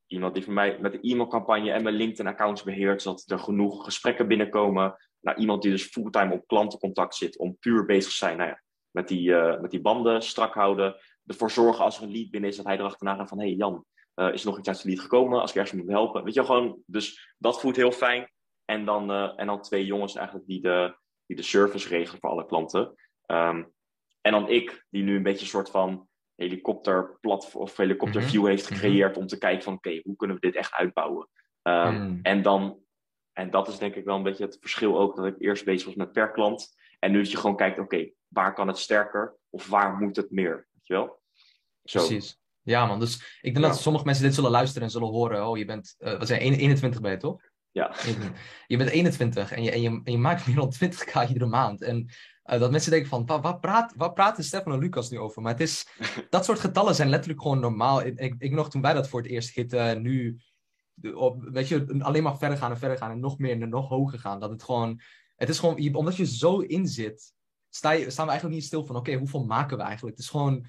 iemand 0.08 0.34
die 0.34 0.44
voor 0.44 0.54
mij 0.54 0.78
met 0.80 0.92
de 0.92 1.00
e-mailcampagne 1.02 1.72
en 1.72 1.84
mijn 1.84 1.96
LinkedIn-accounts 1.96 2.64
beheert, 2.64 3.02
zodat 3.02 3.24
er 3.28 3.40
genoeg 3.40 3.84
gesprekken 3.84 4.28
binnenkomen 4.28 4.96
naar 5.20 5.38
iemand 5.38 5.62
die 5.62 5.72
dus 5.72 5.84
fulltime 5.84 6.34
op 6.34 6.48
klantencontact 6.48 7.16
zit, 7.16 7.38
om 7.38 7.58
puur 7.60 7.86
bezig 7.86 8.12
te 8.12 8.18
zijn 8.18 8.38
nou 8.38 8.50
ja, 8.50 8.62
met, 8.92 9.08
die, 9.08 9.30
uh, 9.30 9.60
met 9.60 9.72
die 9.72 9.82
banden 9.82 10.22
strak 10.22 10.54
houden. 10.54 10.96
Ervoor 11.26 11.52
zorgen 11.52 11.84
als 11.84 11.98
er 11.98 12.04
een 12.04 12.12
lead 12.12 12.30
binnen 12.30 12.50
is, 12.50 12.56
dat 12.56 12.66
hij 12.66 12.78
erachterna 12.78 13.16
gaat 13.16 13.30
van, 13.30 13.40
hé 13.40 13.46
hey 13.46 13.56
Jan, 13.56 13.86
uh, 14.16 14.34
is 14.34 14.42
er 14.42 14.50
nog 14.50 14.60
iets 14.60 14.68
uit 14.68 14.82
de 14.82 14.88
lead 14.90 15.00
gekomen? 15.00 15.42
Als 15.42 15.50
ik 15.50 15.56
ergens 15.56 15.82
moet 15.82 15.92
helpen. 15.92 16.24
Weet 16.24 16.34
je 16.34 16.46
gewoon, 16.46 16.82
dus 16.86 17.36
dat 17.38 17.60
voelt 17.60 17.76
heel 17.76 17.92
fijn. 17.92 18.32
En 18.66 18.86
dan, 18.86 19.12
uh, 19.12 19.34
en 19.36 19.48
dan 19.48 19.62
twee 19.62 19.86
jongens 19.86 20.16
eigenlijk 20.16 20.48
die 20.48 20.62
de, 20.62 20.98
die 21.26 21.36
de 21.36 21.44
service 21.44 21.88
regelen 21.88 22.20
voor 22.20 22.30
alle 22.30 22.46
klanten. 22.46 22.96
Um, 23.26 23.74
en 24.22 24.32
dan 24.32 24.50
ik, 24.50 24.86
die 24.90 25.04
nu 25.04 25.16
een 25.16 25.24
beetje 25.24 25.42
een 25.42 25.48
soort 25.48 25.70
van 25.70 26.08
helikopterplatform 26.36 27.64
of 27.64 27.78
helikopterview 27.78 28.34
mm 28.34 28.40
-hmm. 28.40 28.50
heeft 28.50 28.70
mhm. 28.70 28.74
gecreëerd 28.74 29.18
om 29.18 29.28
te 29.28 29.38
kijken 29.38 29.64
van, 29.64 29.74
oké, 29.74 30.00
hoe 30.04 30.16
kunnen 30.16 30.36
we 30.36 30.48
dit 30.48 30.56
echt 30.56 30.74
uitbouwen? 30.74 31.28
Um, 31.64 31.94
mm. 31.94 32.20
En 32.22 32.42
dan 32.42 32.82
en 33.34 33.50
dat 33.50 33.68
is 33.68 33.78
denk 33.78 33.96
ik 33.96 34.06
wel 34.06 34.16
een 34.16 34.24
beetje 34.24 34.46
het 34.46 34.58
verschil 34.60 35.00
ook, 35.00 35.16
dat 35.16 35.26
ik 35.26 35.36
eerst 35.38 35.66
bezig 35.66 35.86
was 35.86 35.96
met 35.96 36.12
per 36.12 36.32
klant. 36.32 36.76
En 37.00 37.12
nu 37.12 37.18
dat 37.18 37.32
je 37.32 37.38
gewoon 37.38 37.56
kijkt, 37.56 37.80
oké, 37.80 38.12
waar 38.28 38.54
kan 38.54 38.68
het 38.68 38.78
sterker 38.78 39.38
of 39.50 39.68
waar 39.68 39.98
moet 39.98 40.16
het 40.16 40.32
meer? 40.32 40.68
Je 40.92 40.98
wel? 40.98 41.22
Zo. 41.84 42.06
Precies. 42.06 42.40
Ja 42.62 42.86
man, 42.86 43.00
dus 43.00 43.40
ik 43.42 43.54
denk 43.54 43.66
dat 43.66 43.80
sommige 43.80 44.06
mensen 44.06 44.24
dit 44.24 44.34
zullen 44.34 44.52
luisteren 44.52 44.84
en 44.84 44.92
zullen 44.92 45.08
horen. 45.08 45.48
Oh, 45.48 45.58
je 45.58 45.66
bent, 45.66 45.96
uh, 46.00 46.18
wat 46.18 46.28
zijn 46.28 46.40
21 46.40 47.02
ben 47.02 47.12
je 47.12 47.18
toch? 47.18 47.50
Ja. 47.72 47.96
Je 48.68 48.78
bent 48.78 48.90
21 48.90 49.52
en 49.52 49.64
je, 49.64 49.72
en 49.72 49.82
je, 49.82 50.02
en 50.04 50.12
je 50.12 50.18
maakt 50.18 50.48
meer 50.48 50.56
dan 50.56 50.74
20k 50.74 51.28
iedere 51.28 51.46
maand. 51.46 51.82
En 51.82 52.10
uh, 52.46 52.60
dat 52.60 52.72
mensen 52.72 52.92
denken 52.92 53.10
van, 53.10 53.26
waar, 53.26 53.60
praat, 53.60 53.94
waar 53.96 54.14
praten 54.14 54.44
Stefan 54.44 54.74
en 54.74 54.80
Lucas 54.80 55.10
nu 55.10 55.20
over? 55.20 55.42
Maar 55.42 55.52
het 55.52 55.62
is, 55.62 55.88
dat 56.30 56.46
soort 56.46 56.60
getallen 56.60 56.96
zijn 56.96 57.10
letterlijk 57.10 57.42
gewoon 57.42 57.60
normaal. 57.60 58.06
Ik, 58.06 58.36
ik, 58.38 58.52
nog 58.52 58.70
toen 58.70 58.82
wij 58.82 58.94
dat 58.94 59.10
voor 59.10 59.22
het 59.22 59.32
eerst 59.32 59.56
hitten, 59.56 60.02
nu 60.02 60.40
op, 61.14 61.44
weet 61.44 61.68
je, 61.68 61.96
alleen 62.00 62.24
maar 62.24 62.38
verder 62.38 62.58
gaan 62.58 62.72
en 62.72 62.78
verder 62.78 62.98
gaan 62.98 63.12
en 63.12 63.20
nog 63.20 63.38
meer 63.38 63.62
en 63.62 63.70
nog 63.70 63.90
hoger 63.90 64.20
gaan. 64.20 64.40
Dat 64.40 64.50
het 64.50 64.64
gewoon, 64.64 65.02
het 65.36 65.50
is 65.50 65.60
gewoon, 65.60 65.96
omdat 65.96 66.16
je 66.16 66.26
zo 66.26 66.60
in 66.60 66.88
zit, 66.88 67.34
sta 67.74 67.92
je, 67.92 68.10
staan 68.10 68.26
we 68.26 68.32
eigenlijk 68.32 68.60
niet 68.60 68.70
stil 68.70 68.86
van, 68.86 68.96
oké, 68.96 69.14
hoeveel 69.14 69.46
maken 69.46 69.78
we 69.78 69.84
eigenlijk? 69.84 70.16
Het 70.16 70.26
is 70.26 70.32
gewoon 70.32 70.66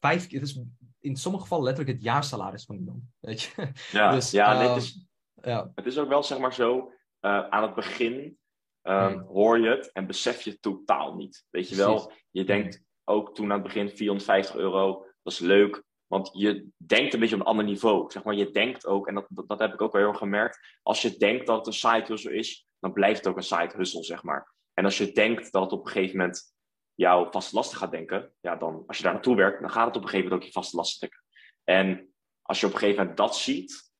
vijf, 0.00 0.30
het 0.30 0.42
is 0.42 0.60
in 1.00 1.16
sommige 1.16 1.42
gevallen 1.42 1.64
letterlijk 1.64 1.96
het 1.96 2.04
jaarsalaris 2.04 2.64
van 2.64 2.76
iemand, 2.76 3.02
weet 3.20 3.42
je. 3.42 3.72
Ja, 3.92 4.12
dus, 4.12 4.30
ja, 4.30 4.52
nee, 4.52 4.60
het, 4.62 4.68
ehm, 4.68 4.78
is, 4.78 5.06
ja. 5.34 5.72
het 5.74 5.86
is 5.86 5.98
ook 5.98 6.08
wel, 6.08 6.22
zeg 6.22 6.38
maar 6.38 6.54
zo, 6.54 6.92
uh, 7.20 7.48
aan 7.48 7.62
het 7.62 7.74
begin 7.74 8.38
um, 8.82 9.12
hmm. 9.12 9.20
hoor 9.20 9.58
je 9.58 9.68
het 9.68 9.92
en 9.92 10.06
besef 10.06 10.42
je 10.42 10.50
het 10.50 10.62
totaal 10.62 11.14
niet. 11.14 11.44
Weet 11.50 11.68
je 11.68 11.76
wel, 11.76 12.12
je 12.30 12.44
denkt 12.44 12.74
hmm. 12.74 12.84
ook 13.04 13.34
toen 13.34 13.44
aan 13.44 13.58
het 13.58 13.62
begin 13.62 13.88
450 13.88 14.56
euro, 14.56 15.06
dat 15.22 15.32
is 15.32 15.38
leuk, 15.38 15.82
want 16.06 16.30
je 16.32 16.68
denkt 16.76 17.14
een 17.14 17.20
beetje 17.20 17.34
op 17.34 17.40
een 17.40 17.46
ander 17.46 17.64
niveau. 17.64 18.10
Zeg 18.10 18.22
maar, 18.22 18.34
je 18.34 18.50
denkt 18.50 18.86
ook, 18.86 19.06
en 19.06 19.14
dat, 19.14 19.26
dat, 19.28 19.58
heb 19.58 19.72
ik 19.72 19.80
ook 19.80 19.92
wel 19.92 20.00
heel 20.00 20.10
erg 20.10 20.18
gemerkt. 20.18 20.78
Als 20.82 21.02
je 21.02 21.16
denkt 21.16 21.46
dat 21.46 21.56
het 21.56 21.66
een 21.66 21.72
side 21.72 22.04
hustle 22.06 22.34
is, 22.34 22.66
dan 22.78 22.92
blijft 22.92 23.18
het 23.18 23.28
ook 23.28 23.36
een 23.36 23.42
side 23.42 23.72
hustle, 23.76 24.04
zeg 24.04 24.22
maar. 24.22 24.54
En 24.80 24.86
als 24.86 24.98
je 24.98 25.12
denkt 25.12 25.52
dat 25.52 25.62
het 25.62 25.72
op 25.72 25.86
een 25.86 25.92
gegeven 25.92 26.16
moment 26.16 26.54
jouw 26.94 27.30
vaste 27.30 27.54
lasten 27.54 27.78
gaat 27.78 27.90
denken, 27.90 28.32
ja, 28.40 28.56
dan 28.56 28.84
als 28.86 28.96
je 28.96 29.02
daar 29.02 29.12
naartoe 29.12 29.36
werkt, 29.36 29.60
dan 29.60 29.70
gaat 29.70 29.86
het 29.86 29.96
op 29.96 30.02
een 30.02 30.08
gegeven 30.08 30.28
moment 30.30 30.42
ook 30.42 30.52
je 30.54 30.60
vaste 30.60 30.76
lasten 30.76 31.00
denken. 31.00 31.24
En 31.64 32.14
als 32.42 32.60
je 32.60 32.66
op 32.66 32.72
een 32.72 32.78
gegeven 32.78 33.00
moment 33.00 33.16
dat 33.16 33.36
ziet, 33.36 33.92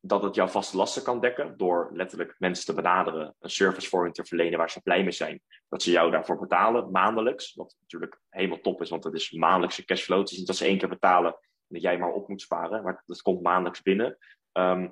dat 0.00 0.22
het 0.22 0.34
jouw 0.34 0.46
vaste 0.46 0.76
lasten 0.76 1.02
kan 1.02 1.20
dekken 1.20 1.56
door 1.56 1.90
letterlijk 1.92 2.34
mensen 2.38 2.64
te 2.64 2.74
benaderen, 2.74 3.34
een 3.38 3.50
service 3.50 3.88
voor 3.88 4.04
hen 4.04 4.12
te 4.12 4.24
verlenen 4.24 4.58
waar 4.58 4.70
ze 4.70 4.82
blij 4.82 5.02
mee 5.02 5.12
zijn. 5.12 5.42
Dat 5.68 5.82
ze 5.82 5.90
jou 5.90 6.10
daarvoor 6.10 6.38
betalen 6.38 6.90
maandelijks, 6.90 7.54
wat 7.54 7.76
natuurlijk 7.80 8.20
helemaal 8.28 8.60
top 8.60 8.80
is, 8.80 8.90
want 8.90 9.04
het 9.04 9.14
is 9.14 9.30
maandelijkse 9.30 9.84
cashflow. 9.84 10.18
Het 10.18 10.30
is 10.30 10.38
niet 10.38 10.46
dat 10.46 10.56
ze 10.56 10.64
één 10.64 10.78
keer 10.78 10.88
betalen 10.88 11.32
en 11.32 11.40
dat 11.68 11.82
jij 11.82 11.98
maar 11.98 12.12
op 12.12 12.28
moet 12.28 12.40
sparen, 12.40 12.82
maar 12.82 13.02
dat 13.06 13.22
komt 13.22 13.42
maandelijks 13.42 13.82
binnen. 13.82 14.18
Ehm, 14.52 14.88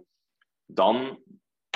dan 0.64 1.22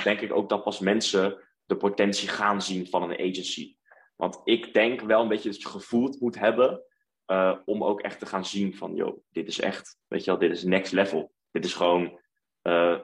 denk 0.02 0.20
ik 0.20 0.32
ook 0.32 0.48
dat 0.48 0.64
pas 0.64 0.78
mensen 0.78 1.45
de 1.66 1.76
potentie 1.76 2.28
gaan 2.28 2.62
zien 2.62 2.86
van 2.86 3.02
een 3.02 3.18
agency. 3.18 3.76
Want 4.16 4.40
ik 4.44 4.74
denk 4.74 5.00
wel 5.00 5.22
een 5.22 5.28
beetje 5.28 5.50
dat 5.50 5.62
je 5.62 5.68
gevoeld 5.68 6.20
moet 6.20 6.38
hebben 6.38 6.82
uh, 7.26 7.56
om 7.64 7.84
ook 7.84 8.00
echt 8.00 8.18
te 8.18 8.26
gaan 8.26 8.44
zien 8.44 8.76
van, 8.76 8.94
joh, 8.94 9.18
dit 9.30 9.48
is 9.48 9.60
echt, 9.60 9.98
weet 10.06 10.24
je 10.24 10.30
wel, 10.30 10.40
dit 10.40 10.50
is 10.50 10.62
next 10.62 10.92
level. 10.92 11.32
Dit 11.50 11.64
is 11.64 11.74
gewoon, 11.74 12.20
uh, 12.62 12.98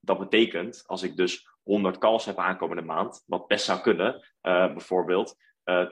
dat 0.00 0.18
betekent, 0.18 0.82
als 0.86 1.02
ik 1.02 1.16
dus 1.16 1.48
100 1.62 1.98
calls 1.98 2.24
heb 2.24 2.38
aankomende 2.38 2.82
maand, 2.82 3.22
wat 3.26 3.46
best 3.46 3.64
zou 3.64 3.80
kunnen, 3.80 4.14
uh, 4.42 4.72
bijvoorbeeld, 4.72 5.36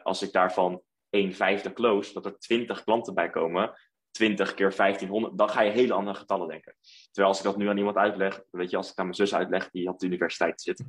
als 0.03 0.23
ik 0.23 0.33
daarvan 0.33 0.83
1 1.11 1.33
vijfde 1.33 1.73
close, 1.73 2.13
dat 2.13 2.25
er 2.25 2.39
20 2.39 2.85
klanten 2.85 3.15
bij 3.15 3.31
komen, 3.31 3.75
20 4.11 4.55
keer 4.55 4.77
1500, 4.77 5.39
dan 5.39 5.49
ga 5.49 5.61
je 5.61 5.71
hele 5.71 5.93
andere 5.93 6.19
getallen 6.19 6.49
denken. 6.49 6.75
Terwijl 7.11 7.29
als 7.35 7.39
ik 7.39 7.45
dat 7.45 7.57
nu 7.57 7.69
aan 7.69 7.77
iemand 7.77 7.97
uitleg, 7.97 8.43
weet 8.51 8.71
je, 8.71 8.77
als 8.77 8.91
ik 8.91 8.99
aan 8.99 9.05
mijn 9.05 9.17
zus 9.17 9.35
uitleg, 9.35 9.71
die 9.71 9.89
op 9.89 9.99
de 9.99 10.07
universiteit 10.07 10.61
zit, 10.61 10.85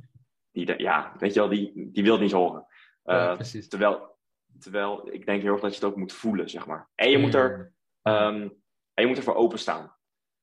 die, 0.52 0.80
ja, 0.80 1.12
weet 1.18 1.34
je 1.34 1.40
wel, 1.40 1.48
die, 1.48 1.90
die 1.92 2.02
wil 2.02 2.12
het 2.12 2.22
niet 2.22 2.32
horen. 2.32 2.66
Uh, 3.04 3.38
terwijl, 3.38 4.18
terwijl 4.58 5.12
ik 5.12 5.26
denk 5.26 5.42
heel 5.42 5.52
erg 5.52 5.60
dat 5.60 5.74
je 5.74 5.80
het 5.80 5.88
ook 5.88 5.96
moet 5.96 6.12
voelen, 6.12 6.50
zeg 6.50 6.66
maar. 6.66 6.90
En 6.94 7.10
je 7.10 7.18
moet 7.18 7.34
er, 7.34 7.72
um, 8.02 8.42
en 8.94 9.02
je 9.02 9.06
moet 9.06 9.16
ervoor 9.16 9.34
openstaan. 9.34 9.96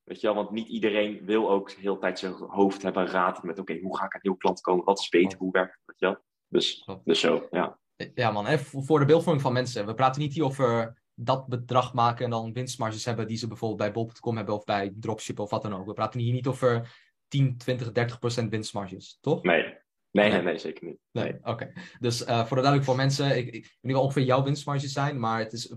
Weet 0.04 0.22
je 0.22 0.28
wel, 0.28 0.36
want 0.36 0.52
niet 0.52 0.68
iedereen 0.68 1.26
wil 1.26 1.50
ook 1.50 1.72
heel 1.72 1.94
de 1.94 2.00
tijd 2.00 2.20
zijn 2.20 2.34
hoofd 2.34 2.82
hebben 2.82 3.08
raad 3.08 3.44
met, 3.44 3.60
oké, 3.60 3.80
hoe 3.80 3.98
ga 3.98 4.06
ik 4.06 4.14
aan 4.14 4.20
nieuwe 4.24 4.38
klant 4.38 4.62
komen? 4.62 4.86
Wat 4.86 5.00
is 5.00 5.10
beter? 5.10 5.38
Hoe 5.38 5.52
werkt 5.52 5.72
het? 5.72 5.82
Weet 5.86 6.00
je 6.00 6.06
wel? 6.06 6.18
Dus, 6.48 6.88
dus 7.04 7.20
zo, 7.20 7.48
ja. 7.52 7.80
Ja 8.14 8.32
man, 8.32 8.48
even 8.48 8.84
voor 8.84 9.00
de 9.00 9.06
beeldvorming 9.06 9.44
van 9.44 9.54
mensen. 9.54 9.86
We 9.86 9.94
praten 9.94 10.22
niet 10.22 10.34
hier 10.34 10.44
over 10.44 10.98
dat 11.14 11.48
bedrag 11.48 11.94
maken 11.94 12.26
en 12.26 12.32
dan 12.32 12.54
winstmarges 12.54 13.06
hebben 13.06 13.28
die 13.28 13.38
ze 13.38 13.48
bijvoorbeeld 13.48 13.80
bij 13.80 13.92
bol.com 13.92 14.36
hebben 14.36 14.56
of 14.56 14.64
bij 14.64 14.94
dropship 15.00 15.40
of 15.40 15.50
wat 15.50 15.62
dan 15.62 15.76
ook. 15.76 15.86
We 15.86 15.94
praten 15.94 16.20
hier 16.20 16.34
niet 16.34 16.48
over 16.48 16.96
10, 17.28 17.58
20, 17.58 17.92
30 17.92 18.20
procent 18.20 18.50
winstmarges, 18.50 19.18
toch? 19.22 19.44
Nee, 19.44 19.78
Nee, 20.12 20.32
nee, 20.32 20.42
nee, 20.42 20.58
zeker 20.58 20.88
niet. 20.88 20.98
Nee, 21.12 21.38
oké. 21.44 21.72
Dus 22.00 22.22
uh, 22.22 22.46
voor 22.46 22.56
de 22.58 22.62
duidelijk 22.62 22.84
voor 22.84 22.96
mensen, 22.96 23.38
ik, 23.38 23.46
ik 23.46 23.54
weet 23.54 23.78
niet 23.82 23.94
wel 23.94 24.04
ongeveer 24.04 24.24
jouw 24.24 24.44
winstmarges 24.44 24.94
zijn, 24.94 25.20
maar 25.20 25.40
het 25.40 25.54
is 25.54 25.74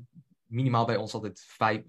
minimaal 0.53 0.87
bij 0.87 0.97
ons 0.97 1.15
altijd 1.15 1.45
5, 1.49 1.81
50%. 1.83 1.87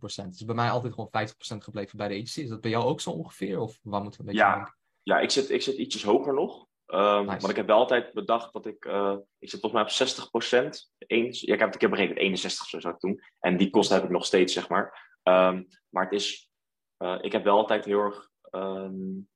Het 0.00 0.34
is 0.34 0.44
bij 0.44 0.54
mij 0.54 0.70
altijd 0.70 0.92
gewoon 0.92 1.10
50% 1.10 1.56
gebleven 1.56 1.98
bij 1.98 2.08
de 2.08 2.14
agency. 2.14 2.40
Is 2.40 2.48
dat 2.48 2.60
bij 2.60 2.70
jou 2.70 2.84
ook 2.84 3.00
zo 3.00 3.10
ongeveer? 3.10 3.60
Of 3.60 3.78
waar 3.82 4.02
moeten 4.02 4.20
we 4.20 4.30
een 4.30 4.34
beetje 4.34 4.48
ja, 4.50 4.74
Ja, 5.02 5.18
ik 5.20 5.30
zit, 5.30 5.50
ik 5.50 5.62
zit 5.62 5.76
ietsjes 5.76 6.02
hoger 6.02 6.34
nog. 6.34 6.66
Um, 6.86 7.24
nice. 7.24 7.26
Want 7.26 7.48
ik 7.48 7.56
heb 7.56 7.66
wel 7.66 7.78
altijd 7.78 8.12
bedacht 8.12 8.52
dat 8.52 8.66
ik... 8.66 8.84
Uh, 8.84 9.16
ik 9.38 9.50
zit 9.50 9.60
volgens 9.60 9.96
mij 9.96 10.06
op 10.06 10.66
60%. 10.66 10.68
Eens, 10.98 11.40
ja, 11.40 11.52
ik 11.52 11.58
heb 11.58 11.72
het 11.72 11.74
een 11.74 11.80
keer 11.80 11.96
berekend, 11.96 12.18
61 12.18 12.66
zo 12.66 12.80
zou 12.80 12.94
ik 12.94 13.00
doen. 13.00 13.20
En 13.40 13.56
die 13.56 13.70
kosten 13.70 13.96
heb 13.96 14.04
ik 14.04 14.10
nog 14.10 14.24
steeds, 14.24 14.52
zeg 14.52 14.68
maar. 14.68 15.18
Um, 15.22 15.66
maar 15.88 16.04
het 16.04 16.12
is... 16.12 16.50
Uh, 16.98 17.18
ik 17.20 17.32
heb 17.32 17.44
wel 17.44 17.56
altijd 17.56 17.84
heel 17.84 18.00
erg... 18.00 18.30
Um, 18.50 19.28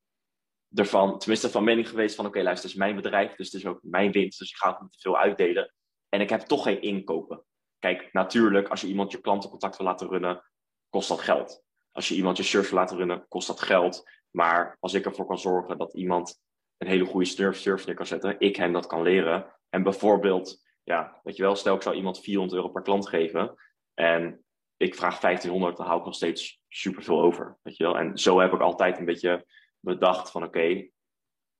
ervan, 0.73 1.19
tenminste 1.19 1.49
van 1.49 1.63
mening 1.63 1.89
geweest 1.89 2.15
van 2.15 2.25
oké, 2.25 2.41
luister, 2.41 2.69
het 2.69 2.73
is 2.73 2.83
mijn 2.83 2.95
bedrijf, 2.95 3.35
dus 3.35 3.51
het 3.51 3.61
is 3.61 3.67
ook 3.67 3.79
mijn 3.81 4.11
winst, 4.11 4.39
dus 4.39 4.49
ik 4.49 4.55
ga 4.55 4.71
het 4.71 4.81
niet 4.81 4.91
te 4.91 4.99
veel 4.99 5.17
uitdelen. 5.17 5.73
En 6.09 6.21
ik 6.21 6.29
heb 6.29 6.41
toch 6.41 6.63
geen 6.63 6.81
inkopen. 6.81 7.43
Kijk, 7.79 8.13
natuurlijk, 8.13 8.67
als 8.67 8.81
je 8.81 8.87
iemand 8.87 9.11
je 9.11 9.21
klantencontact 9.21 9.77
wil 9.77 9.85
laten 9.85 10.09
runnen, 10.09 10.43
kost 10.89 11.09
dat 11.09 11.19
geld. 11.19 11.63
Als 11.91 12.07
je 12.07 12.15
iemand 12.15 12.37
je 12.37 12.43
service 12.43 12.71
wil 12.71 12.79
laten 12.79 12.97
runnen, 12.97 13.25
kost 13.27 13.47
dat 13.47 13.61
geld. 13.61 14.09
Maar 14.31 14.77
als 14.79 14.93
ik 14.93 15.05
ervoor 15.05 15.25
kan 15.25 15.39
zorgen 15.39 15.77
dat 15.77 15.93
iemand 15.93 16.41
een 16.77 16.87
hele 16.87 17.05
goede 17.05 17.25
service 17.25 17.87
neer 17.87 17.95
kan 17.95 18.05
zetten, 18.05 18.35
ik 18.39 18.55
hem 18.55 18.73
dat 18.73 18.87
kan 18.87 19.01
leren. 19.01 19.55
En 19.69 19.83
bijvoorbeeld, 19.83 20.63
ja, 20.83 21.19
weet 21.23 21.35
je 21.35 21.43
wel, 21.43 21.55
stel 21.55 21.75
ik 21.75 21.81
zou 21.81 21.95
iemand 21.95 22.19
400 22.19 22.57
euro 22.57 22.69
per 22.69 22.81
klant 22.81 23.07
geven 23.07 23.55
en 23.93 24.43
ik 24.77 24.95
vraag 24.95 25.19
1500, 25.19 25.77
dan 25.77 25.85
hou 25.85 25.99
ik 25.99 26.05
nog 26.05 26.15
steeds 26.15 26.61
superveel 26.67 27.21
over. 27.21 27.57
Weet 27.61 27.77
je 27.77 27.83
wel? 27.83 27.97
En 27.97 28.17
zo 28.17 28.39
heb 28.39 28.53
ik 28.53 28.59
altijd 28.59 28.97
een 28.97 29.05
beetje 29.05 29.45
bedacht 29.79 30.31
van 30.31 30.43
oké, 30.43 30.87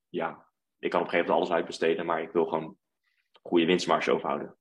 ja, 0.09 0.47
ik 0.79 0.89
kan 0.89 0.99
op 0.99 1.05
een 1.05 1.11
gegeven 1.11 1.17
moment 1.17 1.29
alles 1.29 1.51
uitbesteden, 1.51 2.05
maar 2.05 2.21
ik 2.21 2.31
wil 2.31 2.45
gewoon 2.45 2.77
goede 3.41 3.65
winstmarge 3.65 4.11
overhouden. 4.11 4.57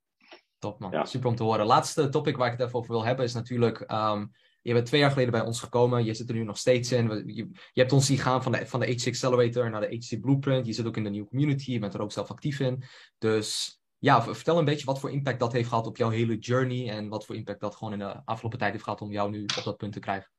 Top 0.58 0.80
man, 0.80 1.06
super 1.06 1.28
om 1.28 1.34
te 1.34 1.42
horen. 1.42 1.66
Laatste 1.66 2.08
topic 2.08 2.36
waar 2.36 2.52
ik 2.52 2.58
het 2.58 2.66
even 2.66 2.78
over 2.78 2.90
wil 2.90 3.04
hebben 3.04 3.24
is 3.24 3.34
natuurlijk, 3.34 3.92
um, 3.92 4.32
je 4.62 4.72
bent 4.72 4.86
twee 4.86 5.00
jaar 5.00 5.10
geleden 5.10 5.32
bij 5.32 5.44
ons 5.44 5.60
gekomen, 5.60 6.04
je 6.04 6.14
zit 6.14 6.28
er 6.28 6.34
nu 6.34 6.44
nog 6.44 6.58
steeds 6.58 6.92
in. 6.92 7.22
Je, 7.26 7.48
je 7.72 7.80
hebt 7.80 7.92
ons 7.92 8.06
zien 8.06 8.18
gaan 8.18 8.42
van 8.42 8.52
de, 8.52 8.66
van 8.66 8.80
de 8.80 8.86
HC 8.86 9.06
Accelerator 9.06 9.70
naar 9.70 9.80
de 9.80 9.96
HC 9.96 10.20
Blueprint, 10.20 10.66
je 10.66 10.72
zit 10.72 10.86
ook 10.86 10.96
in 10.96 11.04
de 11.04 11.10
nieuwe 11.10 11.28
community, 11.28 11.72
je 11.72 11.78
bent 11.78 11.94
er 11.94 12.00
ook 12.00 12.12
zelf 12.12 12.30
actief 12.30 12.60
in. 12.60 12.82
Dus 13.18 13.80
ja, 13.98 14.22
vertel 14.22 14.58
een 14.58 14.64
beetje 14.64 14.86
wat 14.86 15.00
voor 15.00 15.10
impact 15.10 15.40
dat 15.40 15.52
heeft 15.52 15.68
gehad 15.68 15.86
op 15.86 15.96
jouw 15.96 16.10
hele 16.10 16.38
journey 16.38 16.90
en 16.90 17.08
wat 17.08 17.26
voor 17.26 17.36
impact 17.36 17.60
dat 17.60 17.76
gewoon 17.76 17.92
in 17.92 17.98
de 17.98 18.22
afgelopen 18.24 18.58
tijd 18.58 18.72
heeft 18.72 18.84
gehad 18.84 19.00
om 19.00 19.10
jou 19.10 19.30
nu 19.30 19.42
op 19.42 19.64
dat 19.64 19.76
punt 19.76 19.92
te 19.92 20.00
krijgen. 20.00 20.30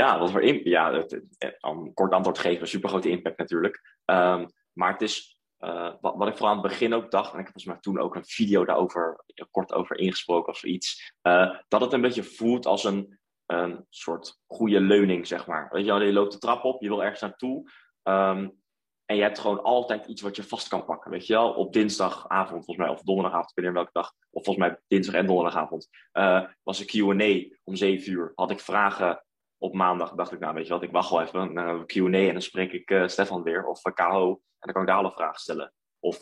Ja, 0.00 0.18
wat 0.18 0.30
voor 0.30 0.44
ja, 0.44 0.92
het, 0.92 1.20
een 1.38 1.94
kort 1.94 2.12
antwoord 2.12 2.38
geven, 2.38 2.68
super 2.68 2.88
grote 2.88 3.10
impact 3.10 3.38
natuurlijk. 3.38 3.96
Um, 4.04 4.46
maar 4.72 4.92
het 4.92 5.02
is, 5.02 5.40
uh, 5.58 5.92
wat, 6.00 6.16
wat, 6.16 6.28
ik 6.28 6.36
vooral 6.36 6.56
aan 6.56 6.62
het 6.62 6.70
begin 6.70 6.94
ook 6.94 7.10
dacht, 7.10 7.32
en 7.32 7.38
ik 7.38 7.44
heb 7.44 7.52
volgens 7.52 7.64
mij 7.64 7.80
toen 7.80 8.00
ook 8.00 8.14
een 8.14 8.24
video 8.24 8.64
daarover 8.64 9.24
kort 9.50 9.72
over 9.72 9.98
ingesproken 9.98 10.52
of 10.52 10.58
zoiets, 10.58 11.14
uh, 11.22 11.58
dat 11.68 11.80
het 11.80 11.92
een 11.92 12.00
beetje 12.00 12.22
voelt 12.22 12.66
als 12.66 12.84
een, 12.84 13.18
een 13.46 13.86
soort 13.88 14.40
goede 14.46 14.80
leuning, 14.80 15.26
zeg 15.26 15.46
maar. 15.46 15.68
Weet 15.72 15.86
je, 15.86 15.92
je 15.92 16.12
loopt 16.12 16.32
de 16.32 16.38
trap 16.38 16.64
op, 16.64 16.82
je 16.82 16.88
wil 16.88 17.02
ergens 17.02 17.20
naartoe. 17.20 17.70
Um, 18.02 18.58
en 19.04 19.16
je 19.16 19.22
hebt 19.22 19.38
gewoon 19.38 19.62
altijd 19.62 20.06
iets 20.06 20.22
wat 20.22 20.36
je 20.36 20.42
vast 20.42 20.68
kan 20.68 20.84
pakken. 20.84 21.10
Weet 21.10 21.26
je 21.26 21.32
wel, 21.32 21.52
op 21.52 21.72
dinsdagavond 21.72 22.64
volgens 22.64 22.76
mij, 22.76 22.88
of 22.88 23.02
donderdagavond, 23.02 23.50
ik 23.50 23.64
weet 23.64 23.72
welke 23.72 23.90
dag. 23.92 24.12
Of 24.30 24.44
volgens 24.44 24.66
mij 24.66 24.78
dinsdag 24.86 25.14
en 25.14 25.26
donderdagavond. 25.26 25.88
Uh, 26.12 26.44
was 26.62 26.80
een 26.80 26.86
QA 26.86 27.56
om 27.64 27.76
7 27.76 28.12
uur. 28.12 28.32
Had 28.34 28.50
ik 28.50 28.60
vragen 28.60 29.24
op 29.62 29.74
maandag 29.74 30.14
dacht 30.14 30.32
ik, 30.32 30.38
nou 30.38 30.54
weet 30.54 30.66
je 30.66 30.72
wat, 30.72 30.82
ik 30.82 30.90
wacht 30.90 31.10
wel 31.10 31.22
even 31.22 31.52
naar 31.52 31.74
een 31.74 31.86
Q&A 31.86 32.26
en 32.26 32.32
dan 32.32 32.42
spreek 32.42 32.72
ik 32.72 32.90
uh, 32.90 33.06
Stefan 33.06 33.42
weer 33.42 33.66
of 33.66 33.86
uh, 33.86 33.92
KO 33.92 34.28
en 34.30 34.38
dan 34.58 34.72
kan 34.72 34.82
ik 34.82 34.88
daar 34.88 34.96
alle 34.96 35.12
vragen 35.12 35.40
stellen. 35.40 35.72
Of 35.98 36.20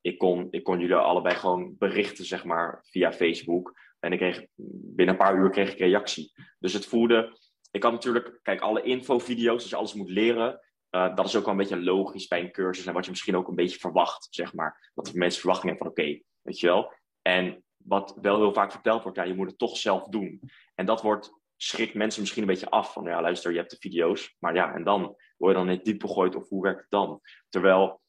ik, 0.00 0.18
kon, 0.18 0.46
ik 0.50 0.64
kon 0.64 0.80
jullie 0.80 0.94
allebei 0.94 1.34
gewoon 1.34 1.74
berichten, 1.78 2.24
zeg 2.24 2.44
maar, 2.44 2.84
via 2.90 3.12
Facebook. 3.12 3.78
En 4.00 4.12
ik 4.12 4.18
kreeg, 4.18 4.46
binnen 4.94 5.14
een 5.14 5.20
paar 5.20 5.36
uur 5.36 5.50
kreeg 5.50 5.72
ik 5.72 5.78
reactie. 5.78 6.32
Dus 6.58 6.72
het 6.72 6.86
voelde, 6.86 7.38
ik 7.70 7.82
had 7.82 7.92
natuurlijk, 7.92 8.40
kijk, 8.42 8.60
alle 8.60 8.82
infovideo's, 8.82 9.60
als 9.60 9.70
je 9.70 9.76
alles 9.76 9.94
moet 9.94 10.10
leren, 10.10 10.60
dat 10.90 11.24
is 11.24 11.36
ook 11.36 11.42
wel 11.44 11.50
een 11.50 11.58
beetje 11.60 11.82
logisch 11.82 12.26
bij 12.26 12.40
een 12.40 12.52
cursus 12.52 12.86
en 12.86 12.92
wat 12.92 13.04
je 13.04 13.10
misschien 13.10 13.36
ook 13.36 13.48
een 13.48 13.54
beetje 13.54 13.78
verwacht, 13.78 14.26
zeg 14.30 14.54
maar. 14.54 14.90
Dat 14.94 15.14
mensen 15.14 15.40
verwachtingen 15.40 15.76
hebben 15.76 15.94
van, 15.94 16.04
oké, 16.04 16.22
weet 16.42 16.60
je 16.60 16.66
wel. 16.66 16.92
En 17.22 17.64
wat 17.76 18.18
wel 18.20 18.36
heel 18.36 18.52
vaak 18.52 18.72
verteld 18.72 19.02
wordt, 19.02 19.18
ja, 19.18 19.24
je 19.24 19.34
moet 19.34 19.48
het 19.48 19.58
toch 19.58 19.76
zelf 19.76 20.08
doen. 20.08 20.40
En 20.74 20.86
dat 20.86 21.02
wordt 21.02 21.35
schrikt 21.56 21.94
mensen 21.94 22.20
misschien 22.20 22.42
een 22.42 22.48
beetje 22.48 22.70
af 22.70 22.92
van, 22.92 23.04
ja, 23.04 23.20
luister, 23.20 23.50
je 23.50 23.58
hebt 23.58 23.70
de 23.70 23.76
video's, 23.80 24.36
maar 24.38 24.54
ja, 24.54 24.74
en 24.74 24.84
dan? 24.84 25.16
Word 25.36 25.52
je 25.52 25.58
dan 25.58 25.68
in 25.68 25.76
het 25.76 25.84
diep 25.84 26.02
gegooid 26.02 26.34
of 26.34 26.48
hoe 26.48 26.62
werkt 26.62 26.80
het 26.80 26.90
dan? 26.90 27.20
Terwijl, 27.48 28.00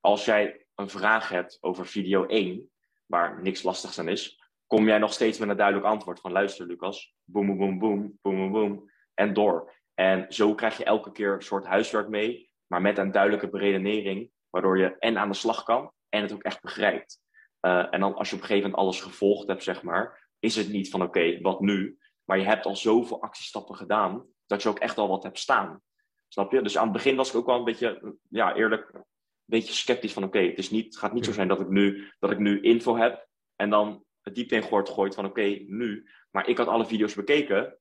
als 0.00 0.24
jij 0.24 0.66
een 0.74 0.88
vraag 0.88 1.28
hebt 1.28 1.58
over 1.60 1.86
video 1.86 2.26
1, 2.26 2.70
waar 3.06 3.42
niks 3.42 3.62
lastigs 3.62 3.98
aan 3.98 4.08
is, 4.08 4.42
kom 4.66 4.86
jij 4.86 4.98
nog 4.98 5.12
steeds 5.12 5.38
met 5.38 5.48
een 5.48 5.56
duidelijk 5.56 5.86
antwoord 5.86 6.20
van, 6.20 6.32
luister 6.32 6.66
Lucas, 6.66 7.14
boem, 7.24 7.58
boem, 7.58 7.78
boem, 7.78 8.18
boem, 8.22 8.52
boem, 8.52 8.90
en 9.14 9.34
door. 9.34 9.76
En 9.94 10.32
zo 10.32 10.54
krijg 10.54 10.76
je 10.76 10.84
elke 10.84 11.12
keer 11.12 11.32
een 11.32 11.42
soort 11.42 11.66
huiswerk 11.66 12.08
mee, 12.08 12.50
maar 12.66 12.80
met 12.80 12.98
een 12.98 13.12
duidelijke 13.12 13.48
beredenering, 13.48 14.30
waardoor 14.50 14.78
je 14.78 14.96
en 14.98 15.18
aan 15.18 15.28
de 15.28 15.34
slag 15.34 15.62
kan 15.62 15.92
en 16.08 16.22
het 16.22 16.32
ook 16.32 16.42
echt 16.42 16.60
begrijpt. 16.60 17.20
Uh, 17.60 17.94
en 17.94 18.00
dan 18.00 18.14
als 18.14 18.30
je 18.30 18.34
op 18.34 18.40
een 18.40 18.46
gegeven 18.46 18.70
moment 18.70 18.86
alles 18.86 19.00
gevolgd 19.00 19.48
hebt, 19.48 19.62
zeg 19.62 19.82
maar, 19.82 20.30
is 20.38 20.56
het 20.56 20.68
niet 20.68 20.90
van 20.90 21.02
oké, 21.02 21.40
wat 21.40 21.60
nu? 21.60 21.98
Maar 22.28 22.38
je 22.38 22.44
hebt 22.44 22.66
al 22.66 22.76
zoveel 22.76 23.22
actiestappen 23.22 23.74
gedaan, 23.74 24.26
dat 24.46 24.62
je 24.62 24.68
ook 24.68 24.78
echt 24.78 24.98
al 24.98 25.08
wat 25.08 25.22
hebt 25.22 25.38
staan. 25.38 25.82
Snap 26.28 26.52
je? 26.52 26.62
Dus 26.62 26.78
aan 26.78 26.84
het 26.84 26.92
begin 26.92 27.16
was 27.16 27.28
ik 27.28 27.36
ook 27.36 27.46
wel 27.46 27.58
een 27.58 27.64
beetje, 27.64 28.16
ja, 28.30 28.54
eerlijk, 28.54 28.90
een 28.94 29.04
beetje 29.44 29.72
sceptisch 29.72 30.12
van 30.12 30.24
oké, 30.24 30.38
het 30.38 30.58
is 30.58 30.70
niet, 30.70 30.98
gaat 30.98 31.12
niet 31.12 31.24
zo 31.24 31.32
zijn 31.32 31.48
dat 31.48 31.60
ik 31.60 31.68
nu, 31.68 32.12
dat 32.18 32.30
ik 32.30 32.38
nu 32.38 32.60
info 32.60 32.96
heb 32.96 33.28
en 33.56 33.70
dan 33.70 34.04
het 34.20 34.34
diepte 34.34 34.54
in 34.54 34.62
gegooid 34.62 35.14
van 35.14 35.24
oké, 35.24 35.42
nu. 35.66 36.10
Maar 36.30 36.48
ik 36.48 36.58
had 36.58 36.66
alle 36.66 36.86
video's 36.86 37.14
bekeken. 37.14 37.78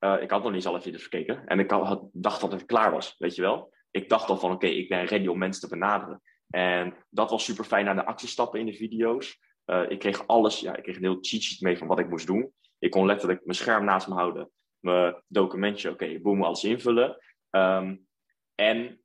Uh, 0.00 0.22
ik 0.22 0.30
had 0.30 0.42
nog 0.42 0.52
niet 0.52 0.54
eens 0.54 0.66
alle 0.66 0.80
video's 0.80 1.08
bekeken. 1.08 1.46
En 1.46 1.58
ik 1.58 1.70
had, 1.70 2.08
dacht 2.12 2.40
dat 2.40 2.52
het 2.52 2.64
klaar 2.64 2.90
was, 2.90 3.14
weet 3.18 3.34
je 3.34 3.42
wel. 3.42 3.74
Ik 3.90 4.08
dacht 4.08 4.28
al 4.28 4.38
van 4.38 4.52
oké, 4.52 4.66
ik 4.66 4.88
ben 4.88 5.04
ready 5.04 5.26
om 5.26 5.38
mensen 5.38 5.68
te 5.68 5.76
benaderen. 5.76 6.22
En 6.48 6.96
dat 7.10 7.30
was 7.30 7.44
super 7.44 7.64
fijn 7.64 7.88
aan 7.88 7.96
de 7.96 8.06
actiestappen 8.06 8.60
in 8.60 8.66
de 8.66 8.74
video's. 8.74 9.38
Uh, 9.66 9.90
ik 9.90 9.98
kreeg 9.98 10.26
alles, 10.26 10.60
ja, 10.60 10.76
ik 10.76 10.82
kreeg 10.82 10.96
een 10.96 11.02
heel 11.02 11.18
cheat 11.20 11.42
sheet 11.42 11.60
mee 11.60 11.78
van 11.78 11.86
wat 11.86 11.98
ik 11.98 12.08
moest 12.08 12.26
doen. 12.26 12.52
Ik 12.78 12.90
kon 12.90 13.06
letterlijk 13.06 13.44
mijn 13.44 13.58
scherm 13.58 13.84
naast 13.84 14.08
me 14.08 14.14
houden, 14.14 14.50
mijn 14.78 15.22
documentje, 15.26 15.90
oké, 15.90 16.04
okay, 16.04 16.20
boem, 16.20 16.42
alles 16.42 16.64
invullen. 16.64 17.18
Um, 17.50 18.06
en 18.54 19.00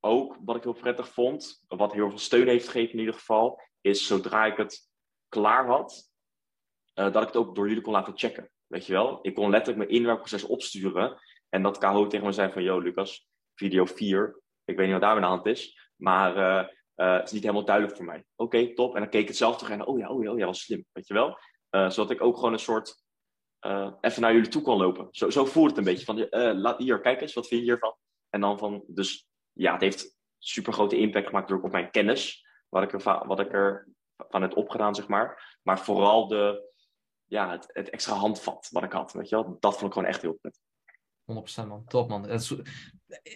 ook 0.00 0.36
wat 0.44 0.56
ik 0.56 0.62
heel 0.62 0.72
prettig 0.72 1.08
vond, 1.08 1.64
wat 1.68 1.92
heel 1.92 2.08
veel 2.08 2.18
steun 2.18 2.48
heeft 2.48 2.68
gegeven 2.68 2.92
in 2.92 2.98
ieder 2.98 3.14
geval, 3.14 3.60
is 3.80 4.06
zodra 4.06 4.44
ik 4.44 4.56
het 4.56 4.88
klaar 5.28 5.66
had, 5.66 6.10
uh, 6.94 7.12
dat 7.12 7.22
ik 7.22 7.28
het 7.28 7.36
ook 7.36 7.54
door 7.54 7.68
jullie 7.68 7.82
kon 7.82 7.92
laten 7.92 8.18
checken. 8.18 8.50
Weet 8.66 8.86
je 8.86 8.92
wel? 8.92 9.18
Ik 9.22 9.34
kon 9.34 9.50
letterlijk 9.50 9.78
mijn 9.78 10.00
inwerkproces 10.00 10.44
opsturen. 10.44 11.20
En 11.48 11.62
dat 11.62 11.78
KHO 11.78 12.06
tegen 12.06 12.26
me 12.26 12.32
zei 12.32 12.52
van, 12.52 12.62
yo 12.62 12.78
Lucas, 12.78 13.28
video 13.54 13.84
4, 13.84 14.40
ik 14.64 14.76
weet 14.76 14.84
niet 14.84 14.92
wat 14.92 15.00
daar 15.00 15.14
aan 15.14 15.20
de 15.20 15.26
hand 15.26 15.46
is, 15.46 15.90
maar 15.96 16.36
het 16.94 17.24
is 17.24 17.32
niet 17.32 17.42
helemaal 17.42 17.64
duidelijk 17.64 17.96
voor 17.96 18.04
mij. 18.04 18.24
Oké, 18.36 18.74
top. 18.74 18.94
En 18.94 19.00
dan 19.00 19.10
keek 19.10 19.20
ik 19.20 19.28
het 19.28 19.36
zelf 19.36 19.56
terug 19.56 19.72
en 19.72 19.86
oh 19.86 19.98
ja, 19.98 20.08
oh 20.08 20.22
ja, 20.22 20.30
oh 20.30 20.38
ja, 20.38 20.46
was 20.46 20.60
slim, 20.60 20.84
weet 20.92 21.06
je 21.06 21.14
wel. 21.14 21.38
zodat 21.70 22.10
ik 22.10 22.22
ook 22.22 22.36
gewoon 22.36 22.52
een 22.52 22.58
soort, 22.58 23.02
even 24.00 24.22
naar 24.22 24.32
jullie 24.32 24.48
toe 24.48 24.62
kon 24.62 24.76
lopen. 24.76 25.08
Zo, 25.10 25.30
zo 25.30 25.44
het 25.66 25.76
een 25.76 25.84
beetje 25.84 26.04
van, 26.04 26.28
laat 26.60 26.78
hier, 26.78 27.00
kijk 27.00 27.20
eens, 27.20 27.34
wat 27.34 27.48
vind 27.48 27.60
je 27.60 27.66
hiervan? 27.66 27.96
En 28.30 28.40
dan 28.40 28.58
van, 28.58 28.84
dus 28.86 29.28
ja, 29.52 29.72
het 29.72 29.80
heeft 29.80 30.16
super 30.38 30.72
grote 30.72 30.96
impact 30.96 31.26
gemaakt 31.26 31.52
op 31.52 31.72
mijn 31.72 31.90
kennis, 31.90 32.46
wat 32.68 32.82
ik 32.82 32.92
er, 32.92 33.26
wat 33.26 33.40
ik 33.40 33.52
er 33.52 33.88
van 34.16 34.42
heb 34.42 34.56
opgedaan, 34.56 34.94
zeg 34.94 35.08
maar. 35.08 35.58
Maar 35.62 35.80
vooral 35.80 36.26
de, 36.26 36.70
ja, 37.24 37.50
het, 37.50 37.70
het 37.72 37.90
extra 37.90 38.14
handvat 38.14 38.68
wat 38.70 38.82
ik 38.82 38.92
had, 38.92 39.12
weet 39.12 39.28
je 39.28 39.34
wel. 39.34 39.56
Dat 39.60 39.72
vond 39.72 39.86
ik 39.86 39.92
gewoon 39.92 40.08
echt 40.08 40.22
heel 40.22 40.38
vet. 40.42 40.60
100% 41.64 41.66
man, 41.66 41.84
top 41.84 42.08
man. 42.08 42.28
is 42.28 42.54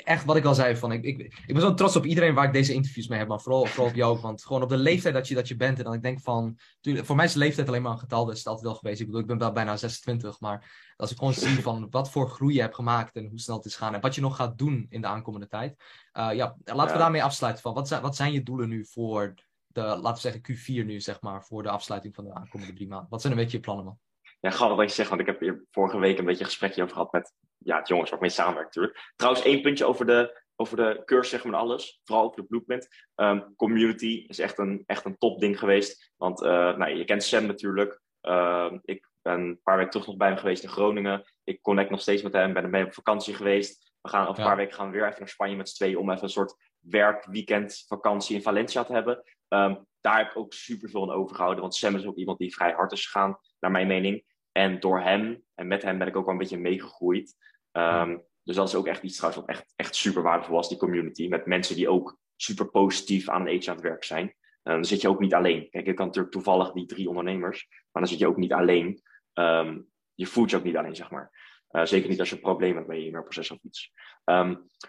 echt 0.04 0.24
wat 0.24 0.36
ik 0.36 0.44
al 0.44 0.54
zei, 0.54 0.76
van, 0.76 0.92
ik, 0.92 1.04
ik, 1.04 1.18
ik 1.18 1.52
ben 1.52 1.60
zo 1.60 1.74
trots 1.74 1.96
op 1.96 2.04
iedereen 2.04 2.34
waar 2.34 2.44
ik 2.44 2.52
deze 2.52 2.74
interviews 2.74 3.08
mee 3.08 3.18
heb, 3.18 3.28
maar 3.28 3.40
vooral, 3.40 3.66
vooral 3.66 3.88
op 3.88 3.94
jou. 3.94 4.20
Want 4.20 4.44
gewoon 4.44 4.62
op 4.62 4.68
de 4.68 4.76
leeftijd 4.76 5.14
dat 5.14 5.28
je, 5.28 5.34
dat 5.34 5.48
je 5.48 5.56
bent. 5.56 5.78
En 5.78 5.84
dan 5.84 5.94
ik 5.94 6.02
denk 6.02 6.20
van, 6.20 6.58
voor 6.82 7.16
mij 7.16 7.24
is 7.24 7.32
de 7.32 7.38
leeftijd 7.38 7.68
alleen 7.68 7.82
maar 7.82 7.92
een 7.92 7.98
getal, 7.98 8.24
dus 8.24 8.38
het 8.38 8.46
altijd 8.46 8.66
wel 8.66 8.74
geweest. 8.74 9.00
Ik 9.00 9.06
bedoel, 9.06 9.20
ik 9.20 9.26
ben 9.26 9.38
wel 9.38 9.52
bijna 9.52 9.76
26, 9.76 10.40
maar 10.40 10.92
als 10.96 11.10
ik 11.10 11.18
gewoon 11.18 11.32
zie 11.32 11.62
van 11.62 11.86
wat 11.90 12.10
voor 12.10 12.30
groei 12.30 12.54
je 12.54 12.60
hebt 12.60 12.74
gemaakt 12.74 13.16
en 13.16 13.28
hoe 13.28 13.40
snel 13.40 13.56
het 13.56 13.64
is 13.64 13.76
gaan 13.76 13.94
en 13.94 14.00
wat 14.00 14.14
je 14.14 14.20
nog 14.20 14.36
gaat 14.36 14.58
doen 14.58 14.86
in 14.88 15.00
de 15.00 15.06
aankomende 15.06 15.46
tijd. 15.46 15.82
Uh, 16.12 16.34
ja, 16.34 16.56
laten 16.64 16.92
we 16.92 16.98
daarmee 16.98 17.24
afsluiten 17.24 17.62
van, 17.62 17.74
wat 17.74 17.88
zijn, 17.88 18.02
wat 18.02 18.16
zijn 18.16 18.32
je 18.32 18.42
doelen 18.42 18.68
nu 18.68 18.86
voor 18.86 19.34
de, 19.66 19.80
laten 19.80 20.30
we 20.30 20.30
zeggen 20.30 20.42
Q4 20.42 20.86
nu, 20.86 21.00
zeg 21.00 21.20
maar, 21.20 21.44
voor 21.44 21.62
de 21.62 21.70
afsluiting 21.70 22.14
van 22.14 22.24
de 22.24 22.34
aankomende 22.34 22.74
drie 22.74 22.88
maanden? 22.88 23.10
Wat 23.10 23.20
zijn 23.20 23.32
een 23.32 23.38
beetje 23.38 23.56
je 23.56 23.62
plannen 23.62 23.84
man? 23.84 23.98
Ja, 24.40 24.50
grappig 24.50 24.76
wat 24.76 24.88
je 24.88 24.94
zegt, 24.94 25.08
want 25.08 25.20
ik 25.20 25.26
heb 25.26 25.40
hier 25.40 25.64
vorige 25.70 25.98
week 25.98 26.18
een 26.18 26.24
beetje 26.24 26.40
een 26.40 26.46
gesprekje 26.46 26.82
over 26.82 26.94
gehad 26.94 27.12
met 27.12 27.32
ja, 27.64 27.78
het 27.78 27.88
jongens 27.88 28.10
waar 28.10 28.18
ik 28.18 28.24
mee 28.24 28.34
samenwerk 28.34 28.66
natuurlijk. 28.66 29.12
Trouwens, 29.16 29.44
één 29.44 29.62
puntje 29.62 29.84
over 29.84 30.06
de, 30.06 30.42
over 30.56 30.76
de 30.76 31.02
cursus, 31.04 31.30
zeg 31.30 31.44
maar, 31.44 31.60
alles. 31.60 32.00
Vooral 32.04 32.24
over 32.24 32.40
de 32.40 32.46
blueprint. 32.46 32.88
Um, 33.14 33.56
community 33.56 34.24
is 34.28 34.38
echt 34.38 34.58
een, 34.58 34.82
echt 34.86 35.04
een 35.04 35.18
top 35.18 35.40
ding 35.40 35.58
geweest. 35.58 36.12
Want 36.16 36.42
uh, 36.42 36.48
nou, 36.76 36.96
je 36.96 37.04
kent 37.04 37.22
Sam 37.22 37.46
natuurlijk. 37.46 38.00
Uh, 38.22 38.72
ik 38.84 39.10
ben 39.22 39.40
een 39.40 39.60
paar 39.62 39.76
weken 39.76 39.90
terug 39.90 40.06
nog 40.06 40.16
bij 40.16 40.28
hem 40.28 40.36
geweest 40.36 40.62
in 40.62 40.68
Groningen. 40.68 41.24
Ik 41.44 41.62
connect 41.62 41.90
nog 41.90 42.00
steeds 42.00 42.22
met 42.22 42.32
hem, 42.32 42.52
ben 42.52 42.70
mee 42.70 42.84
op 42.84 42.94
vakantie 42.94 43.34
geweest. 43.34 43.92
We 44.00 44.08
gaan 44.08 44.26
over 44.26 44.38
een 44.38 44.46
paar 44.48 44.56
weken 44.56 44.74
gaan 44.74 44.90
we 44.90 44.92
weer 44.92 45.06
even 45.06 45.18
naar 45.18 45.28
Spanje 45.28 45.56
met 45.56 45.68
z'n 45.68 45.76
tweeën 45.76 45.98
om 45.98 46.10
even 46.10 46.22
een 46.22 46.28
soort 46.28 46.54
werkweekend 46.78 47.84
vakantie 47.86 48.36
in 48.36 48.42
Valencia 48.42 48.84
te 48.84 48.92
hebben. 48.92 49.22
Um, 49.48 49.86
daar 50.00 50.18
heb 50.18 50.30
ik 50.30 50.36
ook 50.36 50.52
super 50.52 50.90
veel 50.90 51.02
aan 51.02 51.16
overgehouden. 51.16 51.60
Want 51.60 51.74
Sam 51.74 51.96
is 51.96 52.06
ook 52.06 52.16
iemand 52.16 52.38
die 52.38 52.54
vrij 52.54 52.72
hard 52.72 52.92
is 52.92 53.04
gegaan, 53.04 53.38
naar 53.60 53.70
mijn 53.70 53.86
mening. 53.86 54.24
En 54.52 54.80
door 54.80 55.00
hem 55.00 55.44
en 55.54 55.66
met 55.66 55.82
hem 55.82 55.98
ben 55.98 56.06
ik 56.06 56.16
ook 56.16 56.24
wel 56.24 56.32
een 56.32 56.40
beetje 56.40 56.58
meegegroeid. 56.58 57.36
Um, 57.72 58.24
dus 58.42 58.56
dat 58.56 58.68
is 58.68 58.74
ook 58.74 58.86
echt 58.86 59.02
iets 59.02 59.16
trouwens 59.16 59.46
wat 59.46 59.56
echt, 59.56 59.72
echt 59.76 59.94
super 59.94 60.22
waardevol 60.22 60.54
was, 60.54 60.68
die 60.68 60.78
community. 60.78 61.28
Met 61.28 61.46
mensen 61.46 61.76
die 61.76 61.88
ook 61.88 62.18
super 62.36 62.70
positief 62.70 63.28
aan 63.28 63.46
een 63.46 63.68
aan 63.68 63.74
het 63.74 63.84
werk 63.84 64.04
zijn. 64.04 64.24
Um, 64.24 64.34
dan 64.62 64.84
zit 64.84 65.00
je 65.00 65.08
ook 65.08 65.20
niet 65.20 65.34
alleen. 65.34 65.70
Kijk, 65.70 65.86
je 65.86 65.94
kan 65.94 66.06
natuurlijk 66.06 66.34
toevallig 66.34 66.72
die 66.72 66.86
drie 66.86 67.08
ondernemers, 67.08 67.66
maar 67.68 68.02
dan 68.02 68.06
zit 68.06 68.18
je 68.18 68.26
ook 68.26 68.36
niet 68.36 68.52
alleen. 68.52 69.02
Um, 69.34 69.90
je 70.14 70.26
voelt 70.26 70.50
je 70.50 70.56
ook 70.56 70.64
niet 70.64 70.76
alleen, 70.76 70.96
zeg 70.96 71.10
maar. 71.10 71.40
Uh, 71.70 71.84
zeker 71.84 72.08
niet 72.08 72.20
als 72.20 72.28
je 72.28 72.34
een 72.34 72.40
probleem 72.40 72.74
hebt 72.74 72.86
met 72.86 72.98
je 72.98 73.06
e-mailproces 73.06 73.50
of 73.50 73.58
iets. 73.62 73.92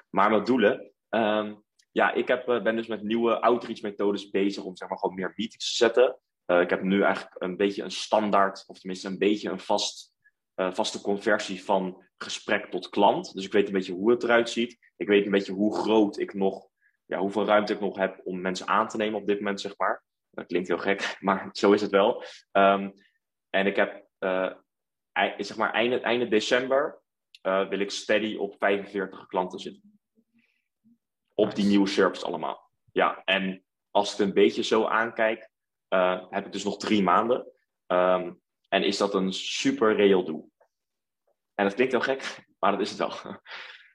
Maar 0.10 0.30
met 0.30 0.46
doelen. 0.46 0.92
Ja, 1.92 2.14
ik 2.14 2.28
heb, 2.28 2.50
uh, 2.50 2.62
ben 2.62 2.76
dus 2.76 2.88
met 2.88 3.04
nieuwe 3.04 3.40
outreach 3.40 3.82
methodes 3.82 4.30
bezig 4.30 4.64
om 4.64 4.76
zeg 4.76 4.90
maar 4.90 4.98
gewoon 4.98 5.16
meer 5.16 5.34
meetings 5.36 5.70
te 5.70 5.76
zetten. 5.76 6.20
Uh, 6.46 6.62
ik 6.62 6.70
heb 6.70 6.82
nu 6.82 7.02
eigenlijk 7.02 7.36
een 7.42 7.58
beetje 7.58 7.84
een 7.84 7.92
standaard, 7.92 8.64
of 8.68 8.80
tenminste 8.80 9.08
een 9.08 9.18
beetje 9.18 9.50
een 9.50 9.60
vast, 9.60 10.13
uh, 10.56 10.74
vaste 10.74 11.02
conversie 11.02 11.64
van 11.64 12.04
gesprek 12.18 12.66
tot 12.66 12.90
klant. 12.90 13.34
Dus 13.34 13.46
ik 13.46 13.52
weet 13.52 13.68
een 13.68 13.74
beetje 13.74 13.94
hoe 13.94 14.12
het 14.12 14.24
eruit 14.24 14.50
ziet. 14.50 14.92
Ik 14.98 15.08
weet 15.08 15.26
een 15.26 15.32
beetje 15.32 15.54
hoe 15.54 15.76
groot 15.76 16.20
ik 16.20 16.34
nog, 16.34 16.68
ja, 17.06 17.20
hoeveel 17.20 17.46
ruimte 17.46 17.74
ik 17.74 17.80
nog 17.80 17.98
heb 17.98 18.22
om 18.24 18.42
mensen 18.42 18.68
aan 18.68 18.88
te 18.88 18.98
nemen 18.98 19.20
op 19.20 19.28
dit 19.28 19.38
moment, 19.38 19.62
zeg 19.62 19.78
maar. 19.78 20.04
Dat 20.30 20.46
klinkt 20.46 20.68
heel 20.68 20.78
gek, 20.78 21.16
maar 21.20 21.50
zo 21.52 21.72
is 21.72 21.82
het 21.82 21.92
wel. 21.92 22.24
Um, 22.52 22.94
en 23.50 23.66
ik 23.66 23.76
heb, 23.76 24.08
uh, 24.20 24.52
zeg 25.38 25.58
maar, 25.58 25.74
einde, 25.74 26.00
einde 26.00 26.28
december 26.28 27.02
wil 27.42 27.80
ik 27.80 27.92
steady 27.92 28.36
op 28.36 28.56
45 28.60 29.28
klanten 29.28 29.60
zitten. 29.60 30.00
Op 31.34 31.56
die 31.56 31.66
nieuwe 31.66 31.88
SERPs 31.88 32.24
allemaal. 32.24 32.70
Ja, 32.92 33.22
en 33.24 33.64
als 33.92 34.12
ik 34.12 34.18
het 34.18 34.28
een 34.28 34.34
beetje 34.34 34.64
zo 34.64 34.86
aankijk, 34.86 35.50
heb 36.30 36.46
ik 36.46 36.52
dus 36.52 36.64
nog 36.64 36.78
drie 36.78 37.04
maanden. 37.04 37.48
Um, 37.88 38.43
en 38.74 38.84
is 38.84 38.98
dat 38.98 39.14
een 39.14 39.34
super 39.34 39.96
reëel 39.96 40.26
doel. 40.26 40.52
En 41.56 41.66
dat 41.66 41.74
klinkt 41.74 41.94
heel 41.94 42.02
gek, 42.02 42.46
maar 42.60 42.72
dat 42.72 42.82
is 42.82 42.90
het 42.90 42.98
wel. 42.98 43.14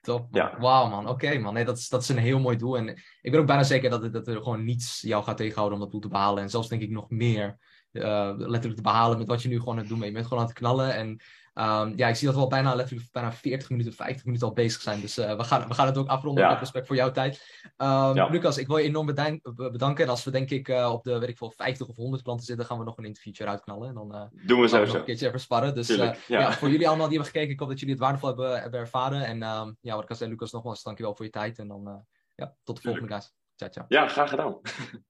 Top. 0.01 0.27
Ja. 0.31 0.59
Wauw, 0.59 0.89
man. 0.89 1.07
Oké, 1.07 1.37
man. 1.37 1.53
Nee, 1.53 1.65
dat, 1.65 1.77
is, 1.77 1.89
dat 1.89 2.01
is 2.01 2.09
een 2.09 2.17
heel 2.17 2.39
mooi 2.39 2.57
doel. 2.57 2.77
En 2.77 2.87
ik 3.21 3.31
ben 3.31 3.39
ook 3.39 3.45
bijna 3.45 3.63
zeker 3.63 3.89
dat, 3.89 4.13
dat 4.13 4.27
er 4.27 4.37
gewoon 4.37 4.63
niets 4.63 5.01
jou 5.01 5.23
gaat 5.23 5.37
tegenhouden 5.37 5.77
om 5.77 5.83
dat 5.83 5.91
doel 5.91 6.01
te 6.01 6.07
behalen. 6.07 6.43
En 6.43 6.49
zelfs 6.49 6.67
denk 6.67 6.81
ik 6.81 6.89
nog 6.89 7.09
meer 7.09 7.59
uh, 7.91 8.31
letterlijk 8.35 8.75
te 8.75 8.81
behalen 8.81 9.17
met 9.17 9.27
wat 9.27 9.41
je 9.41 9.49
nu 9.49 9.59
gewoon 9.59 9.73
aan 9.73 9.79
het 9.79 9.89
doen 9.89 9.99
bent. 9.99 10.09
Je 10.09 10.15
bent 10.15 10.27
gewoon 10.27 10.43
aan 10.43 10.49
het 10.49 10.57
knallen. 10.57 10.95
En 10.95 11.21
Um, 11.59 11.93
ja, 11.95 12.07
ik 12.07 12.15
zie 12.15 12.27
dat 12.27 12.35
we 12.35 12.41
al 12.41 12.47
bijna, 12.47 12.75
letterlijk 12.75 13.11
bijna 13.11 13.31
40 13.31 13.69
minuten, 13.69 13.93
50 13.93 14.25
minuten 14.25 14.47
al 14.47 14.53
bezig 14.53 14.81
zijn. 14.81 15.01
Dus 15.01 15.17
uh, 15.17 15.35
we, 15.35 15.43
gaan, 15.43 15.67
we 15.67 15.73
gaan 15.73 15.85
het 15.85 15.97
ook 15.97 16.07
afronden 16.07 16.47
met 16.47 16.59
respect 16.59 16.87
voor 16.87 16.95
jouw 16.95 17.11
tijd. 17.11 17.61
Um, 17.77 18.31
Lucas, 18.31 18.57
ik 18.57 18.67
wil 18.67 18.77
je 18.77 18.83
enorm 18.83 19.05
bedanken. 19.53 20.03
En 20.03 20.09
als 20.09 20.23
we 20.23 20.31
denk 20.31 20.49
ik 20.49 20.67
uh, 20.67 20.91
op 20.91 21.03
de, 21.03 21.19
weet 21.19 21.29
ik 21.29 21.37
veel, 21.37 21.51
50 21.51 21.87
of 21.87 21.95
100 21.95 22.23
klanten 22.23 22.45
zitten, 22.45 22.65
gaan 22.65 22.77
we 22.77 22.83
nog 22.83 22.97
een 22.97 23.05
interviewtje 23.05 23.45
uitknallen. 23.45 23.87
En 23.87 23.93
dan 23.93 24.29
Doen 24.45 24.61
we 24.61 24.67
zo. 24.67 24.79
nog 24.79 24.93
een 24.93 25.03
keertje 25.03 25.27
even 25.27 25.39
sparren. 25.39 25.75
Dus 25.75 25.87
ja. 25.87 26.15
ja. 26.27 26.51
voor 26.51 26.69
jullie 26.69 26.87
allemaal 26.87 27.07
die 27.07 27.15
hebben 27.15 27.33
gekeken, 27.33 27.53
ik 27.53 27.59
hoop 27.59 27.69
dat 27.69 27.79
jullie 27.79 27.93
het 27.93 28.03
waardevol 28.03 28.27
hebben, 28.27 28.61
hebben 28.61 28.79
ervaren. 28.79 29.25
En 29.25 29.43
um, 29.43 29.77
ja, 29.81 29.93
wat 29.93 30.03
ik 30.03 30.09
zeggen, 30.09 30.29
Lucas, 30.29 30.51
nogmaals 30.51 30.83
dankjewel 30.83 31.15
voor 31.15 31.25
je 31.25 31.31
tijd. 31.31 31.59
En 31.59 31.67
dan 31.67 32.05
ja, 32.35 32.55
tot 32.63 32.75
de 32.75 32.81
volgende, 32.81 33.07
guys. 33.07 33.33
Ciao, 33.55 33.71
ciao. 33.71 33.85
Ja, 33.87 34.07
graag 34.07 34.29
gedaan. 34.29 34.59